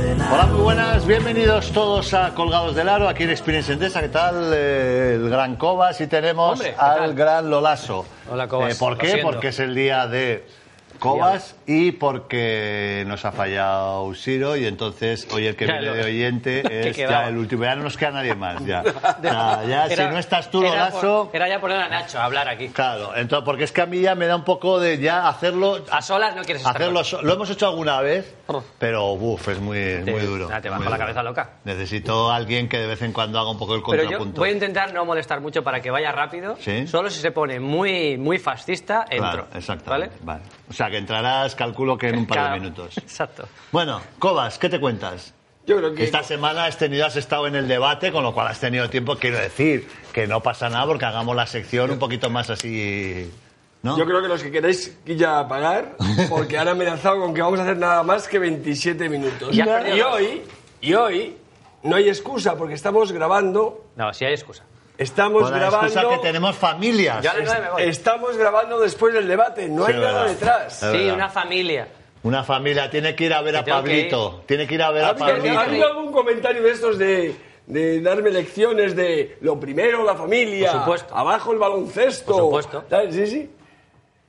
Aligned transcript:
Hola, 0.00 0.46
muy 0.46 0.62
buenas, 0.62 1.06
bienvenidos 1.06 1.72
todos 1.72 2.14
a 2.14 2.32
Colgados 2.34 2.74
del 2.74 2.88
Aro, 2.88 3.06
aquí 3.06 3.24
en 3.24 3.30
Experience 3.30 3.70
Endesa. 3.70 4.00
¿Qué 4.00 4.08
tal? 4.08 4.50
Eh, 4.54 5.12
el 5.16 5.28
gran 5.28 5.56
Cobas 5.56 6.00
y 6.00 6.06
tenemos 6.06 6.52
Hombre, 6.52 6.70
¿qué 6.70 6.80
al 6.80 7.14
gran 7.14 7.50
Lolaso. 7.50 8.06
Hola, 8.30 8.48
Cobas, 8.48 8.74
Eh, 8.74 8.78
¿Por 8.78 8.96
qué? 8.96 9.18
Porque 9.22 9.48
es 9.48 9.58
el 9.60 9.74
día 9.74 10.06
de 10.06 10.46
Cobas 11.00 11.56
y 11.66 11.92
porque 11.92 13.04
nos 13.06 13.24
ha 13.24 13.32
fallado 13.32 14.14
Siro 14.14 14.56
y 14.56 14.66
entonces 14.66 15.26
hoy 15.32 15.46
el 15.46 15.56
que 15.56 15.66
Ya, 15.66 15.72
viene 15.78 15.86
lo- 15.88 15.94
de 15.94 16.04
oyente 16.04 16.88
es 16.90 16.96
ya 16.96 17.26
el 17.28 17.36
último. 17.36 17.64
Ya 17.64 17.74
no 17.74 17.84
nos 17.84 17.96
queda 17.96 18.10
nadie 18.12 18.34
más. 18.34 18.64
Ya, 18.64 18.82
Ya, 19.22 19.62
ya, 19.66 19.86
si 19.86 19.92
Era- 19.94 20.10
no 20.10 20.18
estás 20.18 20.50
tú, 20.50 20.60
era 20.62 20.70
Lolaso. 20.90 21.26
por- 21.28 21.36
Era 21.36 21.48
ya 21.48 21.60
poner 21.60 21.78
a 21.78 21.88
Nacho 21.88 22.18
a 22.18 22.24
hablar 22.24 22.48
aquí. 22.48 22.68
Claro, 22.68 23.16
entonces, 23.16 23.44
porque 23.44 23.64
es 23.64 23.72
que 23.72 23.80
a 23.82 23.86
mí 23.86 24.00
ya 24.00 24.14
me 24.14 24.26
da 24.26 24.36
un 24.36 24.44
poco 24.44 24.78
de 24.78 24.98
ya 24.98 25.28
hacerlo. 25.28 25.84
A 25.90 26.02
solas 26.02 26.36
no 26.36 26.42
quieres. 26.42 26.64
Hacerlo, 26.66 27.02
lo 27.22 27.32
hemos 27.32 27.50
hecho 27.50 27.66
alguna 27.68 28.00
vez, 28.00 28.34
Oh. 28.46 28.62
pero 28.78 29.12
uf, 29.12 29.48
es 29.48 29.58
muy, 29.60 29.78
Te- 29.78 30.10
muy 30.10 30.20
duro. 30.20 30.48
nada, 30.48 30.60
te 30.60 30.68
vas 30.68 30.80
con 30.82 30.90
la 30.90 30.98
cabeza 30.98 31.22
loca. 31.22 31.50
Necesito 31.64 32.30
a 32.30 32.36
alguien 32.36 32.68
que 32.68 32.78
de 32.78 32.86
vez 32.86 33.00
en 33.02 33.12
cuando 33.12 33.38
haga 33.38 33.50
un 33.50 33.58
poco 33.58 33.74
el 33.74 33.82
Pero 33.82 34.02
yo 34.02 34.08
contrapunto. 34.18 34.40
voy 34.40 34.50
a 34.50 34.52
intentar 34.52 34.92
no 34.92 35.04
molestar 35.04 35.40
mucho 35.40 35.62
para 35.64 35.80
que 35.80 35.90
vaya 35.90 36.12
rápido. 36.12 36.56
Sí. 36.60 36.86
Solo 36.86 37.08
si 37.10 37.20
se 37.20 37.30
pone 37.30 37.58
muy, 37.60 38.18
muy 38.18 38.38
fascista, 38.38 39.04
entro. 39.08 39.30
Claro, 39.30 39.46
exacto. 39.54 39.90
¿Vale? 39.90 40.10
Vale. 40.22 40.40
O 40.68 40.72
sea, 40.72 40.89
que 40.90 40.98
entrarás, 40.98 41.54
calculo 41.54 41.96
que 41.96 42.08
en 42.08 42.18
un 42.18 42.26
par 42.26 42.52
de 42.52 42.60
minutos. 42.60 42.98
Exacto. 42.98 43.48
Bueno, 43.72 44.00
Cobas, 44.18 44.58
¿qué 44.58 44.68
te 44.68 44.80
cuentas? 44.80 45.34
Yo 45.66 45.76
creo 45.76 45.94
que 45.94 46.04
Esta 46.04 46.22
semana 46.22 46.64
has 46.64 46.78
tenido, 46.78 47.06
has 47.06 47.16
estado 47.16 47.46
en 47.46 47.54
el 47.54 47.68
debate, 47.68 48.10
con 48.10 48.22
lo 48.24 48.32
cual 48.34 48.48
has 48.48 48.58
tenido 48.58 48.88
tiempo, 48.90 49.16
quiero 49.16 49.38
decir, 49.38 49.86
que 50.12 50.26
no 50.26 50.40
pasa 50.42 50.68
nada 50.68 50.86
porque 50.86 51.04
hagamos 51.04 51.36
la 51.36 51.46
sección 51.46 51.90
un 51.90 51.98
poquito 51.98 52.28
más 52.30 52.50
así, 52.50 53.30
¿no? 53.82 53.96
yo 53.96 54.04
creo 54.04 54.22
que 54.22 54.28
los 54.28 54.42
que 54.42 54.50
queréis 54.50 54.98
ya 55.04 55.46
pagar, 55.46 55.96
porque 56.28 56.58
han 56.58 56.66
amenazado 56.68 57.20
con 57.20 57.34
que 57.34 57.42
vamos 57.42 57.60
a 57.60 57.62
hacer 57.62 57.76
nada 57.76 58.02
más 58.02 58.26
que 58.26 58.38
27 58.38 59.08
minutos. 59.08 59.54
Y 59.54 59.60
hoy, 60.00 60.42
y 60.80 60.94
hoy 60.94 61.36
no 61.82 61.96
hay 61.96 62.08
excusa 62.08 62.56
porque 62.56 62.74
estamos 62.74 63.12
grabando, 63.12 63.84
No, 63.96 64.12
si 64.12 64.24
hay 64.24 64.32
excusa. 64.32 64.64
Estamos 65.00 65.42
Con 65.42 65.52
la 65.58 65.66
excusa 65.68 65.88
grabando, 66.00 66.10
que 66.22 66.26
tenemos 66.28 66.56
familias. 66.56 67.26
A 67.26 67.34
me 67.60 67.70
voy. 67.70 67.82
estamos 67.84 68.36
grabando 68.36 68.78
después 68.78 69.14
del 69.14 69.26
debate, 69.26 69.68
no 69.68 69.86
Sí, 69.86 69.92
hay 69.92 69.98
es 69.98 70.04
nada 70.04 70.24
detrás. 70.26 70.82
Es 70.82 70.90
Sí, 70.90 70.96
verdad. 70.98 71.14
una 71.14 71.28
familia. 71.28 71.88
Una 72.22 72.44
familia 72.44 72.90
tiene 72.90 73.14
que 73.14 73.24
ir 73.24 73.32
a 73.32 73.40
ver 73.40 73.56
a 73.56 73.64
tengo 73.64 73.78
que 73.78 73.82
Pablito. 73.90 74.42
Tiene 74.46 74.66
que 74.66 74.74
ir 74.74 74.82
a 74.82 74.90
ver 74.90 75.04
¿Ha 75.04 75.06
a 75.06 75.10
habido, 75.10 75.26
Pablito. 75.26 75.58
ha 75.58 75.62
habido 75.62 75.86
algún 75.86 76.12
comentario 76.12 76.62
de 76.62 76.70
estos 76.70 76.98
de, 76.98 77.34
de 77.66 78.00
darme 78.02 78.30
lecciones 78.30 78.94
de 78.94 79.38
lo 79.40 79.58
primero, 79.58 80.04
la 80.04 80.14
familia, 80.14 80.70
Por 80.72 80.80
supuesto. 80.80 81.16
abajo 81.16 81.52
el 81.52 81.58
baloncesto? 81.58 82.32
Por 82.32 82.42
supuesto. 82.42 82.84
¿Sabes? 82.90 83.14
Sí, 83.14 83.26
sí. 83.26 83.50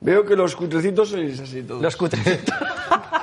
Veo 0.00 0.24
que 0.24 0.34
los 0.34 0.56
cutrecitos 0.56 1.10
sois 1.10 1.38
así 1.38 1.62
todos. 1.62 1.82
Los 1.82 1.96
cutrecitos. 1.96 2.54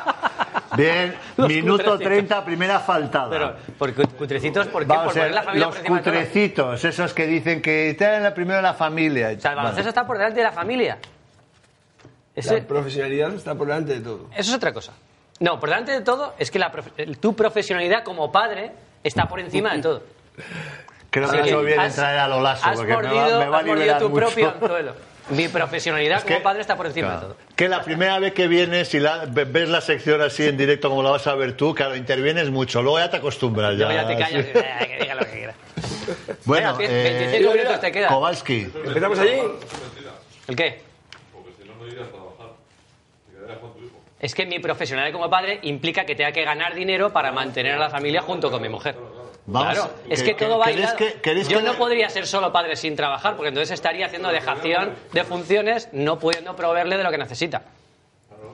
Bien, 0.80 1.16
minuto 1.38 1.83
cutrecitos. 1.83 1.99
30, 1.99 2.45
primera 2.45 2.80
faltada. 2.80 3.30
Pero, 3.30 3.55
¿por 3.77 3.94
cu- 3.94 4.08
cutrecitos? 4.17 4.67
¿Por 4.67 4.83
qué? 4.83 4.88
Vamos 4.88 5.13
por 5.13 5.22
a 5.22 5.23
ver, 5.25 5.31
poner 5.31 5.35
la 5.35 5.44
familia 5.44 5.66
los 5.66 5.75
por 5.75 5.79
encima 5.85 5.97
de 5.97 6.03
todo. 6.03 6.13
cutrecitos, 6.13 6.85
esos 6.85 7.13
que 7.13 7.28
dicen 7.28 7.62
que 7.62 7.95
la 8.00 8.34
primero 8.34 8.62
la 8.62 8.73
familia. 8.73 9.31
O 9.38 9.39
sea, 9.39 9.51
el 9.51 9.57
baloncesto 9.57 9.89
está 9.89 10.06
por 10.07 10.18
delante 10.18 10.39
de 10.39 10.44
la 10.45 10.51
familia. 10.51 10.97
Ese- 12.35 12.62
La 12.62 12.68
profesionalidad 12.68 13.34
está 13.34 13.56
por 13.56 13.68
delante 13.68 13.95
de 13.95 14.01
todo. 14.01 14.28
Eso 14.31 14.51
es 14.51 14.53
otra 14.56 14.72
cosa. 14.73 14.94
No, 15.39 15.59
por 15.59 15.69
delante 15.69 15.91
de 15.91 16.01
todo 16.01 16.34
es 16.38 16.51
que 16.51 16.59
la 16.59 16.72
profe- 16.72 17.18
tu 17.19 17.35
profesionalidad 17.35 18.03
como 18.03 18.31
padre 18.31 18.72
está 19.03 19.28
por 19.28 19.39
encima 19.39 19.73
de 19.73 19.81
todo. 19.81 20.03
Creo 21.09 21.25
Así 21.25 21.38
que 21.41 21.50
eso 21.50 21.62
viene 21.63 21.84
has- 21.84 21.95
traer 21.95 22.19
a 22.19 22.28
Lolaso, 22.28 22.66
has 22.69 22.75
porque 22.78 22.91
me 22.95 22.95
va, 22.97 23.01
mordido, 23.03 23.39
me 23.39 23.50
va 23.50 23.57
a 23.57 23.59
has 23.59 23.66
mordido 23.66 23.75
liberar 23.75 24.00
tu 24.01 24.09
mucho. 24.09 24.25
propio 24.28 24.50
anzuelo. 24.50 24.95
Mi 25.31 25.47
profesionalidad 25.47 26.23
que- 26.23 26.34
como 26.34 26.44
padre 26.44 26.62
está 26.62 26.75
por 26.75 26.88
encima 26.88 27.07
Claro. 27.09 27.28
de 27.29 27.34
todo. 27.35 27.38
Que 27.56 27.69
la 27.69 27.84
primera 27.84 28.17
vez 28.19 28.34
que 28.34 28.47
vienes, 28.47 28.88
si 28.88 29.00
la- 29.00 29.25
ve- 29.25 29.45
ves 29.45 29.69
la 29.69 29.81
sección 29.81 30.22
así 30.22 30.45
en 30.47 30.57
directo 30.57 30.90
como 30.90 31.03
la 31.03 31.12
vas 31.12 31.28
a 31.28 31.35
ver 31.35 31.56
tú, 31.57 31.73
claro, 31.75 31.95
intervienes 31.95 32.50
mucho, 32.50 32.81
luego 32.81 33.00
ya 33.00 33.09
te 33.09 33.17
acostumbras. 33.17 33.78
Ya, 33.78 33.91
ya 33.94 34.07
te 34.07 34.18
callas 34.18 34.45
sí. 34.45 34.51
y 34.51 34.88
que 34.88 34.97
diga 35.01 35.16
lo 35.16 35.25
que 35.25 35.31
quiera. 35.31 35.53
Bueno, 36.45 36.75
Venga, 36.78 36.91
eh, 36.94 37.03
25 37.29 37.53
minutos 37.53 37.79
te 37.81 37.91
quedan. 37.91 38.09
Kowalski, 38.13 38.62
¿Empezamos 38.85 39.19
allí? 39.19 39.39
¿El 40.47 40.56
qué? 40.56 40.81
Es 44.19 44.35
que 44.35 44.45
mi 44.45 44.59
profesionalidad 44.59 45.13
como 45.13 45.29
padre 45.29 45.59
implica 45.62 46.06
que 46.06 46.13
tenga 46.16 46.31
que 46.34 46.44
ganar 46.44 46.75
dinero 46.75 47.13
para 47.13 47.31
mantener 47.31 47.75
a 47.75 47.78
la 47.78 47.89
familia 47.89 48.22
junto 48.22 48.51
con 48.51 48.62
mi 48.62 48.68
mujer. 48.68 48.95
Vamos, 49.52 49.74
claro, 49.74 49.92
es 50.10 50.22
que- 50.24 50.36
que 50.36 50.46
todo 50.46 50.54
que- 50.56 50.60
va 50.60 50.66
¿queréis 50.66 50.80
hilado. 50.84 50.98
que- 50.98 51.14
queréis 51.22 51.48
Yo 51.48 51.58
que- 51.60 51.64
no 51.66 51.74
podría 51.74 52.10
ser 52.10 52.28
solo 52.28 52.52
padre 52.52 52.76
sin 52.76 52.96
trabajar, 52.96 53.36
porque 53.36 53.50
entonces 53.50 53.72
estaría 53.72 54.06
haciendo 54.06 54.30
dejación 54.30 54.94
de 55.12 55.24
funciones, 55.24 55.90
no 55.92 56.20
pudiendo 56.20 56.56
proveerle 56.56 56.98
de 56.98 57.04
lo 57.04 57.12
que 57.12 57.18
necesita. 57.18 57.64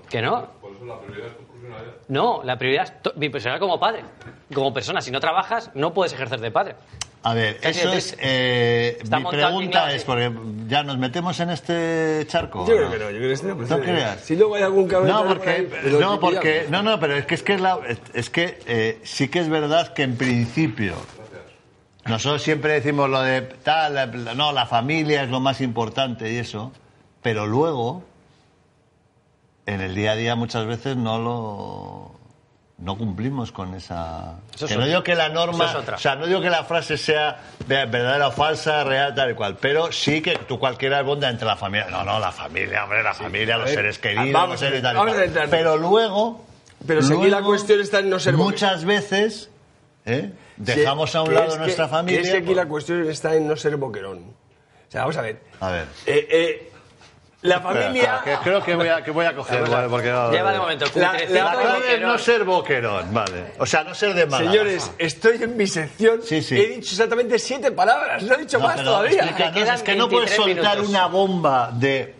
Que 0.09 0.21
no. 0.21 0.47
No, 2.07 2.41
la 2.43 2.57
prioridad 2.57 2.93
es 3.03 3.15
mi 3.17 3.29
personalidad 3.29 3.59
como 3.61 3.79
padre. 3.79 4.01
Como 4.53 4.73
persona, 4.73 5.01
si 5.01 5.11
no 5.11 5.19
trabajas, 5.19 5.71
no 5.73 5.93
puedes 5.93 6.13
ejercer 6.13 6.39
de 6.39 6.51
padre. 6.51 6.75
a 7.23 7.33
ver, 7.33 7.57
Casi 7.59 7.79
eso 7.79 7.91
es. 7.93 8.15
eh, 8.19 8.99
mi 9.09 9.23
pregunta 9.25 9.91
es, 9.91 10.03
porque 10.03 10.31
ya 10.67 10.83
nos 10.83 10.97
metemos 10.99 11.39
en 11.39 11.49
este 11.49 12.23
charco. 12.27 12.67
Yo 12.67 12.73
¿o 12.73 12.77
creo 12.77 12.91
que 12.91 12.97
no, 12.99 13.09
yo 13.11 13.17
creo 13.17 13.27
que 13.29 13.33
este 13.33 13.47
No 13.47 13.79
creas. 13.79 14.21
Si 14.21 14.35
luego 14.35 14.55
hay 14.55 14.61
algún 14.63 14.87
cabrón 14.87 15.09
No, 15.09 15.19
por 15.25 15.37
porque, 15.37 15.49
ahí, 15.49 15.69
no, 15.99 16.19
porque, 16.19 16.67
no, 16.69 16.83
no, 16.83 16.99
pero 16.99 17.15
es 17.15 17.25
que 17.25 17.35
es 17.35 17.41
que 17.43 17.53
es 17.55 17.61
la, 17.61 17.79
es 18.13 18.29
que 18.29 18.59
eh, 18.67 18.99
sí 19.03 19.27
que 19.29 19.39
es 19.39 19.49
verdad 19.49 19.93
que 19.93 20.03
en 20.03 20.15
principio 20.15 20.93
nosotros 22.05 22.43
siempre 22.43 22.73
decimos 22.73 23.09
lo 23.09 23.21
de 23.21 23.41
tal, 23.41 23.95
la- 23.95 24.05
no, 24.05 24.51
la 24.51 24.67
familia 24.67 25.23
es 25.23 25.29
lo 25.29 25.39
más 25.39 25.59
importante 25.61 26.31
y 26.31 26.37
eso, 26.37 26.71
pero 27.23 27.47
luego 27.47 28.03
en 29.65 29.81
el 29.81 29.95
día 29.95 30.11
a 30.11 30.15
día 30.15 30.35
muchas 30.35 30.65
veces 30.65 30.95
no 30.97 31.17
lo 31.19 32.11
no 32.77 32.97
cumplimos 32.97 33.51
con 33.53 33.73
esa 33.73 34.39
Eso 34.53 34.65
es 34.65 34.71
que 34.71 34.75
no 34.75 34.81
otra. 34.81 34.87
digo 34.89 35.03
que 35.03 35.15
la 35.15 35.29
norma 35.29 35.65
es 35.65 35.75
o 35.89 35.97
sea 35.97 36.15
no 36.15 36.27
digo 36.27 36.41
que 36.41 36.49
la 36.49 36.65
frase 36.65 36.97
sea 36.97 37.39
ve- 37.67 37.85
verdadera 37.85 38.27
o 38.27 38.31
falsa 38.31 38.83
real 38.83 39.15
tal 39.15 39.31
y 39.31 39.33
cual 39.33 39.57
pero 39.59 39.91
sí 39.93 40.21
que 40.21 40.37
tú 40.39 40.59
cualquiera 40.59 41.01
bonda 41.01 41.29
entre 41.29 41.47
la 41.47 41.55
familia 41.55 41.87
no 41.89 42.03
no 42.03 42.19
la 42.19 42.31
familia 42.33 42.83
hombre 42.83 43.01
la 43.01 43.13
familia 43.13 43.57
los 43.57 43.69
seres 43.69 43.97
queridos 43.97 44.31
vamos 44.33 44.49
los 44.49 44.61
a 44.61 44.65
seres 44.65 44.81
tal 44.83 44.95
y 44.95 44.99
cual. 44.99 45.47
pero 45.49 45.77
luego 45.77 46.45
Pero 46.85 47.01
si 47.01 47.13
aquí 47.13 47.29
la 47.29 47.41
cuestión 47.41 47.79
está 47.79 47.99
en 47.99 48.09
no 48.09 48.19
ser 48.19 48.35
muchas 48.35 48.83
veces 48.85 49.49
¿eh? 50.05 50.31
Dejamos 50.57 51.15
a 51.15 51.21
un 51.21 51.29
que 51.29 51.33
lado 51.35 51.47
es 51.47 51.53
que- 51.55 51.59
nuestra 51.59 51.85
que 51.85 51.91
familia 51.91 52.21
Es 52.21 52.29
que 52.31 52.37
aquí 52.37 52.53
la 52.53 52.65
cuestión 52.67 53.09
está 53.09 53.35
en 53.35 53.45
no 53.47 53.55
ser 53.57 53.75
boquerón. 53.77 54.19
O 54.19 54.91
sea, 54.91 55.01
vamos 55.01 55.17
a 55.17 55.21
ver. 55.21 55.41
a 55.59 55.69
ver 55.71 55.87
Eh, 56.05 56.27
eh, 56.31 56.71
la 57.45 57.61
familia. 57.61 58.21
que 58.23 58.35
creo 58.43 58.63
que 58.63 58.75
voy 58.75 58.87
a, 58.87 59.03
que 59.03 59.11
voy 59.11 59.25
a 59.25 59.35
coger 59.35 59.69
vale, 59.69 59.87
porque 59.89 60.11
va- 60.11 60.31
Lleva 60.31 60.51
de 60.51 60.59
momento 60.59 60.85
La- 60.95 61.13
la 61.13 61.51
clave 61.51 61.95
es 61.95 62.01
no 62.01 62.17
ser 62.17 62.43
boquerón 62.43 63.13
vale 63.13 63.53
o 63.59 63.65
sea 63.65 63.83
no 63.83 63.93
ser 63.95 64.13
de 64.13 64.25
mala 64.25 64.49
Señores, 64.51 64.91
estoy 64.97 65.41
en 65.43 65.55
mi 65.57 65.67
sección. 65.67 66.21
Sí, 66.23 66.41
sí. 66.41 66.55
He 66.57 66.67
dicho 66.67 66.91
exactamente 66.91 67.37
siete 67.39 67.71
palabras. 67.71 68.23
No 68.23 68.35
he 68.35 68.37
dicho 68.39 68.57
No, 68.59 68.65
más 68.65 68.75
pero 68.77 68.89
todavía. 68.89 69.23
es 69.73 69.81
que 69.83 69.95
no 69.95 70.09
puedes 70.09 70.29
23 70.31 70.35
soltar 70.55 70.77
minutos. 70.77 70.89
una 70.89 71.05
bomba 71.07 71.71
de 71.73 72.15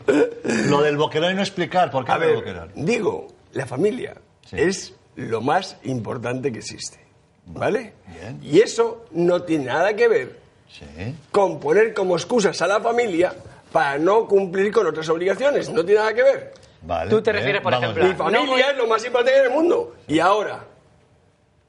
lo 0.68 0.81
del 0.81 0.97
boquerón 0.97 1.31
y 1.31 1.36
no 1.36 1.42
explicar 1.42 1.92
por 1.92 2.06
qué 2.06 2.12
A 2.12 2.16
el 2.16 2.22
ver, 2.22 2.36
boquerón. 2.36 2.71
digo, 2.75 3.28
la 3.54 3.66
familia 3.66 4.16
Sí. 4.45 4.56
es 4.60 4.94
lo 5.16 5.42
más 5.42 5.78
importante 5.83 6.51
que 6.51 6.60
existe. 6.60 7.00
¿Vale? 7.48 7.94
Bien. 8.07 8.39
Y 8.44 8.60
eso 8.60 9.06
no 9.12 9.44
tiene 9.44 9.66
nada 9.66 9.95
que 9.95 10.07
ver 10.07 10.39
Sí. 10.68 10.86
con 11.31 11.60
poner 11.60 11.94
como 11.94 12.16
excusas 12.16 12.60
a 12.62 12.68
la 12.68 12.80
familia 12.81 13.33
para 13.75 13.98
no 13.98 14.25
cumplir 14.25 14.72
con 14.72 14.88
otras 14.88 15.10
obligaciones. 15.10 15.69
No 15.69 15.83
tiene 15.83 16.00
nada 16.00 16.13
que 16.13 16.24
ver. 16.24 16.54
Vale. 16.83 17.10
Tú 17.10 17.22
te 17.22 17.33
bien, 17.33 17.42
refieres, 17.42 17.62
por 17.62 17.74
ejemplo, 17.74 18.04
Mi. 18.06 18.10
No 18.12 18.16
familia 18.16 18.72
es 18.72 18.77
lo 18.77 18.88
más 18.88 19.06
importante 19.06 19.38
en 19.38 19.45
el 19.48 19.51
mundo. 19.51 19.95
Y 20.07 20.19
ahora, 20.19 20.63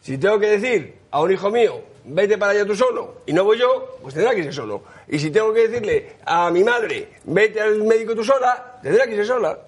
si 0.02 0.16
tengo 0.16 0.38
que 0.38 0.46
decir 0.46 0.98
a 1.10 1.20
un 1.20 1.32
hijo 1.32 1.50
mío, 1.50 1.80
vete 2.04 2.38
para 2.38 2.52
allá 2.52 2.64
tú 2.64 2.76
solo, 2.76 3.22
y 3.26 3.32
no 3.32 3.42
voy 3.42 3.58
yo, 3.58 3.98
pues 4.00 4.14
tendrá 4.14 4.36
que 4.36 4.38
irse 4.42 4.52
solo. 4.52 4.84
Y 5.08 5.18
si 5.18 5.32
tengo 5.32 5.52
que 5.52 5.66
decirle 5.66 6.12
a 6.24 6.48
mi 6.52 6.62
madre, 6.62 7.08
vete 7.24 7.60
al 7.60 7.82
médico 7.82 8.14
tú 8.14 8.22
sola, 8.22 8.78
tendrá 8.80 9.04
que 9.06 9.14
irse 9.14 9.24
sola. 9.24 9.58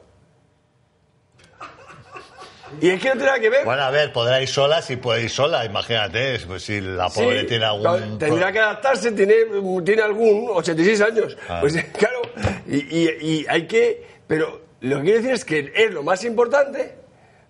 Y 2.80 2.90
es 2.90 3.00
que 3.00 3.08
no 3.08 3.14
tiene 3.14 3.26
nada 3.26 3.40
que 3.40 3.50
ver. 3.50 3.64
Bueno, 3.64 3.82
a 3.82 3.90
ver, 3.90 4.12
podrá 4.12 4.40
ir 4.40 4.48
sola 4.48 4.82
si 4.82 4.96
puede 4.96 5.22
ir 5.24 5.30
sola, 5.30 5.64
imagínate, 5.64 6.38
pues 6.46 6.62
si 6.64 6.80
la 6.80 7.08
Sí, 7.10 7.20
pobre 7.22 7.44
tiene 7.44 7.64
algún... 7.64 8.18
Tendrá 8.18 8.52
que 8.52 8.58
adaptarse, 8.58 9.12
tiene, 9.12 9.34
tiene 9.84 10.02
algún 10.02 10.48
86 10.50 11.00
años. 11.00 11.36
Ah. 11.48 11.58
Pues 11.60 11.74
claro, 11.98 12.22
y, 12.66 12.76
y- 12.76 13.16
y 13.20 13.46
hay 13.48 13.66
que. 13.66 14.06
Pero 14.26 14.60
lo 14.80 14.96
que 14.98 15.02
quiero 15.02 15.18
decir 15.18 15.32
es 15.34 15.44
que 15.44 15.72
es 15.74 15.90
lo 15.92 16.02
más 16.02 16.22
importante, 16.24 16.94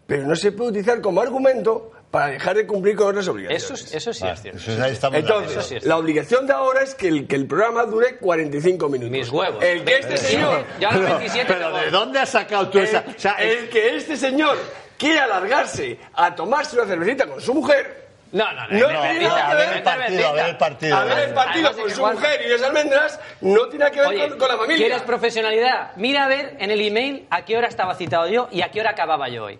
pero 0.06 0.24
no 0.26 0.34
se 0.36 0.52
puede 0.52 0.70
utilizar 0.70 1.00
como 1.00 1.20
argumento 1.20 1.92
para 2.10 2.28
dejar 2.28 2.56
de 2.56 2.66
cumplir 2.66 2.96
con 2.96 3.08
otras 3.08 3.28
obligaciones. 3.28 3.64
Eso, 3.64 3.74
es- 3.74 3.94
eso 3.94 4.12
sí 4.14 4.26
es 4.26 4.40
cierto. 4.40 4.58
Eso 4.60 4.72
es- 4.72 5.04
Entonces, 5.04 5.24
acuerdo. 5.30 5.62
sí 5.62 5.76
es 5.76 5.84
la 5.84 5.96
obligación 5.98 6.46
de 6.46 6.54
ahora 6.54 6.82
es 6.82 6.94
que 6.94 7.08
el, 7.08 7.26
que 7.26 7.36
el 7.36 7.46
programa 7.46 7.84
dure 7.84 8.16
45 8.16 8.88
minutos. 8.88 9.10
Mis 9.10 9.28
huevos. 9.30 9.62
El 9.62 9.84
que 9.84 9.94
este 9.96 10.08
27, 10.08 10.18
señor, 10.36 10.64
Ya 10.80 10.90
los 10.92 11.00
Pero, 11.04 11.18
27 11.18 11.52
pero 11.52 11.70
me 11.70 11.84
¿de 11.84 11.90
dónde 11.90 12.18
has 12.20 12.30
sacado 12.30 12.68
tú 12.70 12.78
el, 12.78 12.84
esa...? 12.84 13.04
O 13.14 13.18
sea, 13.20 13.32
el 13.34 13.68
que 13.68 13.96
este 13.96 14.16
señor 14.16 14.56
quiere 14.98 15.20
alargarse 15.20 15.98
a 16.14 16.34
tomarse 16.34 16.76
una 16.76 16.86
cervecita 16.86 17.26
con 17.26 17.40
su 17.40 17.54
mujer, 17.54 18.08
No, 18.32 18.44
no, 18.52 18.68
no. 18.68 18.78
No, 18.78 18.88
no, 18.88 18.92
no, 18.92 19.02
cervecita, 19.02 19.48
a 19.48 19.54
ver 19.54 19.72
el 19.76 19.82
partido, 19.82 20.28
a 20.28 20.32
ver 20.32 20.46
el 20.50 20.56
partido. 20.58 20.96
a 20.96 21.04
ver 21.04 21.18
el 21.28 21.34
partido 21.34 21.72
con 21.76 21.90
su 21.90 22.06
mujer 22.06 22.42
y 22.44 22.48
las 22.50 22.62
almendras, 22.62 23.20
no 23.40 23.68
tiene 23.68 23.90
que 23.90 24.00
ver 24.00 24.08
Oye, 24.08 24.28
con, 24.28 24.38
con 24.38 24.48
la 24.48 24.56
familia. 24.58 24.76
¿quieres 24.86 25.02
profesionalidad? 25.02 25.92
Mira 25.96 26.24
a 26.24 26.28
ver 26.28 26.56
en 26.58 26.70
el 26.70 26.80
email 26.80 27.26
a 27.30 27.44
qué 27.46 27.56
hora 27.56 27.68
estaba 27.68 27.94
citado 27.94 28.28
yo 28.28 28.48
y 28.50 28.60
a 28.60 28.70
qué 28.70 28.80
hora 28.80 28.90
acababa 28.90 29.28
yo 29.30 29.44
hoy. 29.44 29.58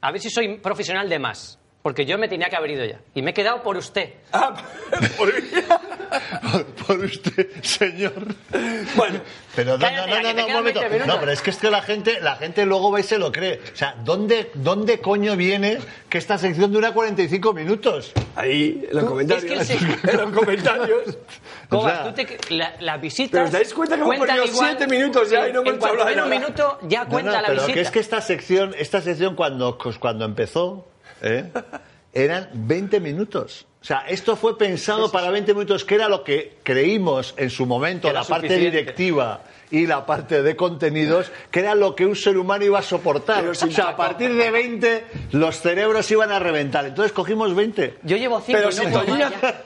A 0.00 0.10
ver 0.10 0.20
si 0.20 0.30
soy 0.30 0.56
profesional 0.58 1.08
de 1.08 1.18
más. 1.18 1.58
Porque 1.82 2.06
yo 2.06 2.16
me 2.16 2.28
tenía 2.28 2.48
que 2.48 2.54
haber 2.54 2.70
ido 2.70 2.84
ya. 2.84 3.00
Y 3.12 3.22
me 3.22 3.32
he 3.32 3.34
quedado 3.34 3.62
por 3.64 3.76
usted. 3.76 4.10
Ah, 4.32 4.54
por- 5.18 5.32
por, 6.52 6.64
por 6.86 6.98
usted, 7.04 7.48
señor. 7.62 8.12
bueno, 8.94 9.20
Pero 9.56 9.76
no, 9.76 9.84
Cállate, 9.84 10.10
no, 10.10 10.22
no, 10.22 10.32
no, 10.32 10.46
un 10.46 10.52
momento. 10.52 10.80
20 10.80 10.88
minutos. 10.94 11.06
No, 11.14 11.18
pero 11.20 11.32
es 11.32 11.42
que 11.42 11.50
es 11.50 11.56
que 11.56 11.70
la 11.70 11.82
gente, 11.82 12.20
la 12.20 12.36
gente 12.36 12.64
luego 12.66 12.92
va 12.92 13.00
y 13.00 13.02
se 13.02 13.18
lo 13.18 13.32
cree. 13.32 13.60
O 13.72 13.76
sea, 13.76 13.96
¿dónde, 14.04 14.52
¿dónde 14.54 15.00
coño 15.00 15.34
viene 15.36 15.78
que 16.08 16.18
esta 16.18 16.38
sección 16.38 16.72
dura 16.72 16.92
45 16.92 17.52
minutos? 17.52 18.12
ahí 18.36 18.86
en 18.88 18.96
los 18.96 19.04
comentarios. 19.04 19.68
es 19.68 19.76
que 19.78 19.84
el 19.84 20.10
en 20.10 20.16
los 20.20 20.32
comentarios. 20.32 21.18
Cobas, 21.68 21.94
sea- 21.94 22.04
tú 22.04 22.12
te- 22.12 22.54
la, 22.54 22.74
las 22.78 23.00
visitas. 23.00 23.32
Pero 23.32 23.44
os 23.46 23.50
dais 23.52 23.74
cuenta 23.74 23.96
que 23.96 24.02
hemos 24.02 24.18
perdido 24.18 24.44
igual. 24.44 24.68
siete 24.78 24.86
minutos 24.86 25.30
ya 25.30 25.48
y 25.48 25.52
no 25.52 25.62
hemos 25.62 25.84
hablado 25.84 26.08
de 26.10 26.16
nada. 26.16 26.28
minuto, 26.28 26.78
ya 26.82 27.06
cuenta 27.06 27.32
no, 27.32 27.40
la 27.42 27.48
pero 27.48 27.60
visita. 27.62 27.74
que 27.74 27.80
es 27.80 27.90
que 27.90 27.98
esta 27.98 28.20
sección, 28.20 28.72
esta 28.78 29.00
sección 29.00 29.34
cuando, 29.34 29.76
cuando 29.98 30.24
empezó, 30.24 30.86
¿eh? 31.22 31.50
eran 32.12 32.48
20 32.52 33.00
minutos. 33.00 33.66
O 33.80 33.84
sea, 33.84 34.04
esto 34.06 34.36
fue 34.36 34.56
pensado 34.56 35.10
para 35.10 35.30
20 35.30 35.54
minutos, 35.54 35.84
que 35.84 35.96
era 35.96 36.08
lo 36.08 36.22
que 36.22 36.58
creímos 36.62 37.34
en 37.36 37.50
su 37.50 37.66
momento, 37.66 38.12
la 38.12 38.22
parte 38.22 38.46
suficiente. 38.46 38.78
directiva 38.78 39.40
y 39.72 39.88
la 39.88 40.06
parte 40.06 40.40
de 40.44 40.54
contenidos, 40.54 41.32
que 41.50 41.60
era 41.60 41.74
lo 41.74 41.96
que 41.96 42.06
un 42.06 42.14
ser 42.14 42.36
humano 42.36 42.64
iba 42.64 42.78
a 42.78 42.82
soportar. 42.82 43.40
Pero 43.40 43.50
O 43.50 43.54
sea, 43.54 43.88
a 43.88 43.96
partir 43.96 44.32
de 44.34 44.50
20 44.52 45.04
los 45.32 45.60
cerebros 45.60 46.08
iban 46.12 46.30
a 46.30 46.38
reventar. 46.38 46.86
Entonces 46.86 47.10
cogimos 47.10 47.56
20. 47.56 47.98
Yo 48.04 48.16
llevo 48.16 48.40
cinco 48.40 48.58
Pero 48.58 48.68
y 48.68 48.72
si 48.72 48.86
no 48.86 49.02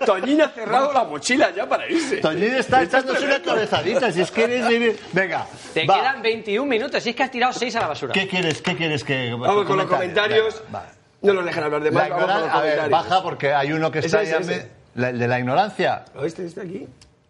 Toñín 0.06 0.40
ha, 0.40 0.48
cerrado 0.48 0.94
la 0.94 1.04
mochila 1.04 1.52
ya 1.54 1.68
para 1.68 1.86
irse. 1.86 2.16
Toñín 2.18 2.54
está 2.54 2.84
echándose 2.84 3.22
una 3.22 3.42
cabezadita. 3.42 4.10
Si 4.10 4.22
es 4.22 4.30
que 4.30 4.44
eres 4.44 4.66
vivir. 4.66 4.98
Venga, 5.12 5.46
Te 5.74 5.84
va. 5.84 6.00
quedan 6.00 6.22
21 6.22 6.64
minutos. 6.64 7.02
Si 7.02 7.10
es 7.10 7.16
que 7.16 7.22
has 7.22 7.30
tirado 7.30 7.52
6 7.52 7.76
a 7.76 7.80
la 7.80 7.88
basura. 7.88 8.12
¿Qué 8.14 8.26
quieres, 8.26 8.62
qué 8.62 8.74
quieres 8.76 9.04
que.? 9.04 9.34
Vamos 9.34 9.66
con 9.66 9.76
los 9.76 9.86
comentarios. 9.86 10.62
Venga, 10.64 10.86
va. 10.86 10.95
No 11.22 11.32
nos 11.34 11.44
dejan 11.44 11.64
hablar 11.64 11.82
de 11.82 11.90
más. 11.90 12.08
La 12.08 12.14
Vamos 12.16 12.30
ignorancia, 12.30 12.58
a 12.58 12.62
ver, 12.62 12.90
baja 12.90 13.22
porque 13.22 13.52
hay 13.54 13.72
uno 13.72 13.90
que 13.90 14.00
está 14.00 14.22
Ese, 14.22 14.34
ahí 14.34 14.42
ese, 14.42 14.52
a 14.52 14.56
ese. 14.56 14.70
la- 14.94 15.10
el 15.10 15.18
de 15.18 15.28
la 15.28 15.38
ignorancia. 15.38 16.04
¿Oíste 16.16 16.44
este 16.46 16.60
aquí? 16.60 16.86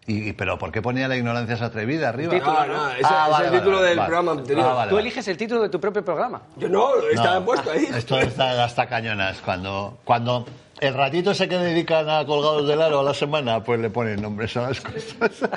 Y, 0.09 0.33
pero 0.35 0.57
¿por 0.57 0.71
qué 0.71 0.81
ponía 0.83 1.09
la 1.09 1.17
ignorancia 1.17 1.57
es 1.57 1.63
atrevida 1.63 2.11
arriba? 2.11 2.33
Título, 2.33 2.57
Ah, 2.57 2.67
¿no? 2.67 2.75
no, 2.77 2.91
ese, 2.91 3.01
Ah, 3.05 3.29
vale, 3.29 3.47
es 3.49 3.53
el 3.53 3.59
título 3.59 3.77
vale, 3.79 3.89
del 3.89 3.99
vale. 3.99 4.07
programa 4.09 4.33
anterior. 4.41 4.67
Ah, 4.69 4.73
vale, 4.75 4.89
Tú 4.91 4.95
vale. 4.95 5.07
eliges 5.09 5.29
el 5.29 5.37
título 5.37 5.63
de 5.63 5.69
tu 5.69 5.81
propio 5.81 6.05
programa. 6.05 6.43
Yo 6.57 6.69
no, 6.69 6.91
estaba 7.13 7.41
No. 7.41 7.45
puesto 7.45 7.71
ahí. 7.73 7.89
Esto 7.93 8.19
está 8.21 8.63
hasta 8.65 8.87
cañonas. 8.87 9.39
Cuando, 9.45 9.99
cuando 10.05 10.47
el 10.79 10.95
ratito 10.95 11.33
ese 11.33 11.49
que 11.49 11.59
dedican 11.59 12.09
a 12.09 12.25
colgados 12.25 12.69
del 12.69 12.83
aro 12.83 13.01
a 13.01 13.03
la 13.03 13.15
semana, 13.15 13.65
pues 13.65 13.81
le 13.81 13.91
ponen 13.91 14.23
nombres 14.23 14.57
a 14.57 14.69
las 14.69 14.81
cosas. 14.81 15.51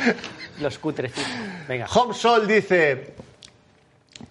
Los 0.60 0.80
cutrecitos. 0.80 1.30
Venga. 1.68 1.86
Home 1.94 2.16
Sol 2.16 2.48
dice: 2.48 3.14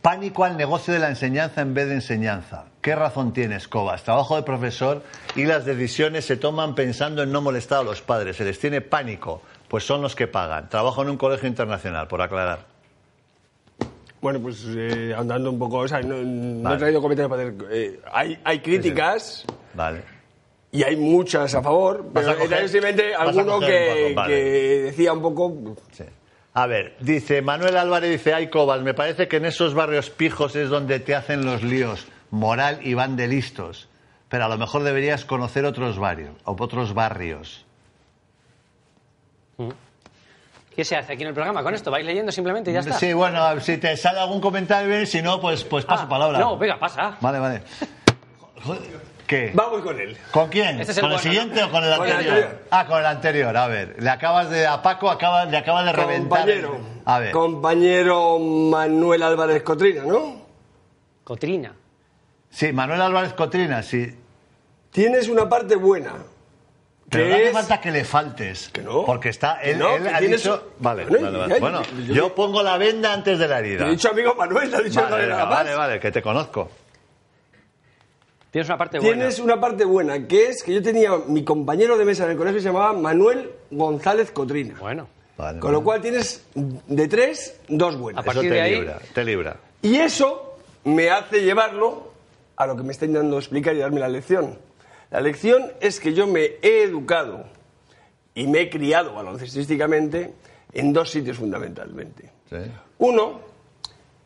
Pánico 0.02 0.44
al 0.44 0.56
negocio 0.56 0.94
de 0.94 1.00
la 1.00 1.08
enseñanza 1.08 1.60
en 1.60 1.74
vez 1.74 1.88
de 1.88 1.94
enseñanza. 1.94 2.66
¿Qué 2.80 2.94
razón 2.94 3.32
tienes, 3.32 3.66
Cobas? 3.66 4.04
Trabajo 4.04 4.36
de 4.36 4.42
profesor 4.42 5.02
y 5.34 5.44
las 5.44 5.64
decisiones 5.64 6.24
se 6.24 6.36
toman 6.36 6.74
pensando 6.74 7.22
en 7.24 7.32
no 7.32 7.40
molestar 7.42 7.80
a 7.80 7.82
los 7.82 8.00
padres. 8.00 8.36
Se 8.36 8.44
les 8.44 8.58
tiene 8.60 8.80
pánico, 8.80 9.42
pues 9.68 9.84
son 9.84 10.00
los 10.00 10.14
que 10.14 10.28
pagan. 10.28 10.68
Trabajo 10.68 11.02
en 11.02 11.10
un 11.10 11.16
colegio 11.16 11.48
internacional, 11.48 12.06
por 12.06 12.22
aclarar. 12.22 12.60
Bueno, 14.20 14.40
pues 14.40 14.64
eh, 14.68 15.14
andando 15.16 15.50
un 15.50 15.58
poco, 15.58 15.78
o 15.78 15.88
sea, 15.88 16.00
no, 16.00 16.16
no 16.16 16.62
Vale. 16.62 16.76
he 16.76 16.78
traído 16.78 17.00
comentarios 17.02 17.30
para 17.30 17.42
hacer. 17.42 17.54
eh, 17.70 18.00
hay, 18.12 18.38
hay 18.44 18.60
críticas 18.60 19.44
Vale. 19.74 20.02
y 20.72 20.82
hay 20.84 20.96
muchas 20.96 21.54
a 21.54 21.62
favor, 21.62 22.06
pero 22.14 22.36
coger- 22.38 22.68
simplemente 22.68 23.14
alguno 23.14 23.60
que, 23.60 24.12
vale. 24.16 24.32
que 24.34 24.42
decía 24.84 25.12
un 25.12 25.22
poco. 25.22 25.76
Sí. 25.92 26.04
A 26.54 26.66
ver, 26.66 26.96
dice 27.00 27.42
Manuel 27.42 27.76
Álvarez, 27.76 28.10
dice, 28.10 28.34
ay 28.34 28.48
Cobas, 28.48 28.80
me 28.82 28.94
parece 28.94 29.28
que 29.28 29.36
en 29.36 29.44
esos 29.44 29.74
barrios 29.74 30.10
pijos 30.10 30.56
es 30.56 30.68
donde 30.70 30.98
te 30.98 31.14
hacen 31.14 31.44
los 31.44 31.62
líos 31.62 32.06
moral 32.30 32.80
y 32.82 32.94
van 32.94 33.16
de 33.16 33.28
listos. 33.28 33.88
Pero 34.28 34.44
a 34.44 34.48
lo 34.48 34.58
mejor 34.58 34.82
deberías 34.82 35.24
conocer 35.24 35.64
otros 35.64 35.98
barrios, 35.98 36.32
o 36.44 36.56
otros 36.58 36.92
barrios. 36.94 37.64
¿Qué 40.74 40.84
se 40.84 40.96
hace 40.96 41.12
aquí 41.14 41.22
en 41.22 41.28
el 41.28 41.34
programa 41.34 41.62
con 41.62 41.74
esto? 41.74 41.90
¿Vais 41.90 42.04
leyendo 42.06 42.30
simplemente 42.30 42.70
y 42.70 42.74
ya 42.74 42.80
está? 42.80 42.98
Sí, 42.98 43.12
bueno, 43.12 43.58
si 43.60 43.78
te 43.78 43.96
sale 43.96 44.20
algún 44.20 44.40
comentario 44.40 44.88
bien, 44.88 45.06
si 45.06 45.22
no, 45.22 45.40
pues, 45.40 45.64
pues 45.64 45.84
paso 45.84 46.04
Ah, 46.04 46.08
palabra. 46.08 46.38
No, 46.38 46.56
venga, 46.56 46.78
pasa. 46.78 47.16
Vale, 47.20 47.38
vale. 47.38 47.62
Joder, 48.62 48.82
¿Qué? 49.28 49.52
Vamos 49.54 49.82
con 49.82 50.00
él. 50.00 50.16
¿Con 50.32 50.48
quién? 50.48 50.80
Este 50.80 50.90
es 50.92 50.98
el 50.98 51.02
¿Con 51.02 51.12
el 51.12 51.16
bueno, 51.18 51.30
siguiente 51.30 51.62
o 51.62 51.70
con 51.70 51.84
el 51.84 51.96
Con 51.96 52.06
el 52.06 52.12
anterior? 52.12 52.34
anterior. 52.36 52.62
Ah, 52.70 52.86
con 52.86 52.98
el 52.98 53.06
anterior, 53.06 53.56
a 53.56 53.66
ver. 53.68 53.96
Le 54.02 54.10
acabas 54.10 54.50
de. 54.50 54.66
A 54.66 54.82
Paco 54.82 55.10
acaba, 55.10 55.44
le 55.44 55.56
acaba 55.56 55.84
de 55.84 55.92
reventar. 55.92 56.40
Compañero. 56.40 56.78
A 57.04 57.18
ver. 57.20 57.30
Compañero 57.32 58.38
Manuel 58.40 59.22
Álvarez 59.22 59.62
Cotrina, 59.62 60.02
¿no? 60.04 60.42
Cotrina. 61.24 61.74
Sí, 62.50 62.72
Manuel 62.72 63.02
Álvarez 63.02 63.34
Cotrina, 63.34 63.82
sí. 63.82 64.16
Tienes 64.90 65.28
una 65.28 65.46
parte 65.48 65.76
buena. 65.76 66.14
Pero 67.10 67.28
no 67.28 67.34
hace 67.36 67.52
falta 67.52 67.80
que 67.80 67.90
le 67.90 68.04
faltes. 68.04 68.70
Que 68.70 68.82
no. 68.82 69.04
Porque 69.04 69.28
está. 69.28 69.60
Él, 69.62 69.78
No, 69.78 69.94
él 69.96 70.08
ha 70.08 70.18
tienes 70.18 70.42
dicho. 70.42 70.54
un- 70.78 70.82
Vale, 70.82 71.04
Bueno, 71.04 71.26
vale, 71.26 71.36
ya- 71.38 71.46
vale. 71.46 71.60
Bueno, 71.60 71.82
yo- 72.14 72.34
pongo 72.34 72.62
la 72.62 72.78
venda 72.78 73.12
antes 73.12 73.38
de 73.38 73.46
la 73.48 73.58
herida. 73.58 73.78
Te 73.80 73.84
he 73.84 73.90
dicho 73.90 74.08
amigo 74.10 74.34
Manuel, 74.34 74.70
te 74.70 74.76
he 74.78 74.84
dicho 74.84 75.02
Vale, 75.02 75.26
más. 75.26 75.48
vale, 75.48 75.74
vale, 75.74 76.00
que 76.00 76.10
te 76.10 76.22
conozco. 76.22 76.70
Tienes 78.50 78.68
una 78.68 78.78
parte 78.78 78.98
buena. 78.98 79.14
Tienes 79.14 79.38
una 79.38 79.60
parte 79.60 79.84
buena, 79.84 80.26
que 80.26 80.46
es 80.46 80.62
que 80.62 80.72
yo 80.74 80.82
tenía 80.82 81.10
mi 81.26 81.44
compañero 81.44 81.98
de 81.98 82.04
mesa 82.04 82.24
en 82.24 82.30
el 82.32 82.36
colegio 82.38 82.60
se 82.60 82.66
llamaba 82.68 82.92
Manuel 82.94 83.50
González 83.70 84.30
Cotrina. 84.30 84.76
Bueno. 84.80 85.06
Vale, 85.36 85.60
Con 85.60 85.70
lo 85.70 85.84
cual 85.84 86.00
tienes 86.00 86.44
de 86.54 87.06
tres, 87.06 87.60
dos 87.68 87.96
buenas. 87.96 88.22
A 88.22 88.24
partir 88.24 88.46
Eso 88.46 88.50
te 88.50 88.54
de 88.56 88.60
ahí- 88.60 88.74
libra, 88.74 88.98
te 89.14 89.24
libra. 89.24 89.56
Y 89.82 89.96
eso 89.96 90.58
me 90.84 91.10
hace 91.10 91.42
llevarlo 91.42 92.10
a 92.56 92.66
lo 92.66 92.74
que 92.74 92.82
me 92.82 92.90
está 92.90 93.04
intentando 93.04 93.38
explicar 93.38 93.76
y 93.76 93.78
darme 93.78 94.00
la 94.00 94.08
lección. 94.08 94.58
La 95.12 95.20
lección 95.20 95.70
es 95.80 96.00
que 96.00 96.12
yo 96.12 96.26
me 96.26 96.56
he 96.60 96.82
educado 96.82 97.44
y 98.34 98.48
me 98.48 98.62
he 98.62 98.70
criado 98.70 99.14
baloncestísticamente 99.14 100.32
en 100.72 100.92
dos 100.92 101.10
sitios 101.10 101.36
fundamentalmente. 101.36 102.32
Sí. 102.50 102.56
Uno, 102.98 103.40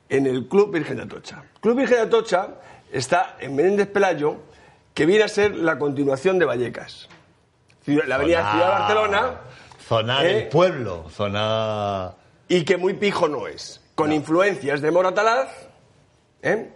en 0.08 0.26
el 0.26 0.48
Club 0.48 0.72
Virgen 0.72 0.96
de 0.96 1.02
Atocha. 1.02 1.44
Club 1.60 1.76
Virgen 1.76 1.96
de 1.98 2.02
Atocha 2.04 2.48
está 2.92 3.36
en 3.40 3.56
Menéndez 3.56 3.88
Pelayo, 3.88 4.36
que 4.94 5.06
viene 5.06 5.24
a 5.24 5.28
ser 5.28 5.56
la 5.56 5.78
continuación 5.78 6.38
de 6.38 6.44
Vallecas. 6.44 7.08
La 7.86 8.14
avenida 8.14 8.38
Zona- 8.40 8.52
Ciudad 8.52 8.66
de 8.66 8.72
Barcelona, 8.80 9.34
Zona 9.88 10.22
¿Eh? 10.24 10.26
del 10.34 10.48
pueblo. 10.48 11.06
Zona. 11.10 12.12
y 12.48 12.64
que 12.64 12.76
muy 12.76 12.94
pijo 12.94 13.26
no 13.28 13.46
es. 13.48 13.80
Con 13.94 14.12
influencias 14.12 14.80
de 14.82 14.90
Moratalaz, 14.90 15.48
¿eh? 16.42 16.70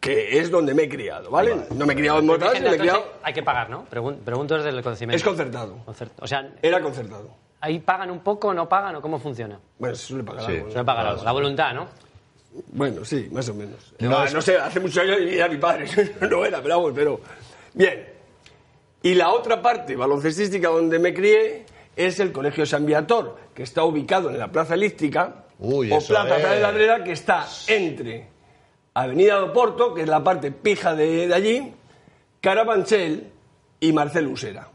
que 0.00 0.38
es 0.38 0.50
donde 0.50 0.74
me 0.74 0.82
he 0.82 0.88
criado, 0.88 1.30
¿vale? 1.30 1.54
No 1.74 1.86
me 1.86 1.94
he 1.94 1.96
criado 1.96 2.18
en 2.18 2.26
Moratalaz, 2.26 2.60
me 2.60 2.70
he 2.74 2.78
criado... 2.78 3.04
Hay 3.22 3.32
que 3.32 3.42
pagar, 3.42 3.70
¿no? 3.70 3.86
Pregun- 3.90 4.18
pregunto 4.18 4.56
desde 4.56 4.68
el 4.70 4.82
conocimiento. 4.82 5.16
Es 5.16 5.24
concertado. 5.24 5.78
Concerto. 5.84 6.22
O 6.22 6.26
sea, 6.26 6.50
Era 6.60 6.80
concertado. 6.82 7.30
¿ahí 7.60 7.78
pagan 7.78 8.10
un 8.10 8.20
poco, 8.20 8.52
no 8.52 8.68
pagan 8.68 8.96
o 8.96 9.00
cómo 9.00 9.18
funciona? 9.18 9.58
Bueno, 9.78 9.94
se 9.96 10.06
suele 10.08 10.24
pagar 10.24 10.44
Sí. 10.44 10.52
algo, 10.52 10.66
¿no? 10.66 10.72
Se 10.72 10.84
pagar 10.84 11.06
algo. 11.06 11.24
La 11.24 11.32
voluntad, 11.32 11.72
¿no? 11.72 11.86
Bueno, 12.72 13.04
sí, 13.04 13.28
más 13.32 13.48
o 13.48 13.54
menos. 13.54 13.94
No, 13.98 14.40
sé, 14.40 14.56
hace 14.56 14.78
muchos 14.80 14.98
años 14.98 15.18
mi 15.50 15.56
padre, 15.56 15.86
no 16.30 16.44
era, 16.44 16.62
pero 16.62 16.92
pero... 16.94 17.20
Bien. 17.72 18.06
Y 19.02 19.14
la 19.14 19.30
otra 19.30 19.60
parte 19.60 19.96
baloncestística 19.96 20.68
donde 20.68 20.98
me 20.98 21.12
crié 21.12 21.66
es 21.96 22.20
el 22.20 22.32
Colegio 22.32 22.64
San 22.64 22.86
Viator, 22.86 23.36
que 23.54 23.64
está 23.64 23.84
ubicado 23.84 24.30
en 24.30 24.38
la 24.38 24.50
Plaza 24.50 24.74
Elíptica, 24.74 25.44
Uy, 25.58 25.90
o 25.92 25.98
Plaza 26.00 26.36
es. 26.36 26.50
De 26.50 26.60
la 26.60 26.68
Andrera, 26.68 27.04
que 27.04 27.12
está 27.12 27.46
entre 27.66 28.28
Avenida 28.94 29.36
do 29.36 29.52
Porto, 29.52 29.92
que 29.92 30.02
es 30.02 30.08
la 30.08 30.22
parte 30.22 30.52
pija 30.52 30.94
de, 30.94 31.26
de 31.26 31.34
allí, 31.34 31.72
Carabanchel 32.40 33.30
y 33.80 33.92
Marcel 33.92 34.28
Usera. 34.28 34.68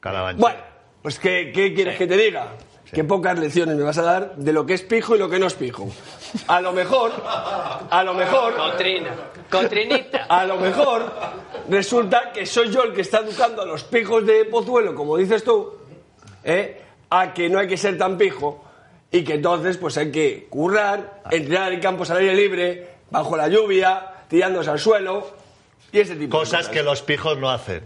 Carabanchel. 0.00 0.40
Bueno, 0.40 0.60
pues 1.02 1.18
¿qué, 1.18 1.52
qué 1.54 1.74
quieres 1.74 1.98
que 1.98 2.06
te 2.06 2.16
diga? 2.16 2.48
Qué 2.92 3.04
pocas 3.04 3.38
lecciones 3.38 3.74
me 3.76 3.84
vas 3.84 3.96
a 3.96 4.02
dar 4.02 4.36
de 4.36 4.52
lo 4.52 4.66
que 4.66 4.74
es 4.74 4.82
pijo 4.82 5.16
y 5.16 5.18
lo 5.18 5.30
que 5.30 5.38
no 5.38 5.46
es 5.46 5.54
pijo. 5.54 5.88
A 6.46 6.60
lo 6.60 6.72
mejor, 6.72 7.10
a 7.24 8.02
lo 8.04 8.12
mejor, 8.12 8.54
Cotrina. 8.54 9.10
Cotrinita. 9.50 10.24
a 10.28 10.44
lo 10.44 10.58
mejor 10.58 11.10
resulta 11.70 12.32
que 12.32 12.44
soy 12.44 12.70
yo 12.70 12.82
el 12.82 12.92
que 12.92 13.00
está 13.00 13.20
educando 13.20 13.62
a 13.62 13.64
los 13.64 13.84
pijos 13.84 14.26
de 14.26 14.44
Pozuelo, 14.44 14.94
como 14.94 15.16
dices 15.16 15.42
tú, 15.42 15.74
¿eh? 16.44 16.82
a 17.08 17.32
que 17.32 17.48
no 17.48 17.58
hay 17.58 17.68
que 17.68 17.78
ser 17.78 17.96
tan 17.96 18.18
pijo 18.18 18.62
y 19.10 19.24
que 19.24 19.34
entonces 19.34 19.78
pues 19.78 19.96
hay 19.96 20.10
que 20.10 20.46
currar, 20.50 21.22
entrenar 21.30 21.72
en 21.72 21.80
campos 21.80 22.10
al 22.10 22.18
aire 22.18 22.34
libre, 22.34 22.88
bajo 23.10 23.36
la 23.38 23.48
lluvia, 23.48 24.16
tirándose 24.28 24.68
al 24.68 24.78
suelo 24.78 25.30
y 25.92 26.00
ese 26.00 26.14
tipo 26.14 26.36
de 26.36 26.40
Cosas 26.44 26.60
cosas. 26.60 26.72
que 26.74 26.82
los 26.82 27.00
pijos 27.02 27.38
no 27.38 27.50
hacen. 27.50 27.84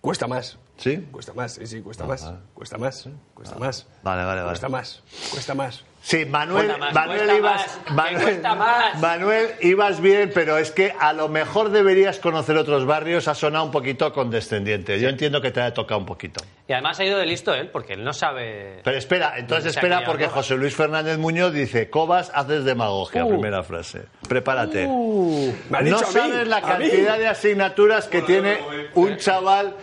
Cuesta 0.00 0.28
más. 0.28 0.58
¿Sí? 0.76 0.96
Cuesta 1.10 1.32
más, 1.32 1.52
sí, 1.52 1.66
sí, 1.66 1.80
cuesta 1.82 2.04
más. 2.04 2.32
Cuesta 2.52 2.78
más, 2.78 3.08
cuesta 3.34 3.56
más. 3.56 3.86
Vale, 4.02 4.24
vale, 4.24 4.40
vale. 4.40 4.50
Cuesta 4.50 4.68
más, 4.68 5.02
cuesta 5.30 5.54
más. 5.54 5.84
Sí, 6.04 6.26
Manuel, 6.26 6.68
más, 6.78 6.92
Manuel 6.92 7.16
cuesta 7.16 7.36
ibas, 7.38 7.80
más, 7.86 7.94
Manuel, 7.96 8.22
cuesta 8.24 8.54
más. 8.54 9.00
Manuel, 9.00 9.48
ibas 9.62 10.02
bien, 10.02 10.30
pero 10.34 10.58
es 10.58 10.70
que 10.70 10.94
a 11.00 11.14
lo 11.14 11.30
mejor 11.30 11.70
deberías 11.70 12.18
conocer 12.18 12.58
otros 12.58 12.84
barrios. 12.84 13.26
Ha 13.26 13.34
sonado 13.34 13.64
un 13.64 13.70
poquito 13.70 14.12
condescendiente. 14.12 15.00
Yo 15.00 15.08
entiendo 15.08 15.40
que 15.40 15.50
te 15.50 15.62
haya 15.62 15.72
tocado 15.72 15.98
un 16.00 16.04
poquito. 16.04 16.44
Y 16.68 16.74
además 16.74 17.00
ha 17.00 17.06
ido 17.06 17.18
de 17.18 17.24
listo 17.24 17.54
él, 17.54 17.70
porque 17.70 17.94
él 17.94 18.04
no 18.04 18.12
sabe. 18.12 18.80
Pero 18.84 18.98
espera, 18.98 19.38
entonces 19.38 19.74
ha 19.74 19.80
espera 19.80 20.04
porque 20.04 20.24
¿no? 20.26 20.32
José 20.32 20.56
Luis 20.56 20.76
Fernández 20.76 21.16
Muñoz 21.16 21.54
dice, 21.54 21.88
Cobas, 21.88 22.30
haces 22.34 22.64
demagogia, 22.66 23.24
Uh. 23.24 23.30
primera 23.30 23.62
frase. 23.62 24.02
Prepárate. 24.28 24.82
Ha 24.82 24.86
no 24.86 25.98
mí, 25.98 26.04
sabes 26.04 26.46
la 26.46 26.60
cantidad 26.60 27.16
de 27.16 27.28
asignaturas 27.28 28.08
que 28.08 28.20
tiene 28.20 28.58
un 28.92 29.16
chaval 29.16 29.74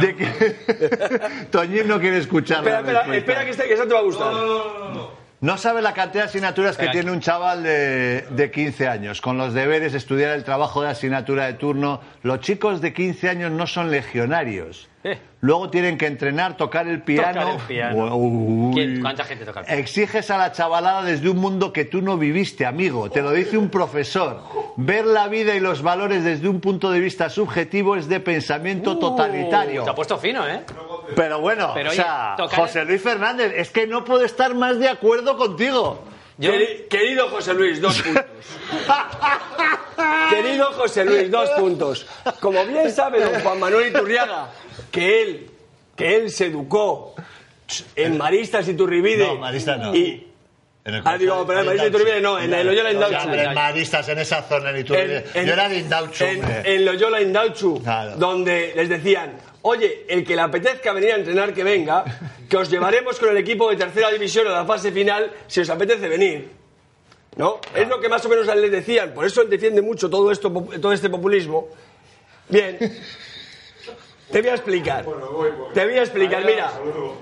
de 0.00 0.14
que... 0.14 0.26
Toñín 1.50 1.88
no 1.88 1.98
quiere 1.98 2.18
escuchar 2.18 2.62
la 2.62 2.78
Espera, 2.78 3.00
espera, 3.00 3.16
espera 3.16 3.44
que, 3.44 3.50
este, 3.50 3.64
que 3.66 3.74
eso 3.74 3.88
te 3.88 3.94
va 3.94 3.98
a 3.98 4.04
gustar. 4.04 4.32
No 4.32 5.25
sabe 5.58 5.82
la 5.82 5.92
cantidad 5.92 6.24
de 6.24 6.28
asignaturas 6.30 6.76
que 6.76 6.88
tiene 6.88 7.10
un 7.10 7.20
chaval 7.20 7.62
de, 7.62 8.22
de 8.30 8.50
15 8.50 8.88
años, 8.88 9.20
con 9.20 9.36
los 9.36 9.52
deberes, 9.52 9.94
estudiar 9.94 10.34
el 10.34 10.44
trabajo 10.44 10.82
de 10.82 10.88
asignatura 10.88 11.46
de 11.46 11.54
turno. 11.54 12.00
Los 12.22 12.40
chicos 12.40 12.80
de 12.80 12.92
15 12.94 13.28
años 13.28 13.52
no 13.52 13.66
son 13.66 13.90
legionarios. 13.90 14.88
Eh. 15.04 15.18
Luego 15.40 15.70
tienen 15.70 15.96
que 15.98 16.06
entrenar, 16.06 16.56
tocar 16.56 16.88
el 16.88 17.02
piano. 17.02 17.40
Tocar 17.40 17.54
el 17.54 17.60
piano. 17.66 18.16
Uy. 18.16 18.74
¿Quién- 18.74 19.00
cuánta 19.00 19.22
gente 19.24 19.44
toca 19.44 19.60
el 19.60 19.66
piano? 19.66 19.80
Exiges 19.80 20.30
a 20.32 20.38
la 20.38 20.50
chavalada 20.50 21.02
desde 21.04 21.28
un 21.28 21.36
mundo 21.38 21.72
que 21.72 21.84
tú 21.84 22.02
no 22.02 22.16
viviste, 22.18 22.66
amigo. 22.66 23.08
Te 23.10 23.22
lo 23.22 23.30
dice 23.30 23.56
un 23.56 23.68
profesor. 23.68 24.40
Ver 24.76 25.04
la 25.06 25.28
vida 25.28 25.54
y 25.54 25.60
los 25.60 25.82
valores 25.82 26.24
desde 26.24 26.48
un 26.48 26.60
punto 26.60 26.90
de 26.90 26.98
vista 26.98 27.28
subjetivo 27.30 27.94
es 27.94 28.08
de 28.08 28.18
pensamiento 28.18 28.98
totalitario. 28.98 29.84
Te 29.84 29.90
ha 29.90 29.94
puesto 29.94 30.18
fino, 30.18 30.46
¿eh? 30.48 30.62
Pero 31.14 31.40
bueno, 31.40 31.70
Pero, 31.74 31.90
o 31.90 31.92
oye, 31.92 32.02
sea, 32.02 32.34
tocar- 32.36 32.58
José 32.60 32.84
Luis 32.84 33.00
Fernández, 33.00 33.52
es 33.56 33.70
que 33.70 33.86
no 33.86 34.04
puedo 34.04 34.24
estar 34.24 34.54
más 34.54 34.78
de 34.80 34.88
acuerdo 34.88 35.36
contigo. 35.36 36.00
Yo- 36.38 36.52
Querido 36.90 37.30
José 37.30 37.54
Luis, 37.54 37.80
dos 37.80 38.00
puntos. 38.02 38.24
Querido 40.30 40.72
José 40.72 41.04
Luis, 41.04 41.30
dos 41.30 41.48
puntos. 41.50 42.06
Como 42.40 42.64
bien 42.66 42.90
sabe 42.92 43.22
don 43.22 43.40
Juan 43.40 43.58
Manuel 43.58 43.88
Iturriaga, 43.88 44.50
que 44.90 45.22
él, 45.22 45.50
que 45.96 46.16
él 46.16 46.30
se 46.30 46.46
educó 46.46 47.14
en 47.94 48.18
Maristas 48.18 48.68
y 48.68 48.74
Turribide. 48.74 49.26
No, 49.26 49.36
Maristas 49.36 49.78
no. 49.78 49.94
Y, 49.94 50.25
En 50.86 50.94
el 50.94 51.02
Ah, 51.04 51.18
digo, 51.18 51.44
pero 51.44 51.72
en 51.72 51.86
y 51.88 51.90
Turribide 51.90 52.20
no, 52.20 52.38
en 52.38 52.54
el 52.54 52.64
Loyola 52.64 52.92
Indauchu. 52.92 53.28
en 53.34 53.54
Maristas, 53.54 54.08
en 54.08 54.18
esa 54.20 54.42
zona, 54.42 54.70
en 54.70 54.76
en- 54.76 54.84
Yo 54.86 54.94
era 55.52 55.68
de 55.68 55.78
Indauchu, 55.80 56.24
en, 56.24 56.84
Loyola 56.84 57.20
Indauchu, 57.20 57.82
donde 58.16 58.72
les 58.76 58.88
decían, 58.88 59.32
oye, 59.62 60.04
el 60.08 60.24
que 60.24 60.36
le 60.36 60.42
apetezca 60.42 60.92
venir 60.92 61.10
a 61.12 61.16
entrenar, 61.16 61.52
que 61.52 61.64
venga, 61.64 62.04
que 62.48 62.56
os 62.56 62.70
llevaremos 62.70 63.18
con 63.18 63.30
el 63.30 63.36
equipo 63.36 63.68
de 63.68 63.76
tercera 63.76 64.10
división 64.12 64.46
a 64.46 64.50
la 64.50 64.64
fase 64.64 64.92
final 64.92 65.32
si 65.48 65.60
os 65.60 65.68
apetece 65.70 66.06
venir. 66.08 66.50
¿No? 67.36 67.60
Es 67.74 67.86
lo 67.88 68.00
que 68.00 68.08
más 68.08 68.24
o 68.24 68.28
menos 68.28 68.48
a 68.48 68.52
él 68.54 68.62
le 68.62 68.70
decían, 68.70 69.12
por 69.12 69.26
eso 69.26 69.42
él 69.42 69.50
defiende 69.50 69.82
mucho 69.82 70.08
todo, 70.08 70.30
esto, 70.30 70.50
todo 70.80 70.92
este 70.92 71.10
populismo. 71.10 71.68
Bien, 72.48 72.78
te 74.30 74.40
voy 74.40 74.50
a 74.50 74.54
explicar. 74.54 75.04
Te 75.74 75.84
voy 75.84 75.94
a 75.98 76.02
explicar, 76.02 76.44
mira, 76.44 76.72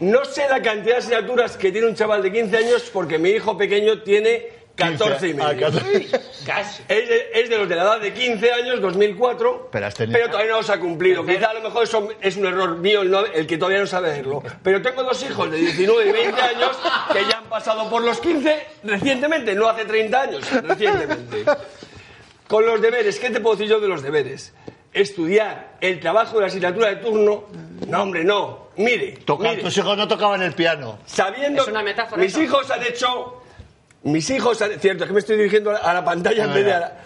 no 0.00 0.24
sé 0.24 0.48
la 0.48 0.62
cantidad 0.62 0.94
de 0.96 1.00
asignaturas 1.00 1.56
que 1.56 1.70
tiene 1.72 1.86
un 1.86 1.94
chaval 1.94 2.22
de 2.22 2.32
15 2.32 2.56
años 2.56 2.90
porque 2.92 3.18
mi 3.18 3.30
hijo 3.30 3.56
pequeño 3.56 4.02
tiene 4.02 4.64
14 4.74 5.28
y 5.28 5.30
Ah, 5.38 5.52
medio. 5.52 5.66
14. 5.70 6.08
Casi. 6.46 6.82
Es 6.88 7.08
de, 7.08 7.30
es 7.34 7.48
de 7.50 7.58
los 7.58 7.68
de 7.68 7.76
la 7.76 7.82
edad 7.84 8.00
de 8.00 8.12
15 8.12 8.52
años, 8.52 8.80
2004, 8.80 9.68
Pero 9.70 9.86
has 9.86 9.94
tenido- 9.94 10.26
todavía 10.28 10.50
no 10.50 10.56
los 10.58 10.70
ha 10.70 10.80
cumplido. 10.80 11.24
Quizá 11.24 11.50
a 11.50 11.54
lo 11.54 11.60
mejor 11.60 11.84
eso 11.84 12.08
es 12.20 12.36
un 12.36 12.46
error 12.46 12.76
mío 12.78 13.02
el, 13.02 13.10
no- 13.10 13.24
el 13.24 13.46
que 13.46 13.56
todavía 13.56 13.78
no 13.80 13.86
sabe 13.86 14.08
verlo. 14.10 14.42
Pero 14.64 14.82
tengo 14.82 15.04
dos 15.04 15.22
hijos 15.22 15.48
de 15.50 15.58
19 15.58 16.08
y 16.08 16.12
20 16.12 16.40
años 16.40 16.76
que 17.12 17.20
ya 17.30 17.38
han 17.38 17.44
pasado 17.44 17.88
por 17.88 18.02
los 18.02 18.18
15 18.18 18.66
recientemente, 18.82 19.54
no 19.54 19.68
hace 19.68 19.84
30 19.84 20.20
años, 20.22 20.50
recientemente. 20.62 21.44
Con 22.48 22.66
los 22.66 22.80
deberes, 22.82 23.18
¿qué 23.20 23.30
te 23.30 23.40
puedo 23.40 23.56
decir 23.56 23.70
yo 23.70 23.78
de 23.80 23.88
los 23.88 24.02
deberes? 24.02 24.52
Estudiar 24.94 25.76
el 25.80 25.98
trabajo 26.00 26.36
de 26.36 26.42
la 26.42 26.46
asignatura 26.46 26.88
de 26.88 26.96
turno, 26.96 27.44
no 27.88 28.02
hombre, 28.02 28.24
no. 28.24 28.68
Mire, 28.76 29.18
tus 29.26 29.76
hijos 29.76 29.96
no 29.96 30.08
tocaban 30.08 30.40
el 30.42 30.52
piano. 30.54 30.98
sabiendo 31.06 31.62
Es 31.62 31.68
una 31.68 31.82
metáfora 31.82 32.22
mis 32.22 32.32
eso. 32.32 32.42
hijos 32.42 32.70
han 32.70 32.82
hecho 32.82 33.42
mis 34.04 34.28
hijos 34.30 34.60
han- 34.62 34.78
cierto 34.80 35.04
es 35.04 35.08
que 35.08 35.14
me 35.14 35.20
estoy 35.20 35.36
dirigiendo 35.36 35.70
a 35.70 35.92
la 35.94 36.04
pantalla 36.04 36.44
en 36.44 36.54
vez 36.54 36.64
de 36.64 36.72
a 36.74 36.80
la- 36.80 36.96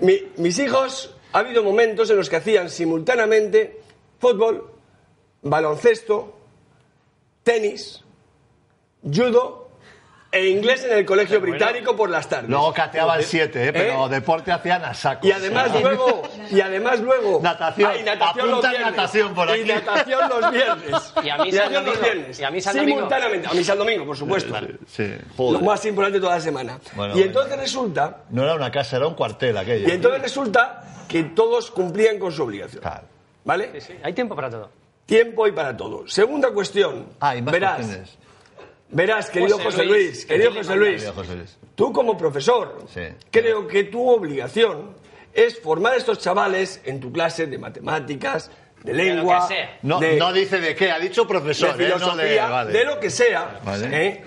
Mi- 0.00 0.22
mis 0.36 0.58
hijos 0.58 1.14
ha 1.32 1.38
habido 1.40 1.62
momentos 1.62 2.08
en 2.10 2.16
los 2.16 2.28
que 2.30 2.36
hacían 2.36 2.68
simultáneamente 2.70 3.80
fútbol 4.18 4.70
baloncesto 5.42 6.36
tenis 7.42 8.02
judo 9.02 9.67
e 10.30 10.46
inglés 10.48 10.84
en 10.84 10.92
el 10.98 11.06
colegio 11.06 11.40
británico 11.40 11.96
por 11.96 12.10
las 12.10 12.28
tardes 12.28 12.50
Luego 12.50 12.70
cateaban 12.74 13.22
siete, 13.22 13.68
¿eh? 13.68 13.72
pero 13.72 14.06
¿Eh? 14.06 14.10
deporte 14.10 14.52
hacían 14.52 14.84
a 14.84 14.92
saco. 14.92 15.26
y 15.26 15.32
además 15.32 15.70
luego 15.80 16.22
y 16.50 16.60
además 16.60 17.00
luego 17.00 17.40
Natación. 17.42 17.90
Ay, 17.90 18.02
natación 18.02 18.50
los 18.50 18.62
Apunta 18.64 18.90
natación 18.90 19.34
por 19.34 19.50
aquí. 19.50 19.60
y 19.60 19.64
natación 19.64 20.20
los 20.28 20.50
viernes 20.50 21.12
Y 21.24 21.30
a 21.30 21.38
misa 21.38 21.64
el 21.64 21.72
natación 21.72 21.72
los 21.72 21.94
domingo. 21.94 22.02
viernes 22.14 22.40
Y 22.40 22.44
a 22.44 22.50
misa 22.50 22.70
el 22.72 22.76
domingo. 22.76 22.96
simultáneamente 22.98 23.48
a 23.48 23.52
misa 23.54 23.72
el 23.72 23.78
domingo 23.78 24.04
por 24.06 24.16
supuesto 24.18 24.54
Sí, 24.86 25.04
lo 25.08 25.34
joder. 25.36 25.62
más 25.62 25.84
importante 25.86 26.20
toda 26.20 26.34
la 26.34 26.40
semana. 26.42 26.78
Bueno, 26.94 27.12
y 27.12 27.16
bueno. 27.16 27.26
entonces 27.26 27.58
resulta, 27.58 28.24
No 28.28 28.44
era 28.44 28.54
una 28.54 28.70
casa, 28.70 28.96
era 28.98 29.06
un 29.06 29.14
cuartel 29.14 29.56
aquello. 29.56 29.88
y 29.88 29.92
entonces 29.92 30.20
resulta 30.20 30.82
que 31.08 31.22
todos 31.24 31.70
cumplían 31.70 32.18
con 32.18 32.32
su 32.32 32.42
obligación. 32.42 32.82
Claro. 32.82 33.06
¿Vale? 33.44 33.70
Sí, 33.72 33.80
sí. 33.80 33.94
Hay 34.02 34.12
tiempo 34.12 34.36
para 34.36 34.50
todo. 34.50 34.68
Tiempo 35.06 35.46
y 35.46 35.52
para 35.52 35.74
todo. 35.74 36.06
Segunda 36.06 36.50
cuestión. 36.50 37.06
Ah, 37.18 37.34
y 37.34 37.40
más 37.40 37.50
verás, 37.52 37.76
cuestiones. 37.76 38.18
Verás, 38.90 39.30
querido 39.30 39.56
José 39.56 39.70
José, 39.70 39.84
Luis, 39.84 39.96
Luis, 40.06 40.20
que 40.26 40.26
querido 40.34 40.54
José. 40.54 40.76
Luis, 40.76 40.90
Querido 41.02 41.12
José 41.14 41.36
Luis. 41.36 41.58
tú 41.74 41.92
como 41.92 42.16
profesor, 42.16 42.84
Sí. 42.92 43.02
creo 43.30 43.66
que 43.66 43.84
tu 43.84 44.08
obligación 44.08 44.96
es 45.32 45.60
formar 45.60 45.92
a 45.94 45.96
estos 45.96 46.18
chavales 46.18 46.80
en 46.84 47.00
tu 47.00 47.12
clase 47.12 47.46
de 47.46 47.58
matemáticas, 47.58 48.50
de 48.82 48.92
lo 48.92 48.98
que 48.98 49.04
lengua, 49.04 49.48
sea. 49.48 49.78
No, 49.82 50.00
de, 50.00 50.16
no 50.16 50.32
dice 50.32 50.60
de 50.60 50.74
qué, 50.74 50.90
ha 50.90 50.98
dicho 50.98 51.26
profesor, 51.26 51.76
de 51.76 51.84
¿eh? 51.84 51.88
No 51.88 51.94
filosofía, 51.96 52.44
de, 52.46 52.50
vale. 52.50 52.72
de 52.72 52.84
lo 52.84 53.00
que 53.00 53.10
sea. 53.10 53.60
Vale. 53.64 53.88
¿eh? 54.06 54.24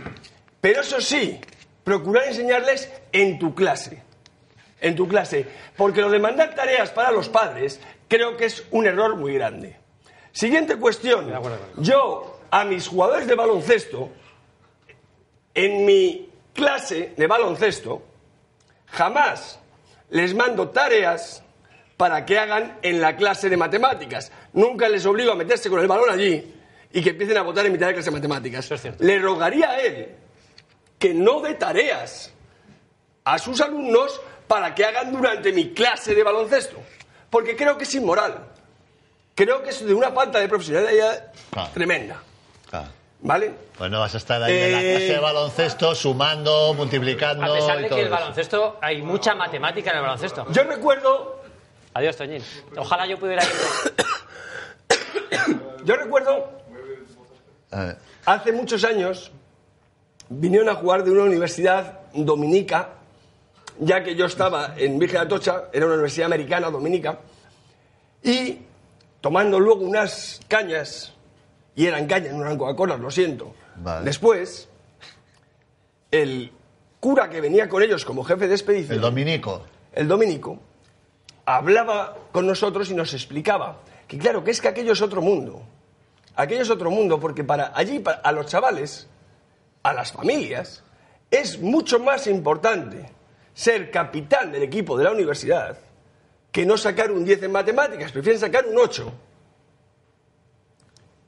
Pero 0.59 0.81
eso 0.81 1.01
sí, 1.01 1.39
procurar 1.83 2.25
enseñarles 2.27 2.91
en 3.11 3.39
tu 3.39 3.55
clase. 3.55 4.03
En 4.79 4.95
tu 4.95 5.07
clase. 5.07 5.45
Porque 5.77 6.01
lo 6.01 6.09
de 6.09 6.19
mandar 6.19 6.53
tareas 6.55 6.91
para 6.91 7.11
los 7.11 7.29
padres 7.29 7.79
creo 8.07 8.35
que 8.37 8.45
es 8.45 8.65
un 8.71 8.85
error 8.85 9.15
muy 9.15 9.33
grande. 9.33 9.77
Siguiente 10.31 10.75
cuestión. 10.77 11.31
Yo 11.77 12.39
a 12.51 12.63
mis 12.65 12.87
jugadores 12.87 13.27
de 13.27 13.35
baloncesto, 13.35 14.09
en 15.53 15.85
mi 15.85 16.29
clase 16.53 17.13
de 17.15 17.27
baloncesto, 17.27 18.01
jamás 18.87 19.59
les 20.09 20.33
mando 20.33 20.69
tareas 20.69 21.43
para 21.97 22.25
que 22.25 22.37
hagan 22.37 22.79
en 22.81 22.99
la 22.99 23.15
clase 23.15 23.49
de 23.49 23.57
matemáticas. 23.57 24.31
Nunca 24.53 24.89
les 24.89 25.05
obligo 25.05 25.31
a 25.31 25.35
meterse 25.35 25.69
con 25.69 25.79
el 25.79 25.87
balón 25.87 26.09
allí 26.09 26.53
y 26.91 27.01
que 27.01 27.11
empiecen 27.11 27.37
a 27.37 27.43
votar 27.43 27.65
en 27.65 27.71
mitad 27.71 27.87
de 27.87 27.93
clase 27.93 28.09
de 28.09 28.15
matemáticas. 28.17 28.65
Eso 28.65 28.75
es 28.75 28.81
cierto. 28.81 29.03
Le 29.03 29.19
rogaría 29.19 29.69
a 29.69 29.79
él 29.79 30.15
que 30.97 31.13
no 31.13 31.41
dé 31.41 31.53
tareas 31.55 32.31
a 33.23 33.37
sus 33.39 33.61
alumnos 33.61 34.19
para 34.47 34.75
que 34.75 34.83
hagan 34.83 35.11
durante 35.11 35.53
mi 35.53 35.73
clase 35.73 36.13
de 36.13 36.23
baloncesto. 36.23 36.77
Porque 37.29 37.55
creo 37.55 37.77
que 37.77 37.85
es 37.85 37.95
inmoral. 37.95 38.47
Creo 39.33 39.63
que 39.63 39.69
es 39.69 39.85
de 39.85 39.93
una 39.93 40.11
falta 40.11 40.39
de 40.39 40.49
profesionalidad 40.49 41.31
tremenda. 41.73 42.21
¿Vale? 43.23 43.53
Pues 43.77 43.91
no 43.91 43.99
vas 43.99 44.15
a 44.15 44.17
estar 44.17 44.41
ahí 44.41 44.57
en 44.57 44.71
la 44.71 44.81
Eh, 44.81 44.95
clase 44.95 45.13
de 45.13 45.19
baloncesto 45.19 45.93
sumando, 45.95 46.73
multiplicando. 46.73 47.43
A 47.45 47.53
pesar 47.55 47.79
y 47.79 47.83
de 47.83 47.89
todo 47.89 47.95
que 47.97 48.01
el 48.01 48.07
eso. 48.07 48.15
baloncesto, 48.15 48.79
hay 48.81 49.01
mucha 49.03 49.35
matemática 49.35 49.91
en 49.91 49.97
el 49.97 50.01
baloncesto. 50.01 50.47
Yo 50.51 50.63
recuerdo, 50.63 51.39
Adiós, 51.93 52.15
Toñín. 52.15 52.41
Ojalá 52.77 53.05
yo 53.05 53.19
pudiera 53.19 53.43
ir. 53.43 53.51
yo 55.85 55.95
recuerdo 55.97 56.49
A 57.71 57.83
ver. 57.83 57.97
hace 58.25 58.51
muchos 58.53 58.83
años 58.85 59.31
vinieron 60.29 60.69
a 60.69 60.75
jugar 60.75 61.03
de 61.03 61.11
una 61.11 61.23
universidad 61.23 61.99
dominica, 62.13 62.89
ya 63.79 64.03
que 64.03 64.15
yo 64.15 64.25
estaba 64.25 64.73
en 64.77 64.97
Virgen 64.99 65.19
de 65.19 65.25
Atocha, 65.25 65.63
era 65.73 65.85
una 65.85 65.95
universidad 65.95 66.27
americana 66.27 66.69
dominica, 66.69 67.19
y 68.23 68.59
tomando 69.19 69.59
luego 69.59 69.81
unas 69.83 70.39
cañas, 70.47 71.13
y 71.75 71.85
eran 71.85 72.07
cañas, 72.07 72.33
no 72.33 72.41
eran 72.43 72.57
Coca-Cola, 72.57 72.97
lo 72.97 73.09
siento. 73.11 73.53
Vale. 73.77 74.05
Después, 74.05 74.67
el 76.11 76.51
cura 76.99 77.29
que 77.29 77.41
venía 77.41 77.67
con 77.69 77.81
ellos 77.83 78.05
como 78.05 78.23
jefe 78.23 78.47
de 78.47 78.55
expedición, 78.55 78.95
El 78.95 79.01
dominico. 79.01 79.63
el 79.93 80.07
dominico, 80.07 80.59
hablaba 81.45 82.15
con 82.31 82.45
nosotros 82.47 82.89
y 82.91 82.93
nos 82.93 83.13
explicaba 83.13 83.79
que 84.07 84.17
claro, 84.17 84.43
que 84.43 84.51
es 84.51 84.61
que 84.61 84.67
aquello 84.67 84.93
es 84.93 85.01
otro 85.01 85.21
mundo. 85.21 85.61
Aquello 86.35 86.61
es 86.61 86.69
otro 86.69 86.91
mundo 86.91 87.19
porque 87.19 87.43
para 87.43 87.71
allí, 87.75 87.99
para- 87.99 88.19
a 88.19 88.31
los 88.31 88.45
chavales, 88.47 89.07
a 89.83 89.93
las 89.93 90.11
familias, 90.11 90.83
es 91.29 91.59
mucho 91.59 91.99
más 91.99 92.27
importante 92.27 93.09
ser 93.53 93.89
capitán 93.91 94.51
del 94.51 94.63
equipo 94.63 94.97
de 94.97 95.05
la 95.05 95.11
universidad 95.11 95.77
que 96.51 96.65
no 96.65 96.77
sacar 96.77 97.11
un 97.11 97.23
10 97.25 97.41
en 97.43 97.51
matemáticas, 97.51 98.11
prefieren 98.11 98.39
sacar 98.39 98.65
un 98.65 98.77
8. 98.77 99.11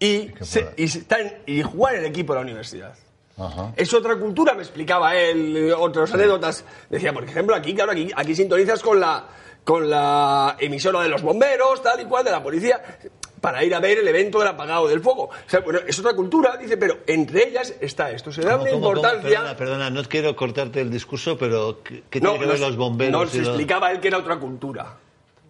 Y, 0.05 0.31
se- 0.41 0.69
y, 0.77 0.83
estar 0.85 1.19
en- 1.21 1.37
y 1.45 1.61
jugar 1.61 1.95
en 1.95 2.01
el 2.01 2.05
equipo 2.07 2.33
de 2.33 2.39
la 2.39 2.43
universidad. 2.43 2.93
Ajá. 3.37 3.73
Es 3.75 3.93
otra 3.93 4.15
cultura, 4.17 4.53
me 4.53 4.61
explicaba 4.61 5.15
él, 5.15 5.57
eh, 5.57 5.73
otras 5.73 6.13
anécdotas. 6.13 6.65
Decía, 6.89 7.13
por 7.13 7.23
ejemplo, 7.23 7.55
aquí, 7.55 7.73
claro, 7.73 7.91
aquí, 7.91 8.09
aquí 8.15 8.35
sintonizas 8.35 8.81
con 8.83 8.99
la, 8.99 9.25
con 9.63 9.89
la 9.89 10.55
emisora 10.59 11.01
de 11.01 11.09
los 11.09 11.21
bomberos, 11.23 11.81
tal 11.81 11.99
y 12.01 12.05
cual, 12.05 12.23
de 12.25 12.31
la 12.31 12.43
policía, 12.43 12.79
para 13.41 13.63
ir 13.63 13.73
a 13.73 13.79
ver 13.79 13.97
el 13.99 14.07
evento 14.07 14.39
del 14.39 14.49
apagado 14.49 14.87
del 14.87 15.01
fuego. 15.01 15.23
O 15.25 15.49
sea, 15.49 15.61
bueno, 15.61 15.79
es 15.87 15.97
otra 15.99 16.13
cultura, 16.13 16.57
dice, 16.57 16.77
pero 16.77 16.99
entre 17.07 17.47
ellas 17.49 17.73
está 17.81 18.11
esto. 18.11 18.31
Se 18.31 18.41
da 18.41 18.51
¿Cómo, 18.51 18.63
una 18.63 18.71
cómo, 18.71 18.83
cómo? 18.83 18.95
importancia. 18.97 19.29
Perdona, 19.39 19.57
perdona, 19.57 19.89
no 19.89 20.03
quiero 20.03 20.35
cortarte 20.35 20.81
el 20.81 20.91
discurso, 20.91 21.37
pero 21.37 21.81
¿qué, 21.83 22.03
qué 22.09 22.21
No, 22.21 22.31
tiene 22.33 22.45
que 22.45 22.51
ver 22.51 22.59
nos- 22.59 22.69
los 22.69 22.77
bomberos? 22.77 23.11
Nos 23.19 23.35
explicaba 23.35 23.91
él 23.91 23.99
que 23.99 24.09
era 24.09 24.19
otra 24.19 24.37
cultura, 24.37 24.95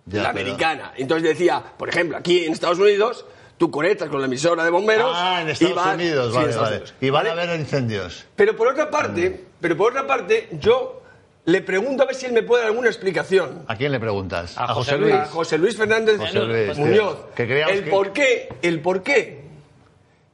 Ya, 0.05 0.23
la 0.23 0.31
pero- 0.31 0.45
americana. 0.45 0.93
Entonces 0.95 1.27
decía, 1.29 1.61
por 1.77 1.89
ejemplo, 1.89 2.17
aquí 2.17 2.45
en 2.45 2.53
Estados 2.53 2.79
Unidos, 2.79 3.25
tú 3.63 3.71
conectas 3.71 4.09
con 4.09 4.19
la 4.19 4.27
emisora 4.27 4.61
de 4.65 4.69
bomberos. 4.69 5.13
Ah, 5.15 5.39
en 5.41 5.47
y 5.47 5.51
Estados 5.51 5.75
vas- 5.75 5.95
Unidos, 5.95 6.27
sí, 6.31 6.35
vale, 6.35 6.49
Estados 6.49 6.69
vale. 6.69 6.75
Unidos. 6.81 6.93
Y 6.99 7.09
van 7.09 7.23
¿Vale? 7.27 7.29
a 7.41 7.43
haber 7.43 7.59
incendios. 7.61 8.25
Pero 8.35 8.55
por 8.57 8.67
otra 8.67 8.89
parte, 8.91 9.45
pero 9.61 9.77
por 9.77 9.91
otra 9.91 10.05
parte, 10.05 10.49
yo 10.59 11.01
le 11.45 11.61
pregunto 11.61 12.03
a 12.03 12.07
ver 12.07 12.15
si 12.15 12.25
él 12.25 12.33
me 12.33 12.43
puede 12.43 12.63
dar 12.63 12.71
alguna 12.71 12.89
explicación. 12.89 13.63
¿A 13.69 13.77
quién 13.77 13.93
le 13.93 14.01
preguntas? 14.01 14.55
A 14.57 14.73
José 14.73 14.97
Luis. 14.97 15.13
A 15.15 15.25
José 15.27 15.57
Luis 15.57 15.77
Fernández 15.77 16.17
José 16.17 16.39
Luis, 16.41 16.77
Muñoz. 16.77 17.17
que- 17.35 17.47
que 17.47 17.61
el 17.61 17.83
que- 17.85 17.89
por 17.89 18.11
qué, 18.11 18.49
el 18.61 18.81
por 18.81 19.01
qué. 19.01 19.43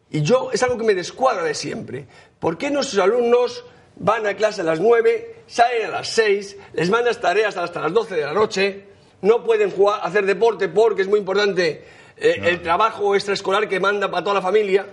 Y 0.10 0.24
yo, 0.24 0.50
es 0.52 0.64
algo 0.64 0.76
que 0.80 0.86
me 0.86 0.96
descuadra 0.96 1.44
de 1.44 1.54
siempre. 1.54 2.08
¿Por 2.40 2.58
qué 2.58 2.72
nuestros 2.72 3.04
alumnos 3.04 3.64
van 3.98 4.26
a 4.26 4.34
clase 4.34 4.62
a 4.62 4.64
las 4.64 4.80
9, 4.80 5.36
salen 5.46 5.86
a 5.86 5.90
las 5.90 6.08
6, 6.10 6.58
les 6.74 6.90
mandas 6.90 7.22
tareas 7.22 7.58
hasta 7.58 7.80
las 7.80 7.94
12 7.94 8.16
de 8.16 8.22
la 8.26 8.34
noche, 8.34 8.86
no 9.22 9.44
pueden 9.44 9.70
jugar, 9.70 10.00
hacer 10.02 10.26
deporte 10.26 10.68
porque 10.68 11.04
es 11.04 11.08
muy 11.08 11.20
importante 11.20 11.99
eh, 12.20 12.42
el 12.44 12.62
trabajo 12.62 13.16
extraescolar 13.16 13.68
que 13.68 13.80
manda 13.80 14.10
para 14.10 14.24
toda 14.24 14.36
la 14.36 14.42
familia? 14.42 14.88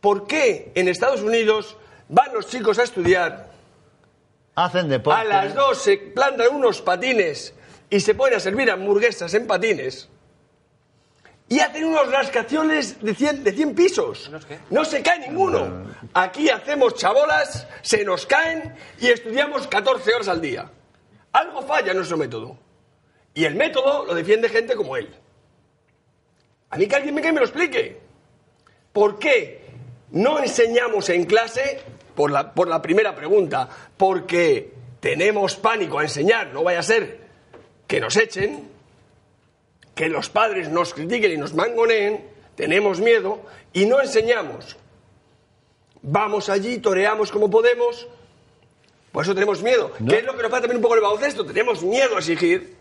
¿Por 0.00 0.26
qué 0.26 0.72
en 0.74 0.88
Estados 0.88 1.22
Unidos 1.22 1.76
van 2.08 2.32
los 2.32 2.46
chicos 2.46 2.78
a 2.78 2.84
estudiar? 2.84 3.50
Hacen 4.54 4.88
deporte. 4.88 5.20
A 5.20 5.24
las 5.24 5.54
dos 5.54 5.78
se 5.78 5.98
plantan 5.98 6.54
unos 6.54 6.80
patines 6.80 7.54
y 7.90 8.00
se 8.00 8.14
ponen 8.14 8.36
a 8.36 8.40
servir 8.40 8.70
hamburguesas 8.70 9.34
en 9.34 9.46
patines. 9.46 10.08
Y 11.48 11.60
hacen 11.60 11.84
unos 11.84 12.10
rascaciones 12.10 13.00
de 13.02 13.14
100, 13.14 13.44
de 13.44 13.52
100 13.52 13.74
pisos. 13.74 14.30
No 14.70 14.84
se 14.84 15.02
cae 15.02 15.20
ninguno. 15.28 15.86
Aquí 16.12 16.48
hacemos 16.48 16.94
chabolas, 16.94 17.68
se 17.82 18.04
nos 18.04 18.26
caen 18.26 18.74
y 19.00 19.08
estudiamos 19.08 19.68
14 19.68 20.14
horas 20.14 20.28
al 20.28 20.40
día. 20.40 20.70
Algo 21.32 21.62
falla 21.62 21.90
en 21.90 21.98
nuestro 21.98 22.16
método. 22.16 22.58
Y 23.34 23.44
el 23.44 23.54
método 23.54 24.06
lo 24.06 24.14
defiende 24.14 24.48
gente 24.48 24.74
como 24.74 24.96
él. 24.96 25.14
A 26.70 26.76
mí 26.78 26.86
que 26.86 26.96
alguien 26.96 27.14
me, 27.14 27.22
que 27.22 27.32
me 27.32 27.40
lo 27.40 27.46
explique. 27.46 27.98
¿Por 28.92 29.18
qué 29.18 29.62
no 30.10 30.38
enseñamos 30.40 31.08
en 31.10 31.24
clase? 31.24 31.80
Por 32.14 32.30
la, 32.30 32.54
por 32.54 32.66
la 32.68 32.80
primera 32.80 33.14
pregunta, 33.14 33.68
porque 33.96 34.72
tenemos 35.00 35.56
pánico 35.56 35.98
a 35.98 36.02
enseñar, 36.02 36.48
no 36.52 36.62
vaya 36.62 36.78
a 36.80 36.82
ser 36.82 37.20
que 37.86 38.00
nos 38.00 38.16
echen, 38.16 38.68
que 39.94 40.08
los 40.08 40.30
padres 40.30 40.70
nos 40.70 40.94
critiquen 40.94 41.32
y 41.32 41.36
nos 41.36 41.52
mangoneen, 41.54 42.24
tenemos 42.54 43.00
miedo 43.00 43.40
y 43.74 43.84
no 43.84 44.00
enseñamos. 44.00 44.76
Vamos 46.02 46.48
allí, 46.48 46.78
toreamos 46.78 47.30
como 47.30 47.50
podemos, 47.50 48.08
por 49.12 49.22
eso 49.24 49.34
tenemos 49.34 49.62
miedo. 49.62 49.92
¿Qué 50.08 50.18
es 50.18 50.24
lo 50.24 50.34
que 50.36 50.42
nos 50.42 50.50
pasa 50.50 50.62
también 50.62 50.76
un 50.78 50.82
poco 50.82 50.94
en 50.94 50.98
el 50.98 51.04
baloncesto? 51.04 51.44
Tenemos 51.44 51.82
miedo 51.82 52.16
a 52.16 52.18
exigir, 52.20 52.76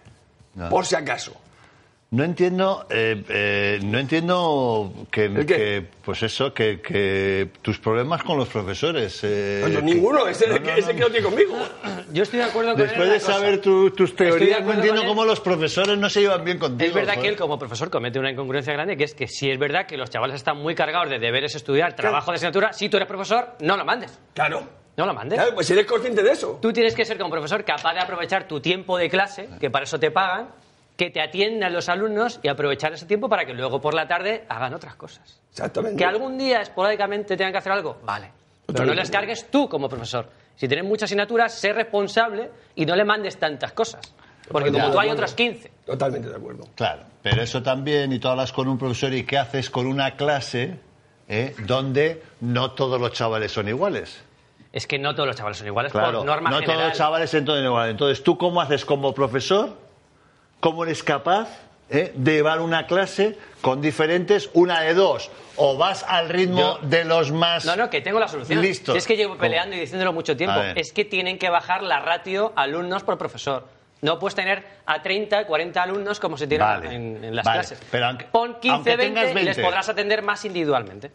No. 0.53 0.69
por 0.69 0.85
si 0.85 0.95
acaso. 0.95 1.33
No 2.11 2.23
entiendo, 2.23 2.85
eh, 2.91 3.23
eh, 3.27 3.79
no 3.83 3.97
entiendo 3.99 4.93
que, 5.11 5.45
que, 5.45 5.85
pues 6.03 6.23
eso, 6.23 6.53
que, 6.53 6.79
que 6.79 7.49
tus 7.61 7.79
problemas 7.79 8.23
con 8.23 8.37
los 8.37 8.47
profesores. 8.47 9.19
eh, 9.23 9.63
Oye, 9.65 9.77
que- 9.77 9.81
ninguno, 9.81 10.25
ese, 10.27 10.47
No, 10.47 10.57
no, 10.59 10.69
ese 10.71 10.93
no. 10.93 10.99
que 10.99 10.99
no 11.01 11.09
tiene 11.09 11.23
conmigo. 11.25 11.55
Yo 12.13 12.23
estoy 12.23 12.39
de 12.39 12.45
acuerdo 12.45 12.71
con 12.73 12.81
él 12.81 12.87
Después 12.87 13.07
en 13.07 13.13
de 13.15 13.19
saber 13.19 13.59
tu- 13.59 13.89
tus 13.91 14.15
teorías, 14.15 14.63
no 14.63 14.73
entiendo 14.73 15.01
él. 15.01 15.07
cómo 15.07 15.25
los 15.25 15.41
profesores 15.41 15.97
no 15.97 16.09
se 16.09 16.21
llevan 16.21 16.45
bien 16.45 16.57
contigo. 16.59 16.87
Es 16.87 16.93
verdad 16.93 17.17
que 17.19 17.27
él 17.27 17.35
como 17.35 17.59
profesor 17.59 17.89
comete 17.89 18.17
una 18.19 18.31
incongruencia 18.31 18.71
grande, 18.71 18.95
que 18.95 19.03
es 19.03 19.13
que 19.15 19.27
si 19.27 19.49
es 19.49 19.57
verdad 19.59 19.85
que 19.87 19.97
los 19.97 20.09
chavales 20.09 20.37
están 20.37 20.57
muy 20.57 20.73
cargados 20.75 21.09
de 21.09 21.19
deberes 21.19 21.55
estudiar, 21.55 21.95
trabajo 21.95 22.31
de 22.31 22.35
asignatura, 22.35 22.71
si 22.71 22.87
tú 22.87 22.95
eres 22.97 23.09
profesor, 23.09 23.55
no 23.59 23.75
lo 23.75 23.83
mandes. 23.83 24.17
Claro. 24.33 24.63
No 24.95 25.05
lo 25.05 25.13
mandes. 25.13 25.37
Claro, 25.37 25.53
pues 25.55 25.67
si 25.67 25.73
eres 25.73 25.85
consciente 25.85 26.23
de 26.23 26.31
eso. 26.31 26.59
Tú 26.61 26.71
tienes 26.71 26.95
que 26.95 27.03
ser 27.03 27.17
como 27.17 27.29
profesor 27.31 27.65
capaz 27.65 27.93
de 27.93 27.99
aprovechar 27.99 28.47
tu 28.47 28.61
tiempo 28.61 28.97
de 28.97 29.09
clase, 29.09 29.49
que 29.59 29.69
para 29.69 29.83
eso 29.83 29.99
te 29.99 30.11
pagan, 30.11 30.47
que 30.95 31.09
te 31.09 31.21
atiendan 31.21 31.73
los 31.73 31.89
alumnos 31.89 32.39
y 32.41 32.47
aprovechar 32.47 32.93
ese 32.93 33.05
tiempo 33.05 33.27
para 33.27 33.45
que 33.45 33.53
luego 33.53 33.81
por 33.81 33.93
la 33.93 34.07
tarde 34.07 34.45
hagan 34.47 34.73
otras 34.73 34.95
cosas. 34.95 35.41
Exactamente. 35.51 35.97
Que 35.97 36.05
algún 36.05 36.37
día 36.37 36.61
esporádicamente 36.61 37.35
tengan 37.35 37.51
que 37.51 37.57
hacer 37.59 37.71
algo, 37.71 37.97
vale. 38.03 38.31
Pero 38.65 38.85
no 38.85 38.93
les 38.93 39.11
cargues 39.11 39.49
tú 39.51 39.69
como 39.69 39.87
profesor. 39.89 40.27
Si 40.55 40.67
tienes 40.67 40.85
muchas 40.85 41.07
asignaturas, 41.07 41.53
sé 41.53 41.73
responsable 41.73 42.49
y 42.75 42.85
no 42.85 42.95
le 42.95 43.03
mandes 43.03 43.37
tantas 43.37 43.73
cosas. 43.73 44.01
Porque 44.49 44.71
como 44.71 44.91
tú 44.91 44.99
hay 44.99 45.09
otras 45.09 45.33
15. 45.33 45.71
Totalmente 45.85 46.29
de 46.29 46.35
acuerdo. 46.35 46.65
Claro, 46.75 47.01
pero 47.21 47.41
eso 47.41 47.61
también, 47.61 48.11
y 48.13 48.19
tú 48.19 48.27
hablas 48.27 48.51
con 48.53 48.67
un 48.67 48.77
profesor 48.77 49.13
y 49.13 49.25
qué 49.25 49.37
haces 49.37 49.69
con 49.69 49.85
una 49.87 50.15
clase 50.15 50.79
eh, 51.27 51.55
donde 51.65 52.21
no 52.41 52.71
todos 52.71 53.01
los 53.01 53.11
chavales 53.11 53.51
son 53.51 53.67
iguales. 53.67 54.23
Es 54.71 54.87
que 54.87 54.99
no 54.99 55.13
todos 55.15 55.27
los 55.27 55.35
chavales 55.35 55.57
son 55.57 55.67
iguales 55.67 55.91
Claro, 55.91 56.19
por 56.19 56.25
norma 56.25 56.49
no 56.49 56.57
general. 56.57 56.77
todos 56.77 56.89
los 56.89 56.97
chavales 56.97 57.29
son 57.29 57.45
todos 57.45 57.63
iguales. 57.63 57.91
Entonces, 57.91 58.23
¿tú 58.23 58.37
cómo 58.37 58.61
haces 58.61 58.85
como 58.85 59.13
profesor? 59.13 59.77
¿Cómo 60.65 60.83
eres 60.83 61.03
capaz 61.03 61.47
eh, 61.91 62.11
de 62.15 62.31
llevar 62.33 62.59
una 62.59 62.87
clase 62.87 63.37
con 63.61 63.81
diferentes, 63.83 64.49
una 64.55 64.81
de 64.81 64.95
dos? 64.95 65.29
O 65.57 65.77
vas 65.77 66.03
al 66.07 66.27
ritmo 66.27 66.79
Yo- 66.81 66.87
de 66.87 67.05
los 67.05 67.31
más... 67.31 67.65
No, 67.65 67.75
no, 67.75 67.87
que 67.87 68.01
tengo 68.01 68.19
la 68.19 68.27
solución. 68.27 68.63
Listos. 68.63 68.93
Si 68.95 68.97
es 68.97 69.05
que 69.05 69.15
llevo 69.15 69.33
¿Cómo? 69.33 69.41
peleando 69.41 69.75
y 69.75 69.79
diciéndolo 69.81 70.11
mucho 70.11 70.35
tiempo. 70.35 70.59
Es 70.75 70.91
que 70.91 71.05
tienen 71.05 71.37
que 71.37 71.51
bajar 71.51 71.83
la 71.83 71.99
ratio 71.99 72.51
alumnos 72.55 73.03
por 73.03 73.15
profesor. 73.19 73.67
No 74.01 74.17
puedes 74.17 74.33
tener 74.33 74.63
a 74.87 75.03
30, 75.03 75.45
40 75.45 75.83
alumnos 75.83 76.19
como 76.19 76.35
se 76.35 76.47
tienen 76.47 76.65
Vale, 76.67 76.95
en, 76.95 77.23
en 77.23 77.35
las 77.35 77.45
vale. 77.45 77.59
clases. 77.59 77.79
Pero 77.91 78.07
aunque- 78.07 78.25
Pon 78.25 78.55
15, 78.59 78.69
aunque 78.73 78.95
20, 78.97 79.03
tengas 79.05 79.31
y 79.31 79.45
les 79.45 79.55
20. 79.57 79.61
podrás 79.61 79.87
atender 79.87 80.23
más 80.23 80.43
individualmente. 80.45 81.11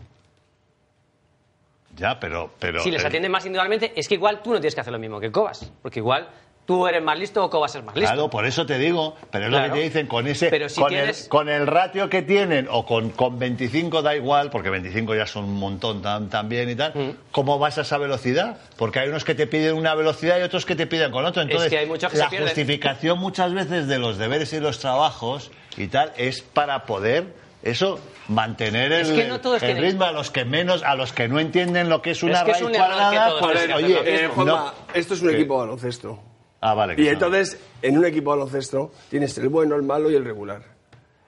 Ya, 1.96 2.20
pero... 2.20 2.52
pero 2.60 2.84
si 2.84 2.92
les 2.92 3.02
eh, 3.02 3.06
atienden 3.08 3.32
más 3.32 3.44
individualmente, 3.44 3.92
es 3.96 4.06
que 4.06 4.14
igual 4.14 4.42
tú 4.44 4.50
no 4.52 4.60
tienes 4.60 4.76
que 4.76 4.80
hacer 4.82 4.92
lo 4.92 5.00
mismo 5.00 5.18
que 5.18 5.32
Cobas. 5.32 5.72
Porque 5.82 5.98
igual 5.98 6.28
tú 6.70 6.86
eres 6.86 7.02
más 7.02 7.18
listo 7.18 7.44
o 7.44 7.50
Cobas 7.50 7.74
es 7.74 7.82
más 7.82 7.96
listo. 7.96 8.12
Claro, 8.12 8.30
por 8.30 8.46
eso 8.46 8.64
te 8.64 8.78
digo, 8.78 9.16
pero 9.32 9.46
es 9.46 9.50
lo 9.50 9.60
que 9.60 9.70
te 9.70 9.78
dicen 9.80 10.06
con 10.06 10.28
ese, 10.28 10.50
Pero 10.50 10.68
si 10.68 10.80
con, 10.80 10.90
tienes- 10.90 11.24
el, 11.24 11.28
con 11.28 11.48
el 11.48 11.66
ratio 11.66 12.08
que 12.08 12.22
tienen 12.22 12.68
o 12.70 12.86
con, 12.86 13.10
con 13.10 13.40
25 13.40 14.02
da 14.02 14.14
igual, 14.14 14.50
porque 14.50 14.70
25 14.70 15.16
ya 15.16 15.26
son 15.26 15.44
un 15.46 15.58
montón 15.58 16.00
tam- 16.00 16.28
también 16.28 16.70
y 16.70 16.76
tal. 16.76 16.92
Mm. 16.94 17.10
¿Cómo 17.32 17.58
vas 17.58 17.76
a 17.78 17.80
esa 17.80 17.98
velocidad? 17.98 18.58
Porque 18.76 19.00
hay 19.00 19.08
unos 19.08 19.24
que 19.24 19.34
te 19.34 19.48
piden 19.48 19.74
una 19.74 19.96
velocidad 19.96 20.38
y 20.38 20.42
otros 20.42 20.64
que 20.64 20.76
te 20.76 20.86
piden 20.86 21.10
con 21.10 21.24
otro. 21.24 21.42
Entonces, 21.42 21.70
que 21.70 21.78
hay 21.78 21.86
muchos 21.86 22.12
que 22.12 22.18
la 22.18 22.28
justificación 22.30 23.18
muchas 23.18 23.52
veces 23.52 23.88
de 23.88 23.98
los 23.98 24.16
deberes 24.16 24.52
y 24.52 24.60
los 24.60 24.78
trabajos 24.78 25.50
y 25.76 25.88
tal 25.88 26.12
es 26.16 26.40
para 26.42 26.84
poder 26.86 27.34
eso 27.64 27.98
mantener 28.28 28.92
el, 28.92 29.00
Es 29.02 29.10
que 29.10 29.26
no 29.28 29.40
todos 29.40 29.60
el 29.62 29.68
tienen- 29.74 29.82
ritmo 29.84 30.04
a 30.04 30.12
los 30.12 30.30
que 30.30 30.44
menos, 30.44 30.82
a 30.84 30.94
los 30.94 31.12
que 31.12 31.26
no 31.28 31.40
entienden 31.40 31.88
lo 31.88 32.00
que 32.00 32.12
es 32.12 32.22
una 32.22 32.38
Es 32.38 32.44
que 32.44 32.50
es 32.52 32.60
raíz 32.60 32.68
un 32.68 32.74
error 32.76 32.88
que 32.88 32.94
cuadrada, 32.96 33.38
pues, 33.40 33.70
oye, 33.74 33.98
Eh, 34.04 34.18
mismo. 34.28 34.34
Juanma, 34.34 34.52
no. 34.52 34.72
esto 34.94 35.14
es 35.14 35.22
un 35.22 35.28
¿Qué? 35.30 35.34
equipo 35.34 35.54
de 35.54 35.60
baloncesto. 35.60 36.18
Ah, 36.60 36.74
vale. 36.74 36.94
Y 37.02 37.08
entonces, 37.08 37.58
en 37.82 37.96
un 37.98 38.04
equipo 38.04 38.32
de 38.32 38.38
baloncesto, 38.40 38.92
tienes 39.08 39.36
el 39.38 39.48
bueno, 39.48 39.76
el 39.76 39.82
malo 39.82 40.10
y 40.10 40.14
el 40.14 40.24
regular. 40.24 40.62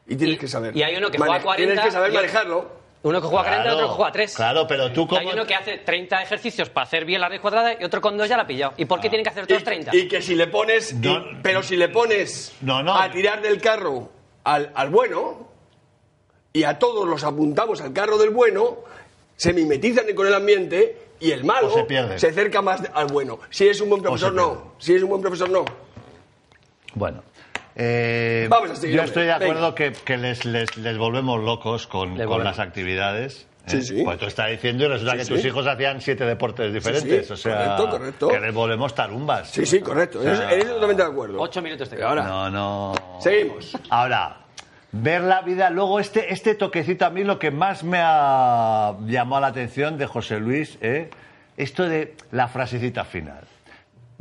Y 0.06 0.16
tienes 0.16 0.36
Y- 0.36 0.38
que 0.38 0.48
saber. 0.48 0.76
y 0.76 0.82
hay 0.82 0.96
uno 0.96 1.10
que 1.10 1.16
juega 1.18 1.40
40 1.42 1.56
Tienes 1.72 1.84
que 1.84 1.90
saber 1.90 2.10
y- 2.12 2.14
manejarlo. 2.14 2.82
Uno 3.04 3.20
que 3.20 3.26
juega 3.26 3.42
40 3.44 3.68
y 3.68 3.72
otro 3.74 3.88
que 3.88 3.94
juega 3.94 4.12
3. 4.12 4.34
Claro, 4.36 4.66
pero 4.68 4.92
tú 4.92 5.08
como... 5.08 5.20
Hay 5.20 5.26
uno 5.32 5.44
que 5.44 5.54
hace 5.56 5.78
30 5.78 6.22
ejercicios 6.22 6.68
para 6.70 6.84
hacer 6.86 7.04
bien 7.04 7.20
la 7.20 7.28
raíz 7.28 7.40
cuadrada 7.40 7.74
y 7.80 7.82
otro 7.82 8.00
con 8.00 8.16
dos 8.16 8.28
ya 8.28 8.36
la 8.36 8.44
ha 8.44 8.46
pillado. 8.46 8.74
¿Y 8.76 8.84
por 8.84 9.00
qué 9.00 9.08
tienen 9.08 9.24
que 9.24 9.30
hacer 9.30 9.46
todos 9.46 9.64
30? 9.64 9.90
Y, 9.96 10.00
y 10.00 10.08
que 10.08 10.22
si 10.22 10.36
le 10.36 10.46
pones. 10.46 10.92
y- 10.92 11.18
pero 11.42 11.62
si 11.64 11.76
le 11.76 11.88
pones 11.88 12.52
No, 12.60 12.82
no. 12.82 12.96
a 12.96 13.10
tirar 13.10 13.42
del 13.42 13.60
carro 13.60 14.08
al, 14.44 14.70
al 14.74 14.90
bueno, 14.90 15.48
y 16.52 16.62
a 16.64 16.78
todos 16.78 17.08
los 17.08 17.24
apuntamos 17.24 17.80
al 17.80 17.92
carro 17.92 18.18
del 18.18 18.30
bueno, 18.30 18.78
se 19.36 19.52
mimetizan 19.52 20.04
con 20.14 20.26
el 20.28 20.34
ambiente 20.34 20.96
y 21.22 21.30
el 21.32 21.44
malo 21.44 21.68
O 21.68 21.74
se 21.74 21.84
pierden. 21.84 22.12
acerca 22.16 22.60
más 22.62 22.82
de- 22.82 22.90
al 22.92 23.06
bueno. 23.06 23.38
Si 23.50 23.68
es 23.68 23.80
un 23.80 23.88
buen 23.90 24.02
profesor, 24.02 24.30
se 24.30 24.36
no. 24.36 24.72
Si 24.78 24.94
es 24.94 25.02
un 25.02 25.08
buen 25.10 25.22
profesor, 25.22 25.48
no. 25.50 25.64
Bueno. 26.94 27.22
eh, 27.74 28.46
Vamos 28.50 28.70
a 28.70 28.76
seguir, 28.76 28.96
yo 28.96 29.00
hombre. 29.02 29.08
estoy 29.08 29.24
de 29.24 29.32
acuerdo 29.32 29.72
Venga. 29.72 29.74
que, 29.74 29.92
que 29.92 30.16
les, 30.18 30.44
les, 30.44 30.76
les 30.76 30.98
volvemos 30.98 31.40
locos 31.42 31.86
con, 31.86 32.16
con 32.24 32.44
las 32.44 32.58
actividades. 32.58 33.46
¿eh? 33.66 33.70
Sí, 33.70 33.82
sí. 33.82 34.02
Pues 34.04 34.18
tú 34.18 34.26
estás 34.26 34.50
diciendo 34.50 34.84
y 34.84 34.88
resulta 34.88 35.12
Sí, 35.12 35.18
que 35.18 35.24
sí. 35.24 35.34
tus 35.34 35.44
hijos 35.44 35.66
hacían 35.66 36.00
siete 36.00 36.24
deportes 36.26 36.72
diferentes. 36.72 37.26
sí, 37.28 37.32
o 37.32 37.36
sea, 37.36 37.76
correcto, 37.76 37.90
correcto. 37.90 38.28
que 38.28 38.40
les 38.40 38.52
volvemos 38.52 38.94
tarumbas. 38.94 39.48
Sí, 39.50 39.64
sí, 39.64 39.80
correcto. 39.80 40.20
En 40.20 40.28
eso 40.30 40.42
totalmente 40.74 41.02
de 41.02 41.08
acuerdo. 41.08 41.40
8 41.40 41.62
minutos 41.62 41.88
quedan. 41.88 42.08
ahora, 42.08 42.24
No, 42.24 42.50
no. 42.50 42.92
seguimos. 43.20 43.70
Ahora, 43.88 44.36
ver 44.92 45.22
la 45.22 45.40
vida, 45.42 45.70
luego 45.70 45.98
este, 46.00 46.32
este 46.32 46.54
toquecito 46.54 47.06
a 47.06 47.10
mí 47.10 47.24
lo 47.24 47.38
que 47.38 47.50
más 47.50 47.82
me 47.82 47.98
ha 48.00 48.94
llamado 49.06 49.40
la 49.40 49.46
atención 49.48 49.96
de 49.98 50.06
José 50.06 50.38
Luis, 50.38 50.78
¿eh? 50.82 51.08
esto 51.56 51.88
de 51.88 52.14
la 52.30 52.48
frasecita 52.48 53.04
final. 53.04 53.44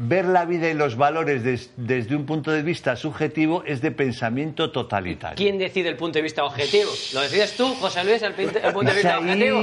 Ver 0.04 0.26
la 0.26 0.46
vida 0.46 0.68
y 0.70 0.74
los 0.74 0.96
valores 0.96 1.44
des- 1.44 1.72
desde 1.78 2.16
un 2.16 2.26
punto 2.26 2.50
de 2.50 2.64
vista 2.64 2.96
subjetivo 2.96 3.64
es 3.68 3.82
de 3.82 3.92
pensamiento 3.92 4.72
totalitario. 4.72 5.36
¿Quién 5.38 5.60
decide 5.60 5.90
el 5.90 5.96
punto 5.98 6.18
de 6.18 6.24
vista 6.24 6.44
objetivo? 6.44 6.90
¿Lo 7.14 7.22
decides 7.22 7.56
tú, 7.56 7.76
José 7.76 8.04
Luis, 8.04 8.22
el, 8.24 8.34
el 8.40 8.74
punto 8.74 8.90
de 8.90 8.94
vista 8.96 9.20
objetivo? 9.20 9.60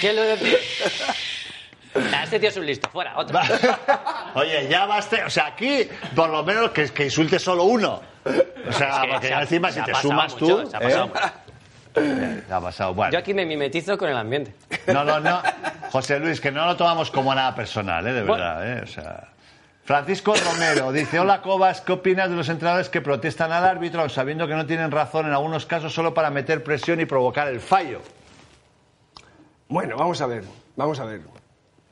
¿Quién 0.00 0.16
lo 0.16 0.22
decide? 0.22 0.58
Ah, 2.14 2.22
Este 2.22 2.38
tío 2.38 2.50
es 2.50 2.56
un 2.56 2.66
listo, 2.66 2.88
fuera, 2.90 3.18
otro. 3.18 3.40
Oye, 4.34 4.68
ya 4.70 4.86
basta. 4.86 5.26
O 5.26 5.30
sea, 5.30 5.46
aquí, 5.46 5.88
por 6.14 6.30
lo 6.30 6.44
menos, 6.44 6.70
que, 6.70 6.84
que 6.90 7.04
insulte 7.06 7.40
solo 7.40 7.64
uno. 7.64 8.00
O 8.24 8.72
sea, 8.72 8.88
Es 8.88 8.98
que 9.00 9.08
porque 9.12 9.26
se 9.28 9.34
ha- 9.34 9.40
encima, 9.42 9.68
se 9.68 9.74
si 9.74 9.80
ha 9.80 9.84
te 9.84 9.92
pasado 9.92 10.08
sumas 10.10 10.32
mucho, 10.40 10.62
tú. 10.64 10.70
se 10.70 10.76
ha 10.76 10.80
¿eh? 10.80 10.82
pasado. 10.82 11.10
Se 11.94 12.52
ha 12.54 12.60
pasado. 12.60 12.94
Bueno. 12.94 13.12
Yo 13.12 13.18
aquí 13.18 13.34
me 13.34 13.44
mimetizo 13.46 13.96
con 13.98 14.08
el 14.08 14.16
ambiente. 14.16 14.54
No, 14.86 15.04
no, 15.04 15.18
no. 15.20 15.42
José 15.90 16.18
Luis, 16.20 16.40
que 16.40 16.52
no 16.52 16.66
lo 16.66 16.76
tomamos 16.76 17.10
como 17.10 17.34
nada 17.34 17.54
personal, 17.54 18.06
¿eh? 18.06 18.12
De 18.12 18.22
verdad, 18.22 18.78
¿eh? 18.78 18.80
O 18.82 18.86
sea. 18.86 19.28
Francisco 19.84 20.34
Romero 20.34 20.92
dice: 20.92 21.18
Hola 21.18 21.42
Cobas, 21.42 21.80
¿qué 21.80 21.92
opinas 21.92 22.30
de 22.30 22.36
los 22.36 22.48
entrenadores 22.48 22.88
que 22.90 23.00
protestan 23.00 23.50
al 23.50 23.64
árbitro 23.64 24.08
sabiendo 24.08 24.46
que 24.46 24.54
no 24.54 24.64
tienen 24.66 24.90
razón 24.92 25.26
en 25.26 25.32
algunos 25.32 25.66
casos 25.66 25.92
solo 25.92 26.14
para 26.14 26.30
meter 26.30 26.62
presión 26.62 27.00
y 27.00 27.06
provocar 27.06 27.48
el 27.48 27.58
fallo? 27.60 28.00
Bueno, 29.68 29.96
vamos 29.96 30.20
a 30.20 30.26
ver, 30.26 30.44
vamos 30.76 30.98
a 31.00 31.04
ver. 31.04 31.22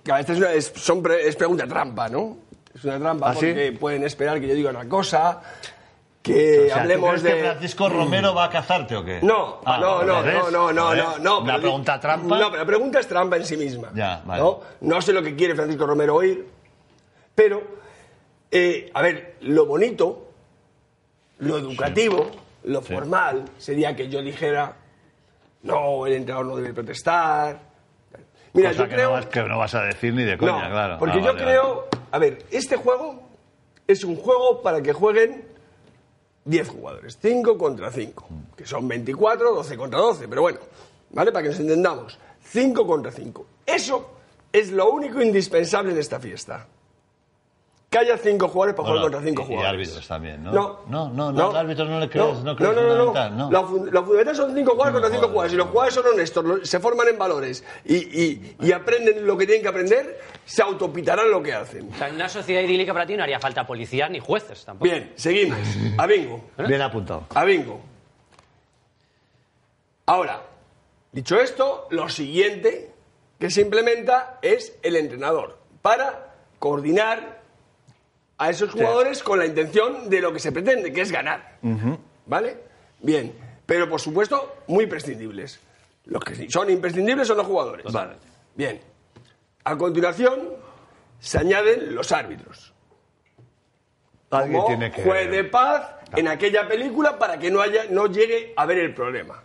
Claro, 0.04 0.20
esta 0.20 0.32
es, 0.32 0.38
una, 0.38 0.52
es, 0.52 0.72
son 0.76 1.02
pre- 1.02 1.26
es 1.28 1.36
pregunta 1.36 1.66
trampa, 1.66 2.08
¿no? 2.08 2.36
Es 2.74 2.84
una 2.84 2.98
trampa 2.98 3.30
¿Ah, 3.30 3.34
sí? 3.34 3.46
porque 3.46 3.76
pueden 3.78 4.04
esperar 4.04 4.40
que 4.40 4.46
yo 4.48 4.54
diga 4.54 4.70
una 4.70 4.88
cosa, 4.88 5.40
que 6.34 6.60
O 6.60 6.64
sea, 6.66 6.74
¿tú 6.74 6.80
hablemos 6.80 7.08
crees 7.10 7.22
de... 7.22 7.32
que 7.34 7.40
Francisco 7.42 7.88
Romero 7.88 8.34
va 8.34 8.44
a 8.44 8.50
cazarte 8.50 8.96
o 8.96 9.04
qué? 9.04 9.20
No, 9.22 9.60
Ah, 9.64 9.78
no, 9.80 10.02
no, 10.04 10.22
no, 10.22 10.50
no, 10.50 10.72
no, 10.72 10.94
no, 10.94 11.18
no. 11.18 11.40
Di- 11.42 11.60
pregunta 11.60 11.98
trampa. 12.00 12.38
No, 12.38 12.46
pero 12.50 12.62
la 12.62 12.66
pregunta 12.66 13.00
es 13.00 13.08
trampa 13.08 13.36
en 13.36 13.44
sí 13.44 13.56
misma. 13.56 13.90
Ya, 13.94 14.22
vale. 14.24 14.42
¿no? 14.42 14.60
No 14.82 15.00
sé 15.02 15.12
lo 15.12 15.22
que 15.22 15.34
quiere 15.34 15.54
Francisco 15.54 15.86
Romero 15.86 16.14
oír, 16.16 16.46
pero, 17.34 17.62
eh, 18.50 18.90
a 18.94 19.02
ver, 19.02 19.36
lo 19.42 19.66
bonito, 19.66 20.28
lo 21.38 21.58
educativo, 21.58 22.30
lo 22.64 22.82
formal, 22.82 23.44
sería 23.58 23.94
que 23.94 24.08
yo 24.08 24.20
dijera, 24.22 24.74
no, 25.62 26.06
el 26.06 26.14
entrenador 26.14 26.46
no 26.46 26.56
debe 26.56 26.74
protestar. 26.74 27.60
Mira, 28.54 28.70
Cosa 28.70 28.82
yo 28.84 28.88
que, 28.88 28.94
creo... 28.94 29.08
no 29.08 29.12
vas, 29.14 29.26
que 29.26 29.42
no 29.42 29.58
vas 29.58 29.74
a 29.74 29.82
decir 29.82 30.14
ni 30.14 30.24
de 30.24 30.36
coña, 30.38 30.64
No, 30.64 30.70
claro. 30.70 30.96
Porque 30.98 31.18
Ah, 31.18 31.20
yo 31.20 31.32
vale, 31.34 31.44
creo, 31.44 31.88
a 32.10 32.18
ver, 32.18 32.44
este 32.50 32.76
juego 32.76 33.22
es 33.86 34.02
un 34.04 34.16
juego 34.16 34.62
para 34.62 34.82
que 34.82 34.92
jueguen 34.92 35.47
10 36.48 36.68
jugadores, 36.68 37.18
5 37.20 37.58
contra 37.58 37.92
5, 37.92 38.28
que 38.56 38.66
son 38.66 38.88
24, 38.88 39.54
12 39.54 39.76
contra 39.76 40.00
12, 40.00 40.28
pero 40.28 40.40
bueno, 40.42 40.58
¿vale? 41.10 41.30
Para 41.30 41.42
que 41.42 41.50
nos 41.50 41.60
entendamos, 41.60 42.18
5 42.42 42.86
contra 42.86 43.12
5. 43.12 43.46
Eso 43.66 44.10
es 44.50 44.72
lo 44.72 44.90
único 44.90 45.20
indispensable 45.20 45.92
en 45.92 45.98
esta 45.98 46.18
fiesta. 46.18 46.66
Que 47.90 47.96
haya 47.96 48.18
5 48.18 48.48
jugadores 48.48 48.74
para 48.76 48.88
Bueno, 48.90 49.00
jugar 49.06 49.12
contra 49.14 49.28
5 49.30 49.40
y- 49.40 49.44
y 49.44 49.48
jugadores. 49.48 49.72
árbitros 49.88 50.08
también, 50.08 50.44
¿no? 50.44 50.52
No, 50.52 50.80
No, 50.90 51.08
no, 51.08 51.32
no, 51.32 51.46
los 51.46 51.54
árbitros 51.54 51.88
no 51.88 51.98
le 52.00 52.10
crees- 52.10 52.42
no 52.44 52.54
crees 52.54 52.74
no, 52.74 52.82
no, 52.82 52.82
no, 52.82 53.04
fundamental, 53.06 53.38
no. 53.38 53.50
Lo, 53.50 53.66
fun- 53.66 53.88
lo 53.90 54.02
fundamental 54.02 54.36
son 54.36 54.54
5 54.54 54.70
jugadores 54.72 54.92
contra 54.92 55.10
5 55.10 55.28
jugadores, 55.28 55.30
jugadores. 55.32 55.50
Si 55.52 55.56
los 55.56 55.66
jugadores 55.68 55.94
son 55.94 56.06
honestos, 56.06 56.44
lo- 56.44 56.66
se 56.66 56.80
forman 56.80 57.08
en 57.08 57.18
valores 57.18 57.64
y, 57.86 57.96
y- 57.96 58.56
y 58.60 58.72
aprenden 58.72 59.26
lo 59.26 59.38
que 59.38 59.46
tienen 59.46 59.62
que 59.62 59.68
aprender, 59.68 60.20
se 60.44 60.60
autopitarán 60.62 61.30
lo 61.30 61.42
que 61.42 61.54
hacen. 61.54 61.90
O 61.90 61.96
sea, 61.96 62.08
en 62.08 62.16
una 62.16 62.28
sociedad 62.28 62.60
idílica 62.60 62.92
para 62.92 63.06
ti 63.06 63.16
no 63.16 63.22
haría 63.22 63.40
falta 63.40 63.66
policías 63.66 64.10
ni 64.10 64.20
jueces 64.20 64.66
tampoco. 64.66 64.84
Bien, 64.90 65.14
seguimos. 65.16 65.56
A 65.96 66.06
bingo. 66.06 66.44
Bien 66.58 66.82
apuntado. 66.82 67.24
A 67.34 67.44
bingo. 67.44 67.80
Ahora, 70.04 70.42
dicho 71.12 71.40
esto, 71.40 71.86
lo 71.90 72.10
siguiente 72.10 72.92
que 73.38 73.48
se 73.50 73.62
implementa 73.62 74.38
es 74.42 74.76
el 74.82 74.96
entrenador 74.96 75.58
para 75.80 76.34
coordinar 76.58 77.37
a 78.38 78.50
esos 78.50 78.70
jugadores 78.70 79.22
con 79.22 79.38
la 79.38 79.46
intención 79.46 80.08
de 80.08 80.20
lo 80.20 80.32
que 80.32 80.38
se 80.38 80.52
pretende, 80.52 80.92
que 80.92 81.00
es 81.00 81.12
ganar. 81.12 81.58
¿Vale? 82.26 82.56
Bien. 83.00 83.34
Pero 83.66 83.88
por 83.88 84.00
supuesto, 84.00 84.56
muy 84.68 84.86
prescindibles. 84.86 85.60
Los 86.06 86.24
que 86.24 86.48
son 86.48 86.70
imprescindibles 86.70 87.28
son 87.28 87.36
los 87.36 87.46
jugadores. 87.46 87.84
Totalmente. 87.84 88.26
Bien. 88.54 88.80
A 89.64 89.76
continuación, 89.76 90.54
se 91.18 91.38
añaden 91.38 91.94
los 91.94 92.12
árbitros 92.12 92.72
Alguien 94.30 94.56
como 94.56 94.68
tiene 94.68 94.90
que. 94.90 95.02
juez 95.02 95.30
de 95.30 95.44
paz 95.44 95.96
en 96.16 96.28
aquella 96.28 96.66
película 96.66 97.18
para 97.18 97.38
que 97.38 97.50
no 97.50 97.60
haya 97.60 97.84
no 97.90 98.06
llegue 98.06 98.52
a 98.56 98.64
ver 98.66 98.78
el 98.78 98.94
problema. 98.94 99.42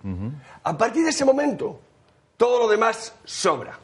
A 0.64 0.78
partir 0.78 1.04
de 1.04 1.10
ese 1.10 1.26
momento, 1.26 1.80
todo 2.38 2.60
lo 2.60 2.70
demás 2.70 3.16
sobra. 3.26 3.78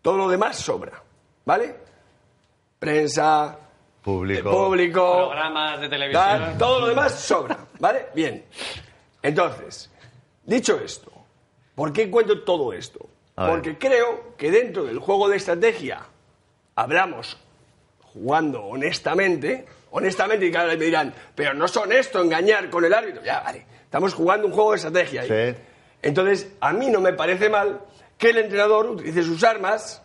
Todo 0.00 0.18
lo 0.18 0.28
demás 0.28 0.56
sobra, 0.56 1.02
¿vale? 1.44 1.74
Prensa, 2.78 3.58
Público. 4.06 4.50
público, 4.52 5.26
Programas 5.30 5.80
de 5.80 5.88
televisión. 5.88 6.22
tal, 6.24 6.58
todo 6.58 6.78
lo 6.82 6.86
demás 6.86 7.12
sobra, 7.18 7.58
¿vale? 7.80 8.06
Bien. 8.14 8.44
Entonces, 9.20 9.90
dicho 10.44 10.78
esto, 10.78 11.10
¿por 11.74 11.92
qué 11.92 12.08
cuento 12.08 12.44
todo 12.44 12.72
esto? 12.72 13.00
A 13.34 13.46
ver. 13.46 13.50
Porque 13.54 13.76
creo 13.76 14.36
que 14.36 14.52
dentro 14.52 14.84
del 14.84 15.00
juego 15.00 15.28
de 15.28 15.38
estrategia 15.38 16.02
hablamos 16.76 17.36
jugando 18.14 18.62
honestamente, 18.62 19.66
honestamente, 19.90 20.46
y 20.46 20.52
cada 20.52 20.66
vez 20.66 20.78
me 20.78 20.84
dirán, 20.84 21.12
pero 21.34 21.52
no 21.52 21.64
es 21.64 21.76
honesto 21.76 22.22
engañar 22.22 22.70
con 22.70 22.84
el 22.84 22.94
árbitro. 22.94 23.24
Ya, 23.24 23.40
vale, 23.40 23.66
estamos 23.82 24.14
jugando 24.14 24.46
un 24.46 24.52
juego 24.52 24.70
de 24.70 24.76
estrategia 24.76 25.22
ahí. 25.22 25.28
Sí. 25.28 25.60
Entonces, 26.02 26.52
a 26.60 26.72
mí 26.72 26.90
no 26.90 27.00
me 27.00 27.12
parece 27.12 27.50
mal 27.50 27.80
que 28.16 28.30
el 28.30 28.38
entrenador 28.38 28.86
utilice 28.86 29.24
sus 29.24 29.42
armas 29.42 30.00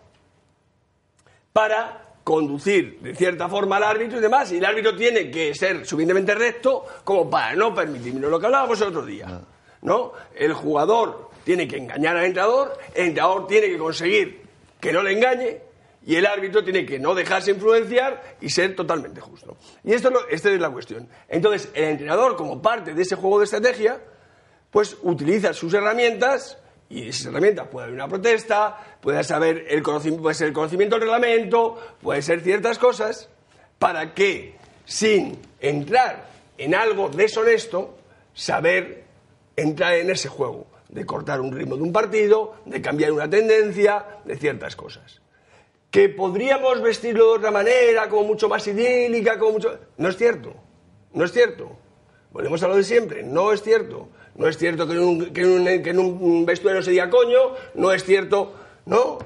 para 1.53 2.01
conducir 2.31 2.99
de 3.01 3.15
cierta 3.15 3.47
forma 3.49 3.77
al 3.77 3.83
árbitro 3.83 4.17
y 4.17 4.21
demás, 4.21 4.51
y 4.51 4.57
el 4.57 4.65
árbitro 4.65 4.95
tiene 4.95 5.29
que 5.29 5.53
ser 5.53 5.85
suficientemente 5.85 6.33
recto 6.35 6.85
como 7.03 7.29
para 7.29 7.55
no 7.55 7.73
permitirlo. 7.75 8.29
Lo 8.29 8.39
que 8.39 8.45
hablábamos 8.47 8.79
el 8.81 8.87
otro 8.87 9.05
día, 9.05 9.41
¿no? 9.81 10.13
El 10.35 10.53
jugador 10.53 11.29
tiene 11.43 11.67
que 11.67 11.77
engañar 11.77 12.17
al 12.17 12.25
entrenador, 12.25 12.77
el 12.93 13.07
entrenador 13.07 13.47
tiene 13.47 13.67
que 13.67 13.77
conseguir 13.77 14.41
que 14.79 14.91
no 14.91 15.03
le 15.03 15.13
engañe, 15.13 15.61
y 16.03 16.15
el 16.15 16.25
árbitro 16.25 16.63
tiene 16.63 16.83
que 16.85 16.97
no 16.97 17.13
dejarse 17.13 17.51
influenciar 17.51 18.37
y 18.41 18.49
ser 18.49 18.75
totalmente 18.75 19.21
justo. 19.21 19.55
Y 19.83 19.93
esto 19.93 20.07
es 20.07 20.13
lo- 20.15 20.27
esta 20.29 20.49
es 20.51 20.59
la 20.59 20.71
cuestión. 20.71 21.07
Entonces, 21.29 21.69
el 21.75 21.83
entrenador, 21.83 22.35
como 22.35 22.59
parte 22.59 22.95
de 22.95 23.01
ese 23.03 23.15
juego 23.15 23.37
de 23.37 23.45
estrategia, 23.45 23.99
pues 24.71 24.97
utiliza 25.03 25.53
sus 25.53 25.73
herramientas 25.75 26.57
y 26.91 27.07
esas 27.07 27.27
herramientas 27.27 27.67
puede 27.69 27.85
haber 27.85 27.95
una 27.95 28.07
protesta, 28.07 28.97
puede 28.99 29.23
saber 29.23 29.65
el 29.69 29.81
conocimiento, 29.81 30.23
puede 30.23 30.35
ser 30.35 30.47
el 30.49 30.53
conocimiento 30.53 30.95
del 30.95 31.03
reglamento, 31.03 31.79
puede 32.01 32.21
ser 32.21 32.41
ciertas 32.41 32.77
cosas 32.77 33.29
para 33.79 34.13
que 34.13 34.55
sin 34.83 35.39
entrar 35.61 36.29
en 36.57 36.75
algo 36.75 37.09
deshonesto, 37.09 37.97
saber 38.33 39.05
entrar 39.55 39.93
en 39.93 40.09
ese 40.09 40.27
juego, 40.27 40.67
de 40.89 41.05
cortar 41.05 41.39
un 41.39 41.53
ritmo 41.53 41.77
de 41.77 41.83
un 41.83 41.93
partido, 41.93 42.55
de 42.65 42.81
cambiar 42.81 43.13
una 43.13 43.29
tendencia, 43.29 44.05
de 44.25 44.35
ciertas 44.35 44.75
cosas. 44.75 45.21
Que 45.89 46.09
podríamos 46.09 46.81
vestirlo 46.81 47.31
de 47.31 47.37
otra 47.37 47.51
manera, 47.51 48.09
como 48.09 48.25
mucho 48.25 48.49
más 48.49 48.67
idílica, 48.67 49.39
como 49.39 49.53
mucho... 49.53 49.79
No 49.97 50.09
es 50.09 50.17
cierto, 50.17 50.53
no 51.13 51.23
es 51.23 51.31
cierto. 51.31 51.77
Volvemos 52.31 52.61
a 52.63 52.67
lo 52.67 52.75
de 52.75 52.83
siempre, 52.83 53.23
no 53.23 53.53
es 53.53 53.61
cierto. 53.61 54.09
No 54.35 54.47
es 54.47 54.57
cierto 54.57 54.87
que 54.87 54.93
en 54.93 54.99
un, 54.99 55.25
que 55.33 55.41
en 55.41 55.49
un- 55.49 55.83
que 55.83 55.89
en 55.89 55.99
un 55.99 56.45
vestuario 56.45 56.81
se 56.81 56.91
diga 56.91 57.09
coño, 57.09 57.53
no 57.75 57.91
es 57.91 58.03
cierto, 58.03 58.53
no. 58.85 59.19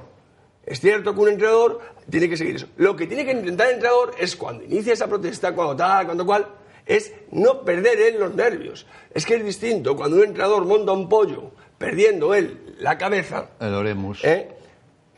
Es 0.65 0.79
cierto 0.79 1.13
que 1.13 1.19
un 1.21 1.29
entrenador 1.29 1.79
tiene 2.09 2.27
que 2.27 2.37
seguir 2.37 2.55
eso. 2.55 2.67
Lo 2.77 2.95
que 2.95 3.05
tiene 3.07 3.23
que 3.25 3.31
intentar 3.31 3.67
el 3.67 3.75
entrenador 3.75 4.13
es 4.19 4.35
cuando 4.35 4.63
inicia 4.63 4.93
esa 4.93 5.07
protesta, 5.07 5.53
cuando 5.53 5.75
tal, 5.75 6.05
cuando 6.05 6.25
cual, 6.25 6.47
es 6.87 7.13
no 7.31 7.61
perder 7.61 7.99
él 8.01 8.19
los 8.19 8.33
nervios. 8.33 8.85
Es 9.13 9.25
que 9.25 9.35
es 9.35 9.45
distinto 9.45 9.95
cuando 9.95 10.17
un 10.17 10.23
entrenador 10.23 10.65
monta 10.65 10.91
un 10.91 11.07
pollo 11.07 11.51
perdiendo 11.77 12.33
él 12.33 12.75
la 12.79 12.97
cabeza, 12.97 13.49
El 13.59 13.73
Oremus. 13.75 14.23
¿eh? 14.23 14.49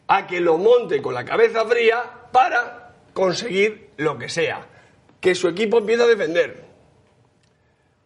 a 0.08 0.26
que 0.28 0.39
lo 0.39 0.58
monte 0.58 1.02
con 1.02 1.13
la 1.13 1.23
cabeza 1.26 1.65
fría 1.65 2.04
para 2.32 2.93
conseguir 3.13 3.89
lo 3.97 4.17
que 4.17 4.30
sea. 4.30 4.65
Que 5.19 5.34
su 5.36 5.47
equipo 5.50 5.80
empiece 5.80 6.04
a 6.04 6.08
defender. 6.08 6.66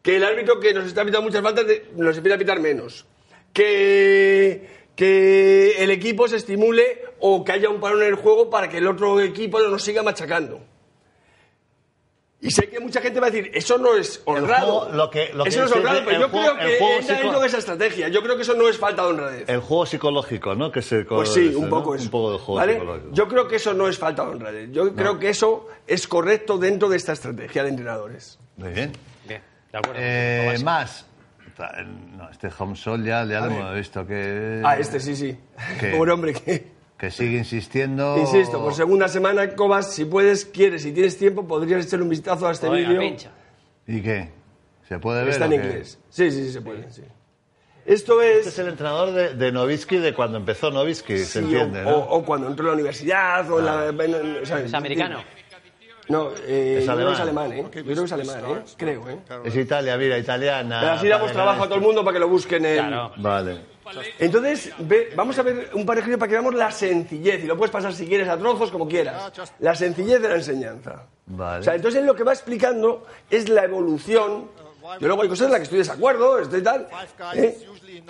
Que 0.01 0.15
el 0.15 0.23
árbitro 0.23 0.59
que 0.59 0.73
nos 0.73 0.85
está 0.85 1.03
pitando 1.05 1.23
muchas 1.23 1.41
faltas 1.43 1.65
nos 1.95 2.15
empiece 2.17 2.35
a 2.35 2.37
pitar 2.39 2.59
menos. 2.59 3.05
Que, 3.53 4.67
que 4.95 5.83
el 5.83 5.91
equipo 5.91 6.27
se 6.27 6.37
estimule 6.37 7.03
o 7.19 7.43
que 7.43 7.51
haya 7.51 7.69
un 7.69 7.79
parón 7.79 8.01
en 8.01 8.07
el 8.07 8.15
juego 8.15 8.49
para 8.49 8.67
que 8.69 8.77
el 8.77 8.87
otro 8.87 9.19
equipo 9.21 9.59
no 9.59 9.69
nos 9.69 9.83
siga 9.83 10.01
machacando. 10.03 10.61
Y 12.43 12.49
sé 12.49 12.67
que 12.69 12.79
mucha 12.79 13.01
gente 13.01 13.19
va 13.19 13.27
a 13.27 13.29
decir, 13.29 13.51
eso 13.53 13.77
no 13.77 13.95
es 13.95 14.19
honrado. 14.25 14.79
juego, 14.79 14.95
lo 14.97 15.09
que- 15.11 15.29
lo 15.31 15.43
que 15.43 15.49
eso 15.49 15.59
no 15.59 15.65
es 15.67 15.71
honrado, 15.73 15.99
el 15.99 16.05
pero 16.05 16.21
yo 16.21 16.29
juego- 16.29 16.55
creo 16.55 16.57
que 16.67 16.73
entra 16.77 17.01
psico- 17.15 17.21
dentro 17.21 17.39
de 17.39 17.47
esa 17.47 17.57
estrategia. 17.59 18.07
Yo 18.07 18.23
creo 18.23 18.35
que 18.35 18.41
eso 18.41 18.55
no 18.55 18.67
es 18.67 18.77
falta 18.79 19.03
de 19.03 19.09
honradez. 19.09 19.47
El 19.49 19.59
juego 19.59 19.85
psicológico, 19.85 20.55
¿no? 20.55 20.71
Que 20.71 20.81
se 20.81 21.05
Pues 21.05 21.29
sí, 21.31 21.53
un 21.55 21.65
¿no? 21.65 21.69
poco 21.69 21.93
eso. 21.93 22.05
Un 22.05 22.09
poco 22.09 22.31
de 22.31 22.37
juego 22.39 22.55
¿vale? 22.55 22.73
psicológico. 22.73 23.09
Yo 23.13 23.27
creo 23.27 23.47
que 23.47 23.57
eso 23.57 23.75
no 23.75 23.87
es 23.87 23.99
falta 23.99 24.25
de 24.25 24.31
honradez. 24.31 24.69
Yo 24.71 24.91
creo 24.95 25.19
que 25.19 25.29
eso 25.29 25.67
es 25.85 26.07
correcto 26.07 26.57
dentro 26.57 26.89
de 26.89 26.97
esta 26.97 27.13
estrategia 27.13 27.61
de 27.61 27.69
entrenadores. 27.69 28.39
Muy 28.57 28.71
bien. 28.71 28.91
De 29.71 29.77
acuerdo. 29.77 29.99
Eh, 30.01 30.57
más. 30.63 31.05
No, 32.17 32.29
este 32.29 32.49
Home 32.57 32.75
Sol 32.75 33.03
ya, 33.03 33.23
ya 33.25 33.41
lo 33.41 33.47
hemos 33.47 33.75
visto 33.75 34.05
que... 34.07 34.61
Ah, 34.65 34.77
este 34.77 34.99
sí, 34.99 35.15
sí. 35.15 35.37
¿Qué? 35.79 35.91
Pobre 35.97 36.11
hombre 36.11 36.33
que... 36.33 36.71
Que 36.97 37.09
sigue 37.09 37.37
insistiendo. 37.39 38.15
Insisto, 38.19 38.61
por 38.61 38.73
segunda 38.75 39.07
semana, 39.07 39.55
Cobas, 39.55 39.91
si 39.93 40.05
puedes, 40.05 40.45
quieres 40.45 40.85
y 40.85 40.91
tienes 40.91 41.17
tiempo, 41.17 41.47
podrías 41.47 41.85
echarle 41.85 42.03
un 42.03 42.09
vistazo 42.09 42.47
a 42.47 42.51
este 42.51 42.69
vídeo. 42.69 43.01
¿Y 43.87 44.01
qué? 44.01 44.29
¿Se 44.87 44.99
puede 44.99 45.21
ver? 45.23 45.29
Está 45.33 45.45
en 45.45 45.51
qué? 45.51 45.57
inglés. 45.57 45.99
Sí, 46.09 46.29
sí, 46.29 46.45
sí, 46.45 46.51
se 46.53 46.61
puede. 46.61 46.91
sí. 46.91 47.01
Esto 47.85 48.21
Este 48.21 48.39
es 48.41 48.47
es. 48.47 48.59
el 48.59 48.67
entrenador 48.67 49.11
de, 49.13 49.33
de 49.33 49.51
Novitsky 49.51 49.97
de 49.97 50.13
cuando 50.13 50.37
empezó 50.37 50.69
Novitsky, 50.69 51.17
se 51.17 51.39
entiende, 51.39 51.81
o, 51.81 51.85
¿no? 51.85 51.89
o- 51.97 52.17
o 52.19 52.23
cuando 52.23 52.47
entró 52.47 52.65
a 52.65 52.67
la 52.69 52.73
universidad, 52.75 53.49
o 53.51 53.57
en 53.59 53.65
la. 53.65 53.87
en- 53.87 54.37
o 54.43 54.45
sea, 54.45 54.59
Es 54.59 54.73
americano. 54.75 55.23
No, 56.09 56.29
eh, 56.45 56.77
Es 56.79 56.85
yo 56.85 56.95
creo 56.95 57.07
que 57.07 57.13
es 57.13 57.19
alemán. 57.19 57.45
alemán, 57.45 57.59
¿eh? 57.59 57.69
Yo 57.75 57.83
creo 57.83 57.95
que 57.95 58.03
es 58.05 58.11
alemán, 58.11 58.43
¿eh? 58.47 58.61
Creo, 58.77 59.09
¿eh? 59.09 59.17
Es 59.45 59.55
Italia, 59.55 59.97
mira, 59.97 60.17
italiana. 60.17 60.79
Pero 60.81 60.91
así 60.93 61.07
damos 61.07 61.31
trabajo 61.31 61.63
a 61.63 61.65
todo 61.67 61.75
el 61.75 61.81
mundo 61.81 62.03
para 62.03 62.13
que 62.15 62.19
lo 62.19 62.27
busquen 62.27 62.65
en. 62.65 62.77
Claro. 62.87 63.11
Vale. 63.17 63.71
Entonces, 64.19 64.71
ve- 64.79 65.09
vamos 65.15 65.37
a 65.37 65.43
ver 65.43 65.69
un 65.73 65.85
par 65.85 65.95
de 65.95 66.01
ejemplos 66.01 66.19
para 66.19 66.29
que 66.29 66.35
veamos 66.35 66.53
la 66.55 66.71
sencillez. 66.71 67.43
Y 67.43 67.47
lo 67.47 67.57
puedes 67.57 67.71
pasar 67.71 67.93
si 67.93 68.07
quieres 68.07 68.27
a 68.29 68.37
trozos, 68.37 68.71
como 68.71 68.87
quieras. 68.87 69.31
La 69.59 69.75
sencillez 69.75 70.21
de 70.21 70.29
la 70.29 70.35
enseñanza. 70.35 71.03
Vale. 71.25 71.59
O 71.59 71.63
sea, 71.63 71.75
entonces 71.75 71.99
él 71.99 72.05
lo 72.07 72.15
que 72.15 72.23
va 72.23 72.33
explicando 72.33 73.05
es 73.29 73.49
la 73.49 73.63
evolución. 73.65 74.49
Yo 74.99 75.07
luego 75.07 75.21
hay 75.21 75.29
cosas 75.29 75.45
en 75.45 75.51
las 75.51 75.59
que 75.59 75.63
estoy 75.63 75.77
de 75.77 75.83
desacuerdo, 75.83 76.39
estoy 76.39 76.61
tal. 76.63 76.87
¿eh? 77.35 77.57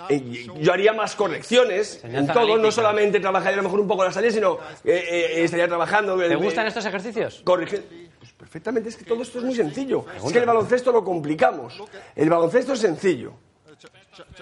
Eh, 0.08 0.46
Yo 0.60 0.72
haría 0.72 0.92
más 0.92 1.14
correcciones 1.16 2.00
en 2.04 2.26
todo, 2.26 2.56
no 2.58 2.70
solamente 2.72 3.20
trabajaría 3.20 3.54
a 3.54 3.56
lo 3.58 3.62
mejor 3.64 3.80
un 3.80 3.88
poco 3.88 4.04
la 4.04 4.12
salida, 4.12 4.30
sino 4.32 4.58
eh, 4.84 5.04
eh, 5.10 5.44
estaría 5.44 5.68
trabajando. 5.68 6.16
¿Te 6.16 6.34
gustan 6.36 6.66
estos 6.66 6.84
ejercicios? 6.86 7.42
Pues 7.44 8.32
perfectamente, 8.38 8.88
es 8.88 8.96
que 8.96 9.04
todo 9.04 9.22
esto 9.22 9.38
es 9.38 9.44
muy 9.44 9.54
sencillo. 9.54 10.04
Es 10.16 10.32
que 10.32 10.38
el 10.38 10.46
baloncesto 10.46 10.92
lo 10.92 11.04
complicamos. 11.04 11.82
El 12.14 12.30
baloncesto 12.30 12.74
es 12.74 12.78
sencillo. 12.80 13.32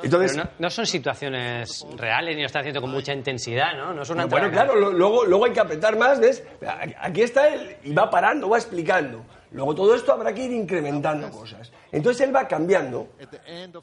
Entonces, 0.02 0.36
no, 0.36 0.48
no 0.58 0.68
son 0.70 0.84
situaciones 0.84 1.86
reales 1.96 2.34
ni 2.34 2.42
lo 2.42 2.46
está 2.46 2.58
haciendo 2.58 2.80
con 2.80 2.90
mucha 2.90 3.12
intensidad, 3.14 3.74
¿no? 3.76 3.94
No 3.94 4.02
es 4.02 4.10
una 4.10 4.24
No, 4.24 4.28
bueno, 4.28 4.50
claro, 4.50 4.74
lo- 4.74 4.92
luego, 4.92 5.24
luego 5.24 5.44
hay 5.46 5.52
que 5.52 5.60
apretar 5.60 5.96
más, 5.96 6.18
¿ves? 6.20 6.42
Aquí 7.00 7.22
está 7.22 7.48
él 7.48 7.76
y 7.84 7.92
va 7.94 8.10
parando, 8.10 8.48
va 8.48 8.58
explicando. 8.58 9.24
Luego 9.52 9.74
todo 9.74 9.94
esto 9.94 10.12
habrá 10.12 10.32
que 10.34 10.44
ir 10.44 10.52
incrementando 10.52 11.30
cosas. 11.30 11.70
Entonces 11.92 12.26
él 12.26 12.34
va 12.34 12.46
cambiando. 12.46 13.08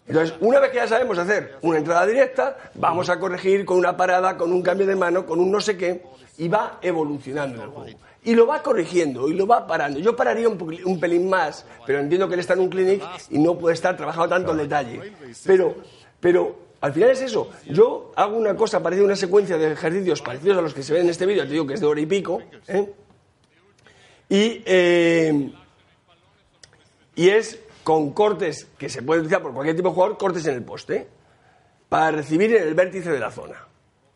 Entonces, 0.05 0.35
una 0.39 0.59
vez 0.59 0.71
que 0.71 0.77
ya 0.77 0.87
sabemos 0.87 1.17
hacer 1.17 1.57
una 1.61 1.77
entrada 1.77 2.05
directa, 2.05 2.57
vamos 2.75 3.09
a 3.09 3.19
corregir 3.19 3.65
con 3.65 3.77
una 3.77 3.97
parada, 3.97 4.37
con 4.37 4.51
un 4.53 4.61
cambio 4.61 4.87
de 4.87 4.95
mano, 4.95 5.25
con 5.25 5.39
un 5.39 5.51
no 5.51 5.59
sé 5.59 5.75
qué, 5.75 6.03
y 6.37 6.47
va 6.47 6.79
evolucionando 6.81 7.63
el 7.63 7.69
juego. 7.69 7.99
Y 8.23 8.35
lo 8.35 8.45
va 8.45 8.61
corrigiendo 8.61 9.29
y 9.29 9.33
lo 9.33 9.47
va 9.47 9.65
parando. 9.65 9.99
Yo 9.99 10.15
pararía 10.15 10.49
un, 10.49 10.99
pelín 10.99 11.29
más, 11.29 11.65
pero 11.85 11.99
entiendo 11.99 12.27
que 12.27 12.33
él 12.33 12.39
está 12.41 12.53
en 12.53 12.61
un 12.61 12.69
clinic 12.69 13.01
y 13.29 13.39
no 13.39 13.57
puede 13.57 13.73
estar 13.73 13.95
trabajando 13.95 14.29
tanto 14.29 14.51
en 14.51 14.57
detalle. 14.57 15.13
Pero, 15.45 15.75
pero 16.19 16.57
al 16.81 16.93
final 16.93 17.11
es 17.11 17.21
eso. 17.21 17.49
Yo 17.65 18.11
hago 18.15 18.37
una 18.37 18.55
cosa 18.55 18.83
parecida, 18.83 19.05
una 19.05 19.15
secuencia 19.15 19.57
de 19.57 19.71
ejercicios 19.71 20.21
parecidos 20.21 20.57
a 20.57 20.61
los 20.61 20.73
que 20.73 20.83
se 20.83 20.93
ven 20.93 21.03
en 21.03 21.09
este 21.09 21.25
vídeo, 21.25 21.43
te 21.43 21.51
digo 21.51 21.65
que 21.65 21.75
es 21.75 21.79
de 21.79 21.87
hora 21.87 22.01
y 22.01 22.05
pico, 22.05 22.41
¿eh? 22.67 22.93
Y, 24.29 24.61
eh, 24.65 25.51
y 27.15 27.29
es 27.29 27.59
con 27.87 28.11
cortes 28.11 28.67
que 28.77 28.89
se 28.89 29.01
puede 29.01 29.21
utilizar 29.21 29.41
por 29.41 29.53
cualquier 29.53 29.73
tipo 29.73 29.87
de 29.87 29.95
jugador, 29.95 30.17
cortes 30.17 30.45
en 30.45 30.55
el 30.55 30.61
poste, 30.61 31.07
para 31.87 32.11
recibir 32.11 32.53
en 32.53 32.67
el 32.67 32.73
vértice 32.73 33.09
de 33.09 33.17
la 33.17 33.31
zona. 33.31 33.65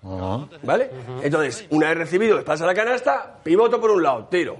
Ajá. 0.03 0.45
¿Vale? 0.61 0.91
Entonces, 1.23 1.67
una 1.69 1.87
vez 1.87 1.99
recibido, 1.99 2.35
les 2.35 2.43
pasa 2.43 2.65
la 2.65 2.73
canasta, 2.73 3.39
pivoto 3.41 3.79
por 3.79 3.91
un 3.91 4.03
lado, 4.03 4.25
tiro. 4.25 4.57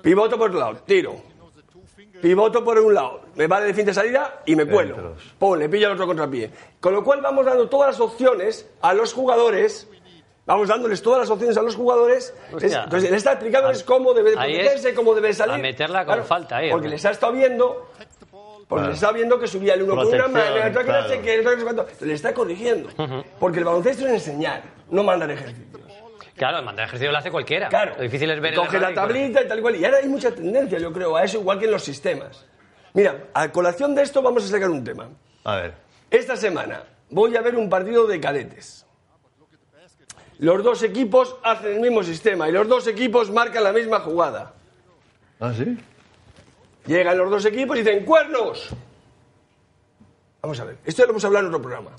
Pivoto 0.00 0.38
por 0.38 0.48
otro 0.48 0.58
lado, 0.58 0.76
tiro. 0.86 1.16
Pivoto 2.22 2.64
por 2.64 2.78
un 2.78 2.94
lado, 2.94 3.24
me 3.34 3.46
vale 3.46 3.66
de 3.66 3.74
fin 3.74 3.84
de 3.84 3.92
salida 3.92 4.40
y 4.46 4.56
me 4.56 4.64
cuelo. 4.64 5.16
Pum, 5.38 5.58
le 5.58 5.68
pillo 5.68 5.88
al 5.88 5.92
otro 5.92 6.06
contrapié. 6.06 6.50
Con 6.80 6.94
lo 6.94 7.04
cual 7.04 7.20
vamos 7.20 7.44
dando 7.44 7.68
todas 7.68 7.90
las 7.90 8.00
opciones 8.00 8.70
a 8.80 8.94
los 8.94 9.12
jugadores. 9.12 9.86
Vamos 10.44 10.68
dándoles 10.68 11.00
todas 11.02 11.20
las 11.20 11.30
opciones 11.30 11.56
a 11.56 11.62
los 11.62 11.76
jugadores. 11.76 12.34
Hostia. 12.52 12.66
Es- 12.68 12.84
entonces, 12.84 13.08
él 13.10 13.14
está 13.16 13.32
explicándoles 13.32 13.82
cómo 13.84 14.12
debe 14.12 14.30
de 14.30 14.36
protegerse, 14.36 14.94
cómo 14.94 15.14
debe 15.14 15.32
salir. 15.32 15.54
a 15.54 15.58
meterla 15.58 16.04
con 16.04 16.24
falta 16.24 16.56
ahí, 16.56 16.70
Porque 16.70 16.88
¿no? 16.88 16.92
les 16.94 17.04
ha 17.06 17.10
estado 17.10 17.32
viendo. 17.32 17.88
Porque 18.68 18.80
Claro. 18.84 18.86
les 18.88 18.94
está 18.94 19.12
viendo 19.12 19.38
que 19.38 19.46
subía 19.46 19.74
el 19.74 19.82
uno 19.82 19.96
con 19.96 20.06
una 20.08 20.28
mano, 20.28 20.56
el 20.56 20.70
otro 20.70 20.82
claro. 20.82 21.06
el 21.12 21.46
otro 21.46 21.86
que. 21.98 22.04
Le 22.06 22.14
está 22.14 22.32
corrigiendo. 22.34 22.88
Porque 23.38 23.58
el 23.58 23.64
baloncesto 23.64 24.06
es 24.06 24.12
enseñar, 24.14 24.62
no 24.90 25.02
mandar 25.04 25.30
ejercicios. 25.30 25.80
Claro, 26.34 26.62
mandar 26.62 26.86
ejercicio 26.86 27.12
lo 27.12 27.18
hace 27.18 27.30
cualquiera. 27.30 27.68
Claro. 27.68 27.92
Lo 27.96 28.02
difícil 28.02 28.28
es 28.30 28.40
ver 28.40 28.54
Coge 28.54 28.78
la 28.80 28.94
corregir. 28.94 28.94
tablita 28.96 29.42
y 29.42 29.48
tal 29.48 29.58
y 29.58 29.62
cual. 29.62 29.76
Y 29.76 29.84
ahora 29.84 29.98
hay 29.98 30.08
mucha 30.08 30.34
tendencia, 30.34 30.78
yo 30.78 30.90
creo, 30.92 31.14
a 31.14 31.22
eso, 31.22 31.38
igual 31.38 31.58
que 31.58 31.66
en 31.66 31.70
los 31.70 31.84
sistemas. 31.84 32.46
Mira, 32.94 33.24
a 33.34 33.52
colación 33.52 33.94
de 33.94 34.02
esto 34.02 34.22
vamos 34.22 34.44
a 34.44 34.48
sacar 34.48 34.70
un 34.70 34.82
tema. 34.82 35.08
A 35.44 35.56
ver. 35.56 35.74
Esta 36.10 36.34
semana 36.36 36.82
voy 37.10 37.36
a 37.36 37.42
ver 37.42 37.54
un 37.56 37.68
partido 37.68 38.06
de 38.06 38.18
cadetes. 38.18 38.86
Los 40.42 40.64
dos 40.64 40.82
equipos 40.82 41.36
hacen 41.44 41.74
el 41.74 41.80
mismo 41.80 42.02
sistema 42.02 42.48
y 42.48 42.52
los 42.52 42.66
dos 42.66 42.88
equipos 42.88 43.30
marcan 43.30 43.62
la 43.62 43.72
misma 43.72 44.00
jugada. 44.00 44.52
¿Ah, 45.38 45.52
sí? 45.56 45.78
Llegan 46.84 47.16
los 47.16 47.30
dos 47.30 47.44
equipos 47.44 47.76
y 47.76 47.82
dicen 47.82 48.04
¡cuernos! 48.04 48.70
Vamos 50.42 50.58
a 50.58 50.64
ver, 50.64 50.78
esto 50.84 51.02
ya 51.02 51.06
lo 51.06 51.12
hemos 51.12 51.24
hablado 51.24 51.46
en 51.46 51.54
otro 51.54 51.62
programa. 51.62 51.92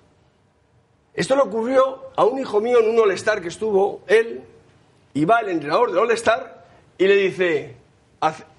Esto 1.13 1.38
le 1.38 1.41
ocurrió 1.43 2.12
a 2.17 2.25
un 2.25 2.38
hijo 2.38 2.60
mío 2.60 2.82
en 2.82 2.89
un 2.89 2.99
All-Star 2.99 3.41
que 3.41 3.47
estuvo 3.47 4.01
él, 4.08 4.41
y 5.13 5.23
va 5.23 5.39
el 5.39 5.47
entrenador 5.47 5.91
del 5.91 5.99
All-Star 5.99 6.65
y 6.97 7.08
le 7.08 7.15
dice, 7.15 7.77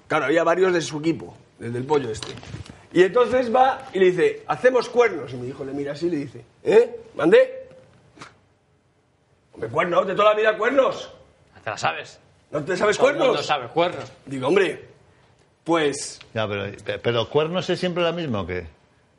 claro, 0.07 0.25
había 0.25 0.43
varios 0.43 0.73
de 0.73 0.81
su 0.81 0.97
equipo, 0.97 1.37
desde 1.59 1.77
el 1.77 1.85
pollo 1.85 2.09
este. 2.09 2.33
Y 2.91 3.03
entonces 3.03 3.53
va 3.53 3.87
y 3.93 3.99
le 3.99 4.05
dice, 4.05 4.43
hacemos 4.47 4.89
cuernos. 4.89 5.31
Y 5.31 5.35
mi 5.35 5.49
hijo 5.49 5.63
le 5.63 5.73
mira 5.73 5.91
así 5.91 6.07
y 6.07 6.09
le 6.09 6.17
dice, 6.17 6.43
¿eh? 6.63 7.01
¿Mandé? 7.13 7.64
Hombre, 9.55 9.69
cuernos, 9.69 10.05
de 10.07 10.13
toda 10.15 10.31
la 10.31 10.35
vida 10.37 10.57
cuernos. 10.57 11.09
Te 11.63 11.69
la 11.69 11.77
sabes. 11.77 12.19
¿No 12.51 12.63
te 12.63 12.77
sabes 12.77 12.97
Todo 12.97 13.07
cuernos? 13.07 13.45
sabe, 13.45 13.67
cuernos. 13.67 14.11
Digo, 14.25 14.47
hombre, 14.47 14.85
pues 15.63 16.19
Ya, 16.33 16.47
pero, 16.47 16.71
pero 17.01 17.29
¿cuernos 17.29 17.69
es 17.69 17.79
siempre 17.79 18.03
la 18.03 18.11
misma 18.11 18.41
o 18.41 18.45
qué? 18.47 18.67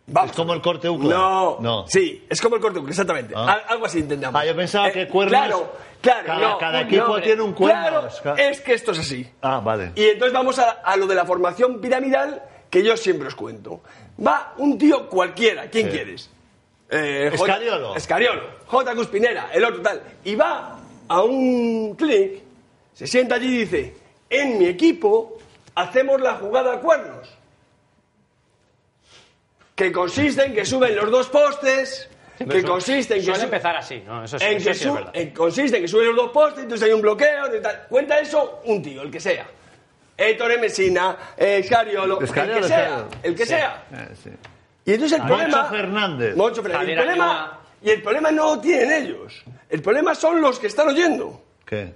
Vamos. 0.09 0.31
¿Es 0.31 0.37
como 0.37 0.55
el 0.55 0.61
corte 0.63 0.89
UCLA? 0.89 1.09
No, 1.17 1.57
No. 1.61 1.85
Sí, 1.89 2.25
es 2.31 2.41
como 2.41 2.55
el 2.57 2.63
corte 2.63 2.79
UCLA, 2.79 2.91
exactamente. 2.91 3.35
Ah. 3.37 3.55
Al- 3.55 3.63
Algo 3.69 3.87
así 3.87 3.99
intentamos. 3.99 4.41
Ah, 4.41 4.45
yo 4.47 4.55
pensaba 4.55 4.89
Eh, 4.89 4.93
que 4.93 5.09
cuernos- 5.09 5.31
Claro, 5.31 5.73
claro. 6.01 6.27
Cada- 6.27 6.41
no, 6.41 6.59
cada 6.59 6.73
no, 6.83 6.87
equipo 6.87 7.05
hombre. 7.07 7.23
tiene 7.23 7.43
un 7.43 7.53
cuernos. 7.55 8.21
Claro, 8.21 8.37
es 8.39 8.61
que 8.61 8.75
esto 8.75 8.93
es 8.93 9.01
así. 9.01 9.29
Ah, 9.43 9.61
vale. 9.65 9.91
Y 9.97 10.05
entonces 10.05 10.33
vamos 10.33 10.59
a, 10.61 10.71
a 10.71 10.97
lo 10.97 11.07
de 11.09 11.15
la 11.17 11.25
formación 11.25 11.81
piramidal 11.81 12.43
que 12.71 12.85
yo 12.85 12.97
siempre 12.97 13.27
os 13.27 13.35
cuento. 13.35 13.81
Va 14.25 14.55
un 14.59 14.79
tío 14.79 15.09
cualquiera, 15.09 15.69
¿quién 15.71 15.87
Sí. 15.87 15.93
quieres? 15.93 16.31
Eh, 16.91 17.31
J- 17.33 17.35
Escariolo. 17.45 17.97
Escariolo, 17.97 18.43
J. 18.67 18.95
Cuspinera, 18.95 19.51
el 19.53 19.65
otro 19.65 19.83
tal. 19.83 20.03
Y 20.25 20.35
va 20.37 20.79
a 21.09 21.23
un 21.23 21.95
clic, 21.97 22.43
se 22.95 23.07
sienta 23.07 23.35
allí 23.37 23.47
y 23.57 23.59
dice, 23.65 23.95
en 24.31 24.59
mi 24.59 24.67
equipo 24.67 25.39
hacemos 25.75 26.21
la 26.21 26.35
jugada 26.35 26.75
a 26.75 26.81
cuernos. 26.81 27.29
Que 29.75 29.93
consiste 29.93 30.45
en 30.47 30.55
que 30.55 30.65
suben 30.65 30.97
los 30.97 31.11
dos 31.11 31.29
postes, 31.29 32.09
que 32.39 32.63
consiste 32.63 33.15
en 33.15 33.21
que 33.21 33.25
Suele 33.27 33.41
su- 33.41 33.45
empezar 33.47 33.77
así, 33.77 34.03
¿no? 34.07 34.25
Eso, 34.25 34.37
es, 34.37 34.43
en 34.43 34.57
eso 34.57 34.69
que 34.69 34.75
sí 34.75 34.89
es 34.89 34.95
verdad. 34.95 35.11
en- 35.15 35.31
consiste 35.33 35.77
en 35.77 35.83
que 35.83 35.89
suben 35.89 36.07
los 36.07 36.17
dos 36.17 36.31
postes, 36.31 36.63
entonces 36.63 36.87
hay 36.89 36.95
un 36.95 37.03
bloqueo 37.03 37.55
y 37.57 37.61
tal. 37.61 37.87
Cuenta 37.89 38.19
eso 38.21 38.63
un 38.65 38.83
tío, 38.83 39.03
el 39.03 39.11
que 39.11 39.21
sea. 39.21 39.47
Ettore 40.17 40.57
Messina, 40.57 41.15
eh, 41.37 41.63
Scariolo, 41.63 42.19
el 42.21 42.27
que 42.29 42.63
sea, 42.69 43.07
el 43.23 43.35
que 43.35 43.45
sea. 43.47 43.85
Eh, 43.93 44.15
sí. 44.23 44.31
Y 44.87 44.95
entonces 44.95 45.19
el 45.19 45.25
Moncho 45.25 45.37
problema... 45.37 45.65
Fernández. 45.65 46.37
Moncho 46.37 46.63
Fernández. 46.63 46.91
El 46.91 46.97
problema, 46.97 47.61
y 47.83 47.91
el 47.91 48.03
problema 48.03 48.31
no 48.31 48.55
lo 48.55 48.61
tienen 48.61 48.93
ellos. 48.93 49.45
El 49.69 49.83
problema 49.83 50.15
son 50.15 50.41
los 50.41 50.59
que 50.59 50.69
están 50.69 50.89
oyendo. 50.89 51.43
¿Qué? 51.67 51.93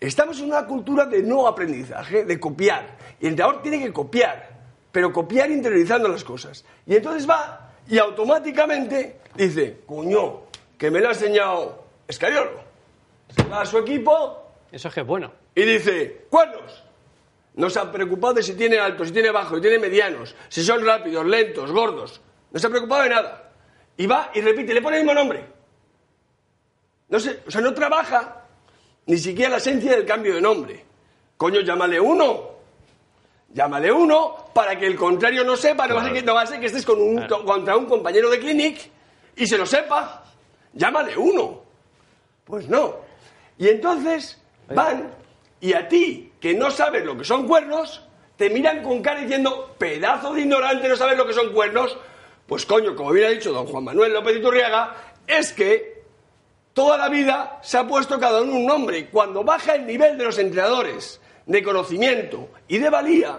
Estamos 0.00 0.38
en 0.40 0.46
una 0.46 0.66
cultura 0.66 1.04
de 1.04 1.22
no 1.22 1.46
aprendizaje, 1.46 2.24
de 2.24 2.40
copiar. 2.40 2.86
Y 3.20 3.26
el 3.26 3.32
entrenador 3.32 3.62
tiene 3.62 3.78
que 3.78 3.92
copiar, 3.92 4.48
pero 4.90 5.12
copiar 5.12 5.50
interiorizando 5.50 6.08
las 6.08 6.24
cosas. 6.24 6.64
Y 6.86 6.96
entonces 6.96 7.28
va 7.28 7.72
y 7.88 7.98
automáticamente 7.98 9.20
dice, 9.34 9.80
coño, 9.86 10.44
que 10.78 10.90
me 10.90 11.00
lo 11.00 11.08
ha 11.08 11.12
enseñado 11.12 11.84
Escariolo. 12.08 12.62
Se 13.36 13.42
va 13.44 13.62
a 13.62 13.66
su 13.66 13.78
equipo 13.78 14.50
Eso 14.72 14.88
es 14.88 14.94
que 14.94 15.00
es 15.00 15.06
bueno. 15.06 15.32
y 15.54 15.62
dice, 15.62 16.26
cuernos. 16.30 16.83
No 17.54 17.70
se 17.70 17.78
ha 17.78 17.90
preocupado 17.90 18.34
de 18.34 18.42
si 18.42 18.54
tiene 18.54 18.78
altos, 18.78 19.08
si 19.08 19.12
tiene 19.12 19.30
bajos, 19.30 19.56
si 19.56 19.62
tiene 19.62 19.78
medianos, 19.78 20.34
si 20.48 20.64
son 20.64 20.84
rápidos, 20.84 21.24
lentos, 21.24 21.70
gordos. 21.70 22.20
No 22.50 22.58
se 22.58 22.66
ha 22.66 22.70
preocupado 22.70 23.02
de 23.02 23.10
nada. 23.10 23.52
Y 23.96 24.06
va 24.06 24.30
y 24.34 24.40
repite, 24.40 24.74
le 24.74 24.82
pone 24.82 24.96
el 24.96 25.04
mismo 25.04 25.14
nombre. 25.14 25.44
No 27.08 27.20
sé, 27.20 27.42
o 27.46 27.50
sea, 27.50 27.60
no 27.60 27.72
trabaja 27.72 28.44
ni 29.06 29.18
siquiera 29.18 29.50
la 29.50 29.56
esencia 29.58 29.92
del 29.92 30.04
cambio 30.04 30.34
de 30.34 30.40
nombre. 30.40 30.84
Coño, 31.36 31.60
llámale 31.60 32.00
uno. 32.00 32.54
Llámale 33.52 33.92
uno 33.92 34.46
para 34.52 34.76
que 34.76 34.86
el 34.86 34.96
contrario 34.96 35.44
no 35.44 35.56
sepa, 35.56 35.86
no 35.86 35.94
va 35.94 36.00
a 36.00 36.04
ser 36.04 36.12
que, 36.12 36.22
no 36.22 36.34
va 36.34 36.42
a 36.42 36.46
ser 36.46 36.58
que 36.58 36.66
estés 36.66 36.84
con 36.84 37.00
un, 37.00 37.24
contra 37.28 37.76
un 37.76 37.86
compañero 37.86 38.28
de 38.28 38.40
clinic 38.40 38.90
y 39.36 39.46
se 39.46 39.56
lo 39.56 39.64
sepa. 39.64 40.24
Llámale 40.72 41.16
uno. 41.16 41.62
Pues 42.44 42.68
no. 42.68 42.96
Y 43.58 43.68
entonces 43.68 44.42
van 44.74 45.12
y 45.60 45.72
a 45.72 45.88
ti, 45.88 46.32
que 46.44 46.52
no 46.52 46.70
sabes 46.70 47.02
lo 47.06 47.16
que 47.16 47.24
son 47.24 47.48
cuernos, 47.48 48.02
te 48.36 48.50
miran 48.50 48.82
con 48.82 49.00
cara 49.00 49.22
diciendo, 49.22 49.74
pedazo 49.78 50.34
de 50.34 50.42
ignorante, 50.42 50.86
no 50.86 50.94
sabes 50.94 51.16
lo 51.16 51.26
que 51.26 51.32
son 51.32 51.54
cuernos. 51.54 51.96
Pues 52.46 52.66
coño, 52.66 52.94
como 52.94 53.12
bien 53.12 53.28
ha 53.28 53.30
dicho 53.30 53.50
don 53.50 53.66
Juan 53.66 53.84
Manuel 53.84 54.12
López 54.12 54.36
Iturriaga, 54.36 54.94
es 55.26 55.54
que 55.54 56.02
toda 56.74 56.98
la 56.98 57.08
vida 57.08 57.60
se 57.62 57.78
ha 57.78 57.88
puesto 57.88 58.20
cada 58.20 58.42
uno 58.42 58.56
un 58.56 58.66
nombre. 58.66 59.08
Cuando 59.08 59.42
baja 59.42 59.74
el 59.74 59.86
nivel 59.86 60.18
de 60.18 60.24
los 60.24 60.36
entrenadores 60.36 61.18
de 61.46 61.62
conocimiento 61.62 62.50
y 62.68 62.76
de 62.76 62.90
valía, 62.90 63.38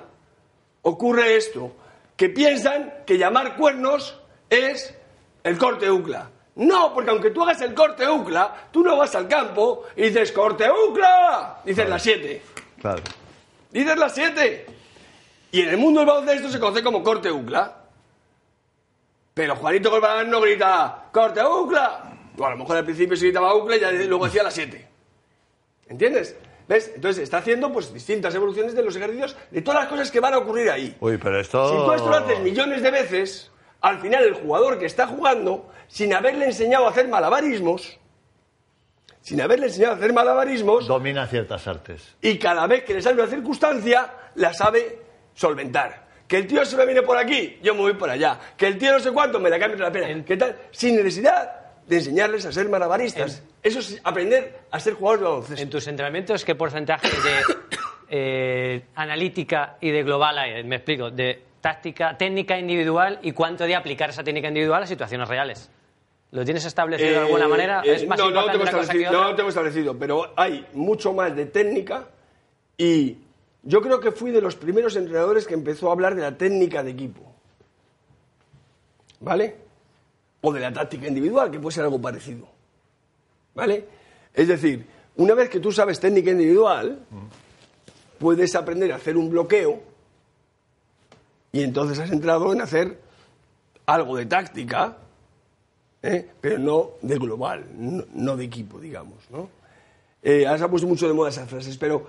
ocurre 0.81 1.35
esto, 1.35 1.73
que 2.17 2.29
piensan 2.29 2.91
que 3.05 3.19
llamar 3.19 3.55
cuernos 3.55 4.19
es 4.49 4.95
el 5.43 5.59
corte 5.59 5.91
UCLA. 5.91 6.31
No, 6.55 6.91
porque 6.91 7.11
aunque 7.11 7.29
tú 7.29 7.43
hagas 7.43 7.61
el 7.61 7.75
corte 7.75 8.09
UCLA, 8.09 8.69
tú 8.71 8.81
no 8.81 8.97
vas 8.97 9.13
al 9.13 9.27
campo 9.27 9.83
y 9.95 10.05
dices 10.05 10.31
corte 10.31 10.65
UCLA, 10.71 11.61
dices 11.63 11.87
las 11.87 12.01
7. 12.01 12.64
Claro. 12.85 13.01
Dices 13.71 13.97
las 13.97 14.13
7. 14.13 14.65
Y 15.53 15.61
en 15.61 15.69
el 15.69 15.77
mundo 15.77 16.01
del 16.01 16.07
baloncesto 16.07 16.49
se 16.49 16.59
conoce 16.59 16.83
como 16.83 17.01
corte 17.01 17.31
UCLA. 17.31 17.77
Pero 19.33 19.55
Juanito 19.55 19.89
Corbalán 19.89 20.29
no 20.29 20.39
grita 20.39 21.05
corte 21.11 21.41
UCLA. 21.43 22.13
O 22.37 22.45
a 22.45 22.51
lo 22.51 22.57
mejor 22.57 22.77
al 22.77 22.85
principio 22.85 23.17
se 23.17 23.25
gritaba 23.25 23.55
UCLA 23.55 23.77
y 23.77 23.79
ya 23.79 23.91
luego 23.91 24.25
decía 24.25 24.43
las 24.43 24.53
7. 24.53 24.87
¿Entiendes? 25.87 26.35
¿Ves? 26.67 26.91
Entonces 26.93 27.23
está 27.23 27.37
haciendo 27.37 27.73
pues 27.73 27.91
distintas 27.91 28.35
evoluciones 28.35 28.75
de 28.75 28.83
los 28.83 28.95
ejercicios 28.95 29.35
de 29.49 29.63
todas 29.63 29.81
las 29.81 29.89
cosas 29.89 30.11
que 30.11 30.19
van 30.19 30.35
a 30.35 30.37
ocurrir 30.37 30.69
ahí. 30.69 30.95
Uy, 30.99 31.17
pero 31.17 31.39
esto... 31.39 31.67
Si 31.67 31.75
tú 31.75 31.91
esto 31.91 32.07
lo 32.07 32.17
haces 32.17 32.39
millones 32.41 32.83
de 32.83 32.91
veces, 32.91 33.51
al 33.81 33.97
final 33.97 34.25
el 34.25 34.35
jugador 34.35 34.77
que 34.77 34.85
está 34.85 35.07
jugando, 35.07 35.71
sin 35.87 36.13
haberle 36.13 36.45
enseñado 36.45 36.85
a 36.85 36.91
hacer 36.91 37.07
malabarismos, 37.07 37.97
sin 39.25 39.41
haberle 39.41 39.65
enseñado 39.65 39.93
a 39.93 39.97
hacer 39.97 40.13
malabarismos, 40.13 40.87
Domina 40.87 41.25
ciertas 41.25 41.67
artes. 41.67 42.15
y 42.21 42.37
cada 42.37 42.67
vez 42.67 42.83
que 42.83 42.93
le 42.93 43.01
sale 43.01 43.19
una 43.19 43.27
circunstancia, 43.29 44.07
la 44.35 44.53
sabe 44.53 44.99
solventar. 45.33 46.05
Que 46.27 46.37
el 46.37 46.45
tío 46.47 46.63
se 46.63 46.77
me 46.77 46.85
viene 46.85 47.01
por 47.01 47.17
aquí, 47.17 47.57
yo 47.63 47.73
me 47.73 47.81
voy 47.81 47.93
por 47.93 48.07
allá. 48.07 48.39
Que 48.55 48.67
el 48.67 48.77
tío 48.77 48.91
no 48.91 48.99
sé 48.99 49.11
cuánto, 49.11 49.39
me 49.39 49.49
la 49.49 49.57
cambio 49.57 49.79
la 49.79 49.91
pena. 49.91 50.23
¿Qué 50.23 50.37
tal? 50.37 50.55
Sin 50.69 50.95
necesidad 50.95 51.51
de 51.87 51.95
enseñarles 51.97 52.45
a 52.45 52.51
ser 52.51 52.69
malabaristas. 52.69 53.41
Eso 53.63 53.79
es 53.79 53.99
aprender 54.03 54.59
a 54.69 54.79
ser 54.79 54.93
jugadores 54.93 55.21
de 55.21 55.27
baloncesto. 55.27 55.63
En 55.63 55.69
tus 55.71 55.87
entrenamientos, 55.87 56.45
¿qué 56.45 56.53
porcentaje 56.53 57.07
de 57.07 57.55
eh, 58.09 58.85
analítica 58.93 59.77
y 59.81 59.89
de 59.89 60.03
global 60.03 60.37
hay? 60.37 60.63
Me 60.63 60.75
explico, 60.75 61.09
de 61.09 61.41
táctica, 61.61 62.15
técnica 62.15 62.59
individual 62.59 63.17
y 63.23 63.31
cuánto 63.31 63.63
de 63.63 63.75
aplicar 63.75 64.11
esa 64.11 64.23
técnica 64.23 64.49
individual 64.49 64.83
a 64.83 64.87
situaciones 64.87 65.27
reales. 65.27 65.71
¿Lo 66.35 66.43
tienes 66.43 66.65
establecido 66.65 67.11
de 67.11 67.17
alguna 67.19 67.45
Eh, 67.45 67.47
manera? 67.47 67.81
eh, 67.85 67.95
¿Es 67.95 68.05
más 68.07 68.19
no, 68.19 68.29
no 68.29 68.41
lo 68.41 68.51
tengo 68.51 68.65
establecido, 68.65 69.11
no 69.13 69.23
lo 69.23 69.35
tengo 69.37 69.47
establecido, 69.49 69.97
pero 69.97 70.33
hay 70.35 70.67
mucho 70.73 71.13
más 71.13 71.33
de 71.33 71.45
técnica 71.45 72.09
y 72.77 73.17
yo 73.63 73.81
creo 73.81 74.01
que 74.01 74.11
fui 74.11 74.31
de 74.31 74.41
los 74.41 74.55
primeros 74.57 74.97
entrenadores 74.97 75.47
que 75.47 75.53
empezó 75.53 75.87
a 75.87 75.93
hablar 75.93 76.13
de 76.13 76.21
la 76.23 76.37
técnica 76.37 76.83
de 76.83 76.91
equipo. 76.91 77.21
¿Vale? 79.21 79.55
O 80.41 80.51
de 80.51 80.59
la 80.59 80.73
táctica 80.73 81.07
individual, 81.07 81.49
que 81.49 81.57
puede 81.59 81.73
ser 81.73 81.85
algo 81.85 82.01
parecido. 82.01 82.47
¿Vale? 83.53 83.85
Es 84.33 84.49
decir, 84.49 84.85
una 85.15 85.33
vez 85.35 85.49
que 85.49 85.61
tú 85.61 85.71
sabes 85.71 86.01
técnica 86.01 86.31
individual, 86.31 86.99
puedes 88.19 88.53
aprender 88.55 88.91
a 88.91 88.97
hacer 88.97 89.15
un 89.15 89.29
bloqueo 89.29 89.81
y 91.53 91.63
entonces 91.63 91.97
has 91.99 92.11
entrado 92.11 92.51
en 92.51 92.59
hacer 92.59 92.99
algo 93.85 94.17
de 94.17 94.25
táctica, 94.25 94.97
¿eh? 96.05 96.29
pero 96.39 96.59
no 96.59 96.91
de 97.01 97.17
global, 97.17 97.65
no, 97.75 98.03
no 98.13 98.37
de 98.37 98.45
equipo, 98.45 98.79
digamos. 98.79 99.29
¿no? 99.29 99.49
Eh, 100.21 100.45
ahora 100.45 100.59
se 100.59 100.63
ha 100.65 100.69
puesto 100.69 100.87
mucho 100.87 101.07
de 101.07 101.13
moda 101.13 101.29
esas 101.29 101.49
frases, 101.49 101.77
pero 101.77 102.05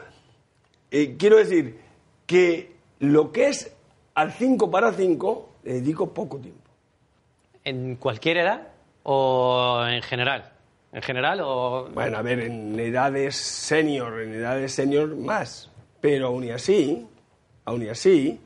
eh, 0.90 1.16
quiero 1.18 1.37
decir 1.37 1.78
que 2.26 2.76
lo 3.00 3.32
que 3.32 3.48
es 3.48 3.72
al 4.14 4.32
5 4.32 4.70
para 4.70 4.92
5 4.92 5.48
le 5.64 5.72
dedico 5.74 6.12
poco 6.12 6.38
tiempo. 6.38 6.70
¿En 7.64 7.96
cualquier 7.96 8.38
edad 8.38 8.68
o 9.02 9.85
en 9.88 10.02
general? 10.02 10.52
¿En 10.92 11.02
general 11.02 11.40
o...? 11.42 11.88
Bueno, 11.92 12.16
a 12.16 12.22
ver, 12.22 12.40
en 12.40 12.78
edades 12.78 13.37
senior, 13.37 14.20
en 14.20 14.35
edades 14.35 14.72
senior 14.72 15.14
más, 15.16 15.70
pero 16.00 16.28
aún 16.28 16.44
y 16.44 16.50
así, 16.50 17.06
aún 17.64 17.82
y 17.82 17.88
así, 17.88 18.40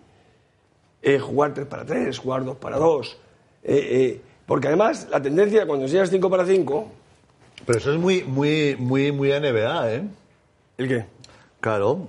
eh, 1.02 1.18
jugar 1.18 1.54
3 1.54 1.66
para 1.66 1.84
3, 1.84 2.18
jugar 2.18 2.44
2 2.44 2.56
para 2.56 2.78
2, 2.78 3.18
eh, 3.62 3.72
eh, 3.72 4.20
porque 4.50 4.66
además 4.66 5.06
la 5.12 5.22
tendencia 5.22 5.64
cuando 5.64 5.84
enseñas 5.84 6.10
5 6.10 6.28
para 6.28 6.44
5, 6.44 6.88
Pero 7.66 7.78
eso 7.78 7.92
es 7.92 8.00
muy, 8.00 8.24
muy, 8.24 8.74
muy, 8.80 9.12
muy 9.12 9.28
NBA, 9.30 9.92
¿eh? 9.92 10.02
¿el 10.76 10.88
qué? 10.88 11.06
Claro. 11.60 12.08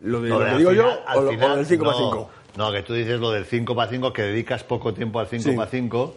¿Lo, 0.00 0.20
de, 0.20 0.28
Lo 0.28 0.38
lo 0.38 0.44
que 0.46 0.56
digo 0.58 0.70
final- 0.70 0.86
yo 0.86 1.08
al 1.08 1.18
o, 1.18 1.22
lo, 1.22 1.28
o 1.30 1.32
final, 1.32 1.56
del 1.56 1.66
5 1.66 1.84
para 1.84 1.98
no, 1.98 2.04
5? 2.10 2.30
No, 2.58 2.70
que 2.72 2.82
tú 2.84 2.94
dices 2.94 3.18
lo 3.18 3.32
del 3.32 3.44
5 3.44 3.74
para 3.74 3.90
5, 3.90 4.12
que 4.12 4.22
dedicas 4.22 4.62
poco 4.62 4.94
tiempo 4.94 5.18
al 5.18 5.26
5 5.26 5.42
Sí. 5.50 5.56
para 5.56 5.68
5, 5.68 6.14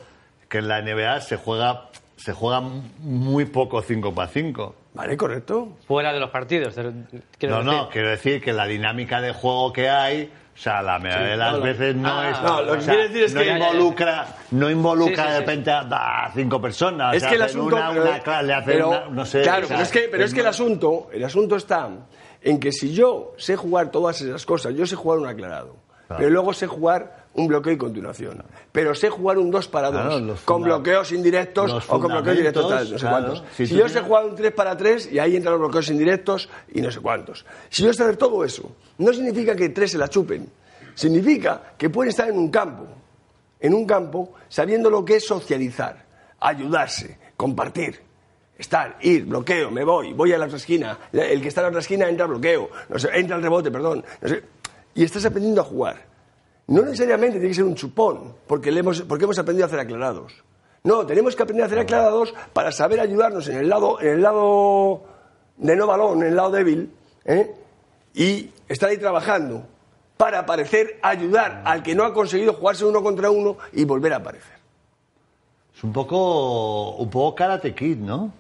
que 0.48 0.60
en 0.60 0.68
la 0.68 0.80
NBA 0.84 1.22
se 1.22 1.38
juega, 1.38 1.90
se 2.18 2.34
juega 2.34 2.62
muy 3.00 3.46
poco 3.46 3.82
5 3.82 4.14
para 4.14 4.28
5. 4.30 4.76
Vale, 4.94 5.18
correcto. 5.18 5.70
Fuera 5.88 6.14
de 6.14 6.20
los 6.20 6.30
partidos. 6.30 6.76
quiero 6.76 6.92
No, 6.92 7.72
decir. 7.72 7.82
no, 7.82 7.90
quiero 7.90 8.10
decir 8.10 8.42
que 8.44 8.54
la 8.54 8.68
dinámica 8.68 9.22
de 9.22 9.32
juego 9.34 9.74
que 9.74 9.90
hay, 9.90 10.32
o 10.58 10.60
sea, 10.60 10.82
la 10.82 10.98
mayoría 10.98 11.28
de 11.28 11.38
las 11.38 11.54
no. 11.54 11.62
veces 11.62 11.96
no 11.96 12.10
Ah, 12.20 12.30
es. 12.32 12.42
no, 12.42 12.62
lo 12.64 12.72
que 12.74 12.78
o 12.80 12.82
sea, 12.82 12.94
quiere 12.96 13.08
decir 13.10 13.24
es 13.26 13.34
no 13.36 13.42
que- 13.42 13.50
involucra, 13.52 14.28
no 14.52 14.70
involucra 14.72 15.16
Sí, 15.16 15.22
sí, 15.22 15.28
de 15.28 15.34
sí. 15.34 15.40
repente 15.42 15.72
a, 15.72 15.80
a 16.26 16.32
cinco 16.34 16.60
personas. 16.62 17.16
es 17.16 17.18
o 17.18 17.20
sea, 17.22 17.30
que 17.30 17.36
el 17.36 17.42
asunto 17.44 17.76
Una, 17.76 17.90
pero- 17.90 18.04
una 18.26 18.42
le 18.42 18.54
hacen 18.54 18.66
pero- 18.74 19.10
no 19.12 19.26
sé. 19.26 19.42
claro 19.44 19.66
o 19.66 19.68
sea, 19.68 19.76
pero 19.78 19.84
es 19.84 19.92
que 19.92 20.00
pero 20.12 20.26
es 20.26 20.34
que 20.34 20.40
el 20.40 20.48
asunto 20.48 21.10
el 21.14 21.24
asunto 21.24 21.56
está 21.58 21.90
en 22.42 22.60
que 22.60 22.72
si 22.72 22.92
yo 22.94 23.34
sé 23.38 23.56
jugar 23.56 23.92
todas 23.92 24.20
esas 24.22 24.46
cosas 24.48 24.74
yo 24.74 24.86
sé 24.88 24.96
jugar 24.96 25.20
un 25.20 25.28
aclarado 25.28 25.76
pero 26.08 26.30
luego 26.30 26.54
sé 26.54 26.66
jugar 26.68 27.27
un 27.38 27.48
bloqueo 27.48 27.74
y 27.74 27.78
continuación. 27.78 28.44
Pero 28.72 28.94
sé 28.94 29.10
jugar 29.10 29.38
un 29.38 29.50
2 29.50 29.68
para 29.70 29.90
2 29.92 30.02
Claro, 30.02 30.20
los 30.20 30.42
con 30.42 30.62
bloqueos 30.64 31.12
indirectos 31.12 31.72
o 31.88 32.00
con 32.00 32.12
bloqueos 32.12 32.38
directos 32.38 32.70
tal, 32.70 32.92
no 32.92 32.98
sé 32.98 33.08
claro. 33.08 33.26
cuántos. 33.26 33.44
Si 33.56 33.68
yo 33.68 33.88
sé 33.88 34.02
jugar 34.02 34.26
un 34.26 34.36
3 34.36 34.52
para 34.52 34.76
3 34.76 35.14
y 35.14 35.20
ahí 35.20 35.36
entran 35.36 35.54
los 35.54 35.62
bloqueos 35.62 35.90
indirectos 35.90 36.50
y 36.74 36.82
no 36.82 36.92
sé 36.92 37.00
cuántos. 37.00 37.46
Si 37.70 37.84
yo 37.84 37.94
sé 37.94 38.04
hacer 38.04 38.18
todo 38.18 38.44
eso 38.44 38.72
no 38.98 39.14
significa 39.14 39.56
que 39.56 39.70
tres 39.70 39.92
se 39.92 39.98
la 39.98 40.08
chupen. 40.08 40.50
Significa 40.94 41.74
que 41.78 41.90
pueden 41.90 42.10
estar 42.10 42.28
en 42.28 42.38
un 42.38 42.50
campo 42.50 42.88
en 43.60 43.74
un 43.74 43.86
campo 43.86 44.34
sabiendo 44.50 44.90
lo 44.90 45.04
que 45.04 45.18
es 45.18 45.26
socializar, 45.26 46.06
ayudarse, 46.40 47.18
compartir, 47.36 48.00
estar, 48.58 48.98
ir, 49.02 49.26
bloqueo, 49.26 49.72
me 49.72 49.84
voy, 49.84 50.14
voy 50.14 50.34
a 50.34 50.38
la 50.38 50.46
otra 50.46 50.58
esquina, 50.58 50.98
el 51.12 51.42
que 51.42 51.48
está 51.48 51.62
en 51.62 51.66
la 51.66 51.70
otra 51.70 51.82
esquina 51.82 52.10
entra 52.10 52.26
al 52.26 52.32
bloqueo, 52.32 52.70
no 52.90 53.00
sé, 53.00 53.10
entra 53.14 53.36
al 53.36 53.42
rebote, 53.42 53.72
perdón, 53.72 54.04
no 54.22 54.28
sé, 54.28 54.44
y 54.96 55.04
estás 55.04 55.26
aprendiendo 55.26 55.62
a 55.62 55.66
jugar. 55.66 56.07
No 56.68 56.82
necesariamente 56.82 57.38
tiene 57.38 57.50
que 57.50 57.54
ser 57.56 57.64
un 57.64 57.76
chupón, 57.76 58.36
porque, 58.46 58.72
le 58.72 58.82
hemos, 58.82 59.02
porque 59.02 59.24
hemos 59.24 59.40
aprendido 59.40 59.66
a 59.66 59.68
hacer 59.68 59.80
aclarados. 59.80 60.34
No, 60.84 61.06
tenemos 61.06 61.36
que 61.36 61.44
aprender 61.44 61.64
a 61.64 61.68
hacer 61.68 61.80
aclarados 61.80 62.34
para 62.54 62.72
saber 62.72 63.00
ayudarnos 63.00 63.48
en 63.48 63.58
el 63.58 63.70
lado, 63.70 64.00
en 64.02 64.08
el 64.10 64.22
lado 64.22 65.04
de 65.58 65.76
no 65.76 65.88
balón, 65.88 66.22
en 66.22 66.30
el 66.30 66.36
lado 66.36 66.52
débil, 66.52 66.92
¿eh? 67.26 67.54
y 68.14 68.50
estar 68.68 68.90
ahí 68.90 68.98
trabajando 68.98 69.66
para 70.18 70.40
aparecer, 70.40 71.00
ayudar 71.02 71.62
al 71.66 71.84
que 71.84 71.96
no 71.96 72.04
ha 72.04 72.14
conseguido 72.14 72.54
jugarse 72.54 72.86
uno 72.86 73.02
contra 73.04 73.30
uno 73.30 73.58
y 73.74 73.86
volver 73.86 74.14
a 74.14 74.18
aparecer. 74.18 74.58
Es 75.76 75.84
un 75.84 75.94
poco, 75.94 76.96
un 76.96 77.10
poco 77.10 77.36
karate 77.36 77.76
kid, 77.76 77.98
¿no? 77.98 78.32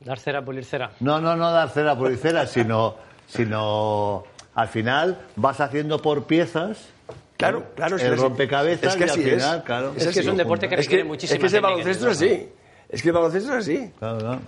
Dar 0.00 0.18
cera, 0.18 0.44
pulir 0.44 0.64
cera. 0.64 0.92
No, 1.00 1.20
no, 1.20 1.34
no 1.34 1.50
dar 1.50 1.70
cera 1.70 1.96
cera, 2.16 2.46
sino, 2.46 2.96
sino 3.26 4.24
al 4.54 4.68
final 4.68 5.18
vas 5.36 5.60
haciendo 5.60 6.02
por 6.02 6.24
piezas. 6.24 6.90
Claro, 7.36 7.64
claro. 7.74 7.96
El 7.96 8.16
rompecabezas 8.16 8.92
es 8.92 8.96
que 8.96 9.06
y 9.06 9.10
al 9.10 9.18
final, 9.18 9.58
es. 9.58 9.64
claro. 9.64 9.92
Es 9.96 10.08
que 10.08 10.20
es 10.20 10.26
un 10.26 10.36
deporte 10.36 10.68
que 10.68 10.74
Es 10.76 10.80
requiere 10.82 11.02
es 11.02 11.08
muchísima 11.08 11.40
que 11.40 11.46
ese 11.46 11.56
técnica, 11.56 11.70
baloncesto 11.70 12.10
es 12.10 12.16
así. 12.16 12.48
Es 12.88 13.02
que 13.02 13.08
el 13.08 13.14
baloncesto 13.14 13.52
es 13.52 13.58
así. 13.58 13.90
Claro, 13.98 14.18
claro. 14.18 14.40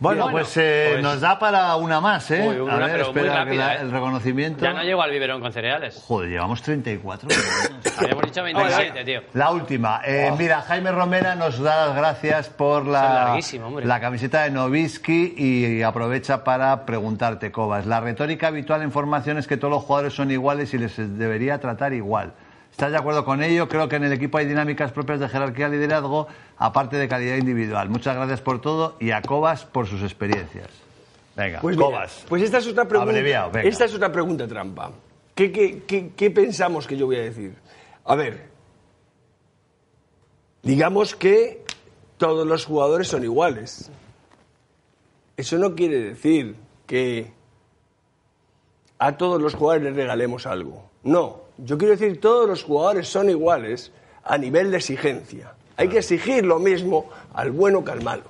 Bueno, 0.00 0.22
Bueno, 0.22 0.38
pues, 0.38 0.56
eh, 0.56 0.88
pues- 0.92 1.02
nos 1.02 1.20
da 1.20 1.38
para 1.38 1.76
una 1.76 2.00
más, 2.00 2.30
¿eh? 2.30 2.42
Uy, 2.48 2.56
una, 2.58 2.74
A 2.74 2.78
ver, 2.78 2.90
pero 2.92 3.12
muy 3.12 3.18
espera, 3.20 3.32
que 3.32 3.38
rápida, 3.44 3.66
la- 3.66 3.74
¿eh? 3.74 3.78
el 3.82 3.90
reconocimiento. 3.90 4.64
Ya 4.64 4.72
no 4.72 4.82
llego 4.82 5.02
al 5.02 5.10
biberón 5.10 5.42
con 5.42 5.52
cereales. 5.52 6.02
Joder, 6.08 6.30
llevamos 6.30 6.62
34. 6.62 7.28
minutos. 7.28 7.92
Habíamos 7.98 8.24
dicho 8.24 8.42
27, 8.42 9.04
tío. 9.04 9.20
La 9.34 9.50
última. 9.50 10.00
Eh, 10.06 10.32
Mira, 10.38 10.62
Jaime 10.62 10.90
Romera 10.90 11.34
nos 11.34 11.60
da 11.60 11.86
las 11.88 11.96
gracias 11.96 12.48
por 12.48 12.86
la, 12.86 13.38
la 13.84 14.00
camiseta 14.00 14.44
de 14.44 14.50
Novisky 14.50 15.34
y 15.36 15.82
aprovecha 15.82 16.44
para 16.44 16.86
preguntarte, 16.86 17.52
Cobas. 17.52 17.84
La 17.84 18.00
retórica 18.00 18.46
habitual 18.46 18.80
en 18.80 18.92
formación 18.92 19.36
es 19.36 19.46
que 19.46 19.58
todos 19.58 19.70
los 19.72 19.82
jugadores 19.82 20.14
son 20.14 20.30
iguales 20.30 20.72
y 20.72 20.78
les 20.78 20.96
debería 20.96 21.58
tratar 21.60 21.92
igual. 21.92 22.32
¿Estás 22.70 22.92
de 22.92 22.98
acuerdo 22.98 23.24
con 23.24 23.42
ello? 23.42 23.68
Creo 23.68 23.88
que 23.88 23.96
en 23.96 24.04
el 24.04 24.12
equipo 24.12 24.38
hay 24.38 24.46
dinámicas 24.46 24.92
propias 24.92 25.20
de 25.20 25.28
jerarquía 25.28 25.68
y 25.68 25.72
liderazgo, 25.72 26.28
aparte 26.56 26.96
de 26.96 27.08
calidad 27.08 27.36
individual. 27.36 27.88
Muchas 27.90 28.16
gracias 28.16 28.40
por 28.40 28.60
todo 28.60 28.96
y 29.00 29.10
a 29.10 29.20
Cobas 29.22 29.64
por 29.66 29.86
sus 29.86 30.02
experiencias. 30.02 30.68
Venga, 31.36 31.60
Pues, 31.60 31.76
mira, 31.76 31.86
Cobas. 31.86 32.24
pues 32.28 32.42
esta 32.42 32.58
es 32.58 32.66
otra 32.68 32.86
pregunta. 32.88 33.12
Esta 33.62 33.84
es 33.84 33.94
otra 33.94 34.10
pregunta 34.10 34.46
trampa. 34.48 34.90
¿Qué, 35.34 35.52
qué, 35.52 35.82
qué- 35.86 36.10
qué 36.16 36.30
pensamos 36.30 36.86
que 36.86 36.96
yo 36.96 37.06
voy 37.06 37.16
a 37.16 37.22
decir? 37.22 37.54
A 38.04 38.14
ver, 38.14 38.48
digamos 40.62 41.14
que 41.14 41.64
todos 42.18 42.46
los 42.46 42.64
jugadores 42.66 43.08
son 43.08 43.24
iguales. 43.24 43.90
Eso 45.36 45.58
no 45.58 45.74
quiere 45.74 46.00
decir 46.00 46.56
que 46.86 47.32
a 48.98 49.16
todos 49.16 49.40
los 49.40 49.54
jugadores 49.54 49.84
les 49.88 49.96
regalemos 49.96 50.46
algo. 50.46 50.90
No, 51.02 51.42
yo 51.64 51.78
quiero 51.78 51.96
decir 51.96 52.20
todos 52.20 52.48
los 52.48 52.62
jugadores 52.62 53.08
son 53.08 53.28
iguales 53.30 53.92
a 54.24 54.38
nivel 54.38 54.70
de 54.70 54.78
exigencia. 54.78 55.54
Hay 55.76 55.88
que 55.88 55.98
exigir 55.98 56.44
lo 56.44 56.58
mismo 56.58 57.08
al 57.34 57.50
bueno 57.50 57.84
que 57.84 57.90
al 57.90 58.02
malo. 58.02 58.24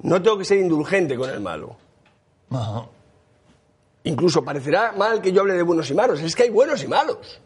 no 0.00 0.20
tengo 0.20 0.38
que 0.38 0.44
ser 0.44 0.58
indulgente 0.58 1.16
con 1.16 1.30
el 1.30 1.40
malo. 1.40 1.76
Ajá. 2.50 2.86
Incluso 4.04 4.44
parecerá 4.44 4.92
mal 4.92 5.20
que 5.22 5.32
yo 5.32 5.42
hable 5.42 5.54
de 5.54 5.62
buenos 5.62 5.88
y 5.90 5.94
malos. 5.94 6.20
Es 6.20 6.34
que 6.34 6.44
hay 6.44 6.50
buenos 6.50 6.82
y 6.82 6.88
malos. 6.88 7.40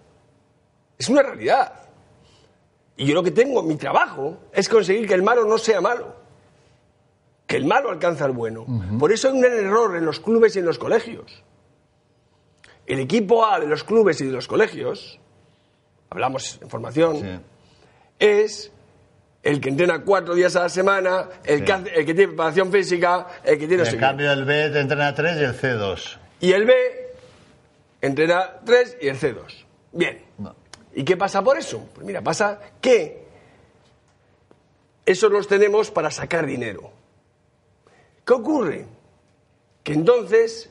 Es 0.98 1.08
una 1.08 1.22
realidad. 1.22 1.72
Y 2.96 3.04
yo 3.04 3.14
lo 3.14 3.22
que 3.22 3.30
tengo, 3.30 3.62
mi 3.62 3.76
trabajo, 3.76 4.38
es 4.52 4.68
conseguir 4.68 5.06
que 5.06 5.14
el 5.14 5.22
malo 5.22 5.44
no 5.44 5.58
sea 5.58 5.82
malo. 5.82 6.14
Que 7.46 7.56
el 7.56 7.66
malo 7.66 7.90
alcanza 7.90 8.24
al 8.24 8.32
bueno. 8.32 8.64
Por 8.98 9.12
eso 9.12 9.28
hay 9.28 9.38
un 9.38 9.44
error 9.44 9.96
en 9.96 10.06
los 10.06 10.18
clubes 10.18 10.56
y 10.56 10.60
en 10.60 10.64
los 10.64 10.78
colegios. 10.78 11.44
El 12.86 13.00
equipo 13.00 13.44
A 13.44 13.58
de 13.60 13.66
los 13.66 13.82
clubes 13.84 14.20
y 14.20 14.26
de 14.26 14.32
los 14.32 14.46
colegios, 14.46 15.18
hablamos 16.10 16.58
en 16.62 16.68
formación, 16.70 17.20
Sí. 17.20 17.40
es 18.20 18.72
el 19.42 19.60
que 19.60 19.68
entrena 19.68 20.02
cuatro 20.04 20.34
días 20.34 20.54
a 20.56 20.62
la 20.62 20.68
semana, 20.68 21.28
el, 21.44 21.58
Sí. 21.60 21.64
que, 21.64 21.72
hace- 21.72 21.88
el 21.98 22.06
que 22.06 22.14
tiene 22.14 22.28
preparación 22.28 22.70
física, 22.72 23.26
el 23.44 23.58
que 23.58 23.66
tiene... 23.68 23.82
En 23.88 23.98
cambio, 23.98 24.32
el 24.32 24.44
B 24.44 24.70
te 24.70 24.80
entrena 24.80 25.14
3 25.14 25.36
y 25.40 25.44
el 25.44 25.54
C2. 25.54 26.18
Y 26.40 26.52
el 26.52 26.64
B 26.64 26.74
entrena 28.02 28.60
3 28.64 28.96
y 29.00 29.08
el 29.08 29.16
C2. 29.16 29.64
Bien. 29.92 30.24
No. 30.38 30.54
¿Y 30.94 31.04
qué 31.04 31.16
pasa 31.16 31.42
por 31.42 31.58
eso? 31.58 31.88
Pues 31.94 32.06
mira, 32.06 32.22
pasa 32.22 32.60
que 32.80 33.24
esos 35.04 35.30
los 35.30 35.46
tenemos 35.48 35.90
para 35.90 36.10
sacar 36.10 36.46
dinero. 36.46 36.90
¿Qué 38.24 38.32
ocurre? 38.32 38.86
Que 39.84 39.92
entonces, 39.92 40.70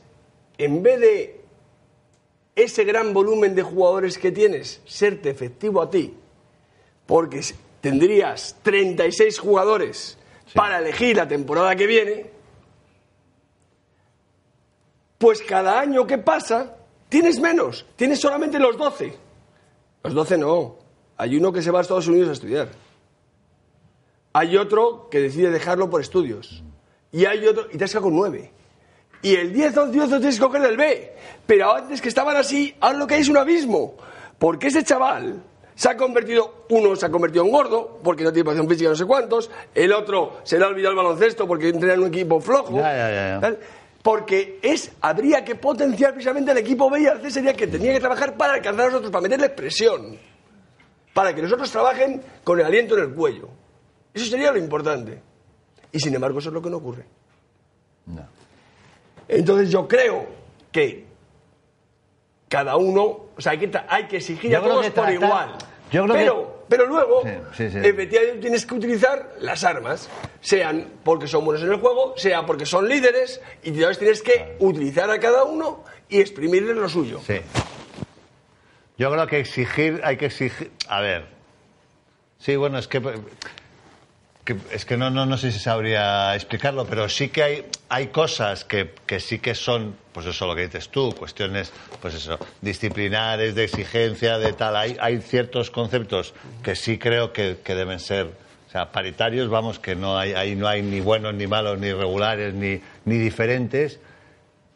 en 0.58 0.82
vez 0.82 1.00
de 1.00 1.40
ese 2.56 2.84
gran 2.84 3.12
volumen 3.12 3.54
de 3.54 3.62
jugadores 3.62 4.16
que 4.18 4.32
tienes, 4.32 4.80
serte 4.86 5.28
efectivo 5.30 5.82
a 5.82 5.90
ti, 5.90 6.14
porque 7.04 7.42
tendrías 7.82 8.56
36 8.62 9.38
jugadores 9.38 10.18
para 10.54 10.78
elegir 10.78 11.16
la 11.16 11.28
temporada 11.28 11.76
que 11.76 11.86
viene, 11.86 12.30
pues 15.18 15.42
cada 15.42 15.78
año 15.78 16.06
que 16.06 16.18
pasa 16.18 16.76
tienes 17.10 17.38
menos, 17.38 17.84
tienes 17.94 18.20
solamente 18.20 18.58
los 18.58 18.76
12. 18.76 19.14
Los 20.02 20.14
12 20.14 20.38
no, 20.38 20.76
hay 21.16 21.36
uno 21.36 21.52
que 21.52 21.62
se 21.62 21.70
va 21.70 21.80
a 21.80 21.82
Estados 21.82 22.08
Unidos 22.08 22.30
a 22.30 22.32
estudiar. 22.32 22.68
Hay 24.32 24.56
otro 24.56 25.08
que 25.10 25.20
decide 25.20 25.50
dejarlo 25.50 25.88
por 25.88 26.00
estudios. 26.00 26.62
Y 27.12 27.24
hay 27.24 27.46
otro, 27.46 27.68
y 27.72 27.78
te 27.78 27.84
has 27.84 27.90
quedado 27.90 28.04
con 28.04 28.16
9. 28.16 28.52
Y 29.22 29.34
el 29.34 29.52
10 29.52 29.76
o 29.76 29.84
el 29.84 29.92
10 29.92 30.10
lo 30.10 30.18
tienes 30.18 30.38
que 30.38 30.44
coger 30.44 30.62
del 30.62 30.76
B. 30.76 31.12
Pero 31.46 31.74
antes 31.74 32.00
que 32.00 32.08
estaban 32.08 32.36
así, 32.36 32.74
ahora 32.80 32.98
lo 32.98 33.06
que 33.06 33.14
hay 33.14 33.20
es 33.22 33.28
un 33.28 33.36
abismo. 33.36 33.96
Porque 34.38 34.68
ese 34.68 34.84
chaval 34.84 35.42
se 35.74 35.90
ha 35.90 35.96
convertido, 35.96 36.64
uno 36.70 36.96
se 36.96 37.06
ha 37.06 37.10
convertido 37.10 37.44
en 37.44 37.50
gordo, 37.50 38.00
porque 38.02 38.24
no 38.24 38.32
tiene 38.32 38.44
posición 38.44 38.68
física 38.68 38.90
no 38.90 38.96
sé 38.96 39.04
cuántos, 39.04 39.50
el 39.74 39.92
otro 39.92 40.38
se 40.42 40.58
le 40.58 40.64
ha 40.64 40.68
olvidado 40.68 40.92
el 40.92 40.96
baloncesto 40.96 41.46
porque 41.46 41.68
entrena 41.68 41.94
en 41.94 42.00
un 42.00 42.08
equipo 42.08 42.40
flojo. 42.40 42.76
Ya, 42.76 42.92
ya, 42.92 43.10
ya, 43.10 43.28
ya. 43.34 43.40
¿Tal? 43.40 43.58
Porque 44.02 44.58
es, 44.62 44.92
habría 45.00 45.44
que 45.44 45.56
potenciar 45.56 46.12
precisamente 46.12 46.50
al 46.50 46.58
equipo 46.58 46.88
B 46.88 47.02
y 47.02 47.06
al 47.06 47.20
C 47.20 47.30
sería 47.30 47.54
que 47.54 47.66
tenía 47.66 47.92
que 47.92 48.00
trabajar 48.00 48.36
para 48.36 48.54
alcanzar 48.54 48.84
a 48.84 48.88
nosotros, 48.88 49.10
para 49.10 49.22
meterles 49.22 49.50
presión. 49.50 50.16
Para 51.12 51.34
que 51.34 51.42
nosotros 51.42 51.70
trabajen 51.70 52.22
con 52.44 52.60
el 52.60 52.66
aliento 52.66 52.96
en 52.96 53.04
el 53.04 53.14
cuello. 53.14 53.48
Eso 54.14 54.26
sería 54.26 54.52
lo 54.52 54.58
importante. 54.58 55.20
Y 55.92 55.98
sin 55.98 56.14
embargo, 56.14 56.38
eso 56.38 56.50
es 56.50 56.54
lo 56.54 56.62
que 56.62 56.70
no 56.70 56.76
ocurre. 56.76 57.04
No. 58.06 58.22
Entonces 59.28 59.70
yo 59.70 59.86
creo 59.88 60.26
que 60.72 61.04
cada 62.48 62.76
uno, 62.76 63.02
o 63.36 63.40
sea, 63.40 63.52
hay 63.52 63.58
que, 63.58 63.70
tra- 63.70 63.86
hay 63.88 64.06
que 64.06 64.18
exigir 64.18 64.50
Yo 64.50 64.58
a 64.58 64.62
todos 64.62 64.90
por 64.90 65.10
igual. 65.10 65.54
yo 65.90 66.04
creo 66.04 66.14
pero, 66.14 66.64
pero 66.68 66.86
luego, 66.86 67.22
Sí, 67.22 67.30
sí, 67.54 67.70
sí. 67.70 67.78
efectivamente, 67.78 68.40
tienes 68.40 68.66
que 68.66 68.74
utilizar 68.74 69.34
las 69.40 69.64
armas, 69.64 70.08
sean 70.40 70.92
porque 71.04 71.26
son 71.26 71.44
buenos 71.44 71.62
en 71.64 71.70
el 71.72 71.80
juego, 71.80 72.14
sea 72.16 72.46
porque 72.46 72.66
son 72.66 72.88
líderes, 72.88 73.40
y 73.64 73.68
entonces 73.70 73.98
tienes 73.98 74.22
que 74.22 74.56
utilizar 74.60 75.10
a 75.10 75.18
cada 75.18 75.42
uno 75.44 75.82
y 76.08 76.20
exprimirle 76.20 76.74
lo 76.74 76.88
suyo. 76.88 77.20
Sí. 77.26 77.40
Yo 78.98 79.10
creo 79.10 79.26
que 79.26 79.40
exigir, 79.40 80.00
hay 80.04 80.16
que 80.16 80.26
exigir. 80.26 80.70
A 80.88 81.00
ver. 81.00 81.26
Sí, 82.38 82.56
bueno, 82.56 82.78
es 82.78 82.88
que. 82.88 83.00
Es 84.70 84.84
que 84.84 84.96
no, 84.96 85.10
no, 85.10 85.26
no 85.26 85.36
sé 85.38 85.50
si 85.52 85.58
sabría 85.58 86.34
explicarlo, 86.34 86.86
pero 86.86 87.08
sí 87.08 87.28
que 87.30 87.42
hay, 87.42 87.66
hay 87.88 88.08
cosas 88.08 88.64
que, 88.64 88.92
que 89.06 89.18
sí 89.20 89.38
que 89.38 89.54
son, 89.54 89.96
pues 90.12 90.26
eso 90.26 90.46
lo 90.46 90.54
que 90.54 90.62
dices 90.66 90.88
tú, 90.90 91.14
cuestiones, 91.16 91.72
pues 92.00 92.14
eso, 92.14 92.38
disciplinares, 92.60 93.54
de 93.54 93.64
exigencia, 93.64 94.38
de 94.38 94.52
tal. 94.52 94.76
Hay, 94.76 94.96
hay 95.00 95.20
ciertos 95.20 95.70
conceptos 95.70 96.34
que 96.62 96.76
sí 96.76 96.98
creo 96.98 97.32
que, 97.32 97.58
que 97.64 97.74
deben 97.74 97.98
ser, 98.00 98.26
o 98.68 98.70
sea, 98.70 98.92
paritarios, 98.92 99.48
vamos, 99.48 99.78
que 99.78 99.96
no 99.96 100.18
hay, 100.18 100.32
ahí 100.34 100.54
no 100.54 100.68
hay 100.68 100.82
ni 100.82 101.00
buenos, 101.00 101.34
ni 101.34 101.46
malos, 101.46 101.78
ni 101.78 101.92
regulares, 101.92 102.54
ni, 102.54 102.80
ni 103.04 103.18
diferentes, 103.18 103.98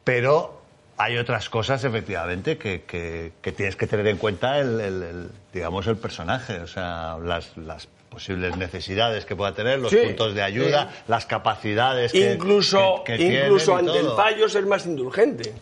pero 0.05 0.61
hay 0.97 1.17
otras 1.17 1.49
cosas, 1.49 1.83
efectivamente, 1.85 2.59
que, 2.59 2.83
que- 2.83 3.33
tienes 3.53 3.77
que 3.77 3.87
tener 3.87 4.07
en 4.09 4.17
cuenta 4.19 4.59
el, 4.59 5.31
digamos, 5.53 5.87
el 5.87 5.97
personaje, 5.97 6.61
o 6.61 6.67
sea, 6.67 7.17
las 7.25 7.89
posibles 8.11 8.57
necesidades 8.57 9.25
que 9.25 9.37
pueda 9.37 9.55
tener, 9.55 9.79
los 9.79 9.91
Sí, 9.91 9.99
puntos 10.05 10.35
de 10.35 10.43
ayuda, 10.43 10.91
sí. 10.93 11.03
las 11.09 11.27
capacidades 11.27 12.13
que, 12.13 12.33
incluso 12.35 13.03
que- 13.05 13.17
que 13.17 13.45
incluso 13.45 13.77
ante 13.77 13.97
el 13.99 14.07
todo. 14.07 14.17
fallo 14.17 14.49
ser 14.49 14.67
más 14.67 14.85
indulgente. 14.87 15.53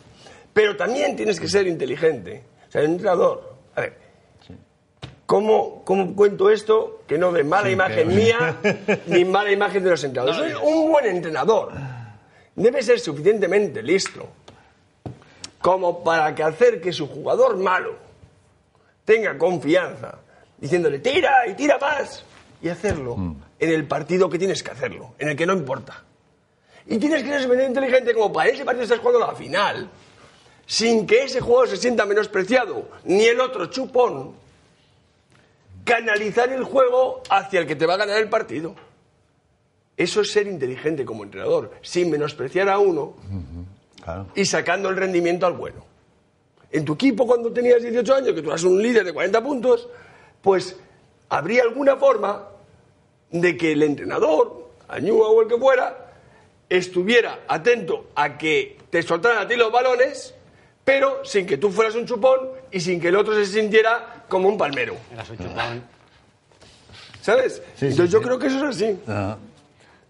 Pero 0.53 0.77
también 0.77 1.15
tienes 1.15 1.39
que 1.39 1.47
ser 1.49 1.67
inteligente. 1.67 2.43
O 2.69 2.73
sea, 2.73 2.81
el 2.81 2.89
entrenador. 2.89 3.55
A 3.77 3.83
ver. 3.83 4.09
¿Cómo, 5.27 5.85
cómo 5.85 6.17
cuento 6.17 6.49
esto 6.51 7.03
que 7.07 7.19
no 7.19 7.31
de 7.33 7.45
mala 7.45 7.71
imagen 7.71 8.09
mía 8.17 8.57
ni 9.07 9.27
mala 9.27 9.53
imagen 9.53 9.85
de 9.85 9.91
los 9.91 10.03
entrenadores? 10.03 10.53
Soy 10.55 10.73
un 10.73 10.91
buen 10.91 11.05
entrenador. 11.05 11.73
Debe 12.57 12.83
ser 12.83 12.99
suficientemente 12.99 13.83
listo 13.83 14.27
como 15.61 16.03
para 16.03 16.35
que 16.35 16.43
hacer 16.43 16.81
que 16.81 16.93
su 16.93 17.09
jugador 17.09 17.57
malo 17.59 17.97
tenga 19.05 19.37
confianza, 19.37 20.19
diciéndole 20.57 20.99
tira 21.01 21.47
y 21.47 21.55
tira 21.55 21.79
más, 21.79 22.25
y 22.63 22.69
hacerlo 22.69 23.17
en 23.59 23.71
el 23.71 23.87
partido 23.87 24.29
que 24.29 24.39
tienes 24.39 24.63
que 24.63 24.71
hacerlo, 24.71 25.15
en 25.19 25.29
el 25.29 25.37
que 25.37 25.47
no 25.47 25.53
importa. 25.55 26.05
Y 26.87 26.99
tienes 26.99 27.23
que 27.23 27.39
ser 27.39 27.61
inteligente 27.69 28.15
como 28.15 28.33
para 28.33 28.51
ese 28.51 28.65
partido 28.65 28.85
estás 28.85 28.99
jugando 28.99 29.21
la 29.21 29.35
final, 29.35 29.89
sin 30.67 31.07
que 31.07 31.25
ese 31.25 31.41
jugador 31.41 31.69
se 31.69 31.77
sienta 31.77 32.05
menospreciado, 32.07 32.89
ni 33.05 33.25
el 33.25 33.41
otro 33.41 33.67
chupón, 33.67 34.33
canalizar 35.85 36.51
el 36.53 36.65
juego 36.65 37.23
hacia 37.31 37.61
el 37.61 37.67
que 37.67 37.77
te 37.77 37.87
va 37.87 37.95
a 37.95 37.99
ganar 37.99 38.19
el 38.19 38.29
partido. 38.29 38.75
Eso 39.97 40.21
es 40.21 40.31
ser 40.33 40.47
inteligente 40.47 41.05
como 41.05 41.25
entrenador, 41.25 41.73
sin 41.83 42.11
menospreciar 42.11 42.69
a 42.69 42.79
uno 42.79 43.15
Claro. 44.03 44.27
y 44.35 44.45
sacando 44.45 44.89
el 44.89 44.97
rendimiento 44.97 45.47
al 45.47 45.55
bueno. 45.55 45.85
En 46.71 46.85
tu 46.85 46.95
equipo, 46.95 47.27
cuando 47.27 47.51
tenías 47.53 47.83
18 47.83 48.15
años, 48.15 48.35
que 48.35 48.43
tú 48.43 48.49
eras 48.49 48.63
un 48.65 48.81
líder 48.83 49.05
de 49.05 49.13
40 49.13 49.43
puntos, 49.43 49.89
pues 50.43 50.77
habría 51.29 51.63
alguna 51.63 51.97
forma 51.97 52.45
de 53.31 53.57
que 53.57 53.73
el 53.73 53.83
entrenador, 53.83 54.69
Añúa 54.89 55.29
o 55.29 55.43
el 55.43 55.49
que 55.49 55.59
fuera, 55.59 56.07
estuviera 56.69 57.41
atento 57.49 58.07
a 58.15 58.39
que 58.39 58.79
te 58.91 59.03
soltaran 59.03 59.39
a 59.39 59.49
ti 59.49 59.57
los 59.57 59.71
balones, 59.71 60.35
pero 60.85 61.25
sin 61.25 61.47
que 61.47 61.59
tú 61.59 61.71
fueras 61.71 61.95
un 61.95 62.07
chupón 62.07 62.49
y 62.71 62.81
sin 62.81 63.01
que 63.01 63.09
el 63.09 63.17
otro 63.17 63.35
se 63.35 63.45
sintiera 63.47 64.25
como 64.29 64.49
un 64.49 64.57
palmero. 64.57 64.95
Eras 65.13 65.29
un 65.31 65.37
chupón. 65.39 65.83
¿Sabes? 67.21 67.57
Sí, 67.57 67.63
sí, 67.77 67.87
Entonces 67.89 68.11
yo 68.11 68.19
sí. 68.21 68.25
creo 68.25 68.39
que 68.39 68.47
eso 68.47 68.57
es 68.69 68.77
así. 68.77 68.99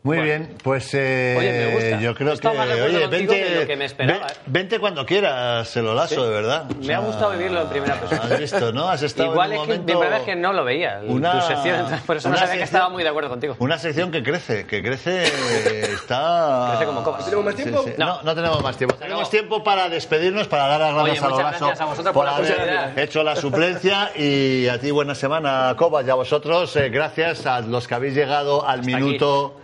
Muy 0.04 0.18
bien, 0.20 0.54
pues 0.62 0.94
eh, 0.94 1.34
Oye, 1.36 1.52
me 1.52 1.74
gusta. 1.74 2.00
yo 2.00 2.14
creo 2.14 2.32
Esto 2.32 2.52
que, 2.52 2.58
oye, 2.82 3.06
vente, 3.08 3.34
de 3.44 3.60
lo 3.62 3.66
que 3.66 3.76
me 3.76 3.84
esperaba, 3.84 4.26
¿eh? 4.28 4.32
vente 4.46 4.78
cuando 4.78 5.04
quieras, 5.04 5.68
se 5.68 5.82
lo 5.82 5.92
lazo, 5.92 6.24
de 6.24 6.30
verdad. 6.30 6.64
Me 6.82 6.94
ha 6.94 7.00
gustado 7.00 7.32
vivirlo 7.32 7.62
en 7.62 7.68
primera 7.68 7.96
persona. 8.00 8.22
Has 8.22 8.38
visto, 8.38 8.72
¿no? 8.72 8.88
Has 8.88 9.02
estado 9.02 9.32
Igual 9.32 9.50
en 9.52 9.54
es 9.54 9.60
un 9.60 9.66
que 9.66 9.72
momento... 9.72 9.86
mi 9.86 9.92
problema 9.98 10.16
es 10.18 10.22
que 10.22 10.36
no 10.36 10.52
lo 10.52 10.64
veía, 10.64 11.00
Una- 11.04 11.32
tu 11.32 11.46
sección, 11.48 11.86
por 12.06 12.16
eso 12.16 12.28
no 12.28 12.34
una 12.36 12.38
sabía 12.46 12.54
que 12.54 12.58
sección- 12.60 12.64
estaba 12.64 12.88
muy 12.90 13.02
de 13.02 13.08
acuerdo 13.08 13.28
contigo. 13.28 13.56
Una 13.58 13.76
sección 13.76 14.10
que 14.12 14.22
crece, 14.22 14.66
que 14.66 14.82
crece, 14.82 15.24
está... 15.82 16.68
Crece 16.70 16.86
como 16.86 17.02
copas. 17.02 17.24
¿Tenemos 17.24 17.44
más 17.44 17.54
tiempo? 17.56 17.84
No. 17.98 18.06
No. 18.06 18.22
no, 18.22 18.34
tenemos 18.34 18.62
más 18.62 18.76
tiempo. 18.76 18.94
Tenemos 18.96 19.20
acabó. 19.22 19.30
tiempo 19.30 19.64
para 19.64 19.88
despedirnos, 19.88 20.46
para 20.46 20.68
dar 20.68 20.80
las 20.80 20.94
gracias 20.94 21.24
Oye, 21.24 21.42
a 21.42 21.82
a 21.82 21.86
vosotros 21.86 22.14
por 22.14 22.24
la 22.24 22.36
haber 22.36 22.98
hecho 22.98 23.22
la 23.24 23.34
suplencia 23.36 24.12
y 24.16 24.68
a 24.68 24.78
ti 24.80 24.90
buena 24.92 25.14
semana, 25.16 25.74
Cobas, 25.76 26.06
y 26.06 26.10
a 26.10 26.14
vosotros 26.14 26.74
eh, 26.76 26.88
gracias 26.88 27.46
a 27.46 27.60
los 27.60 27.88
que 27.88 27.94
habéis 27.94 28.14
llegado 28.14 28.66
al 28.66 28.80
Hasta 28.80 28.92
minuto 28.96 29.56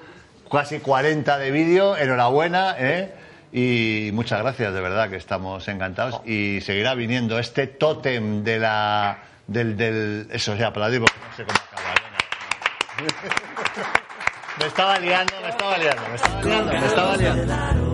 casi 0.55 0.79
40 0.81 1.39
de 1.39 1.51
vídeo, 1.51 1.97
enhorabuena, 1.97 2.77
¿eh? 2.79 3.13
Y 3.53 4.11
muchas 4.13 4.41
gracias, 4.41 4.73
de 4.73 4.81
verdad, 4.81 5.11
que 5.11 5.17
estamos 5.17 5.69
encantados. 5.69 6.21
Y 6.25 6.61
seguirá 6.61 6.95
viniendo 6.95 7.39
este 7.39 7.67
tótem 7.67 8.43
de 8.43 8.59
la. 8.59 9.19
del. 9.47 9.77
del 9.77 10.29
eso, 10.33 10.57
ya, 10.57 10.69
aplaudir 10.69 11.01
porque 11.01 11.19
no 11.19 11.37
sé 11.37 11.45
cómo 11.45 11.59
acabar. 11.71 11.95
venga. 12.97 13.93
Me 14.59 14.67
estaba 14.67 14.99
liando, 15.01 15.35
me 15.43 15.49
estaba 15.49 15.77
liando, 15.79 16.03
me 16.09 16.15
estaba 16.15 16.43
liando, 16.45 16.73
me 16.73 16.87
estaba 16.87 17.17
liando. 17.17 17.94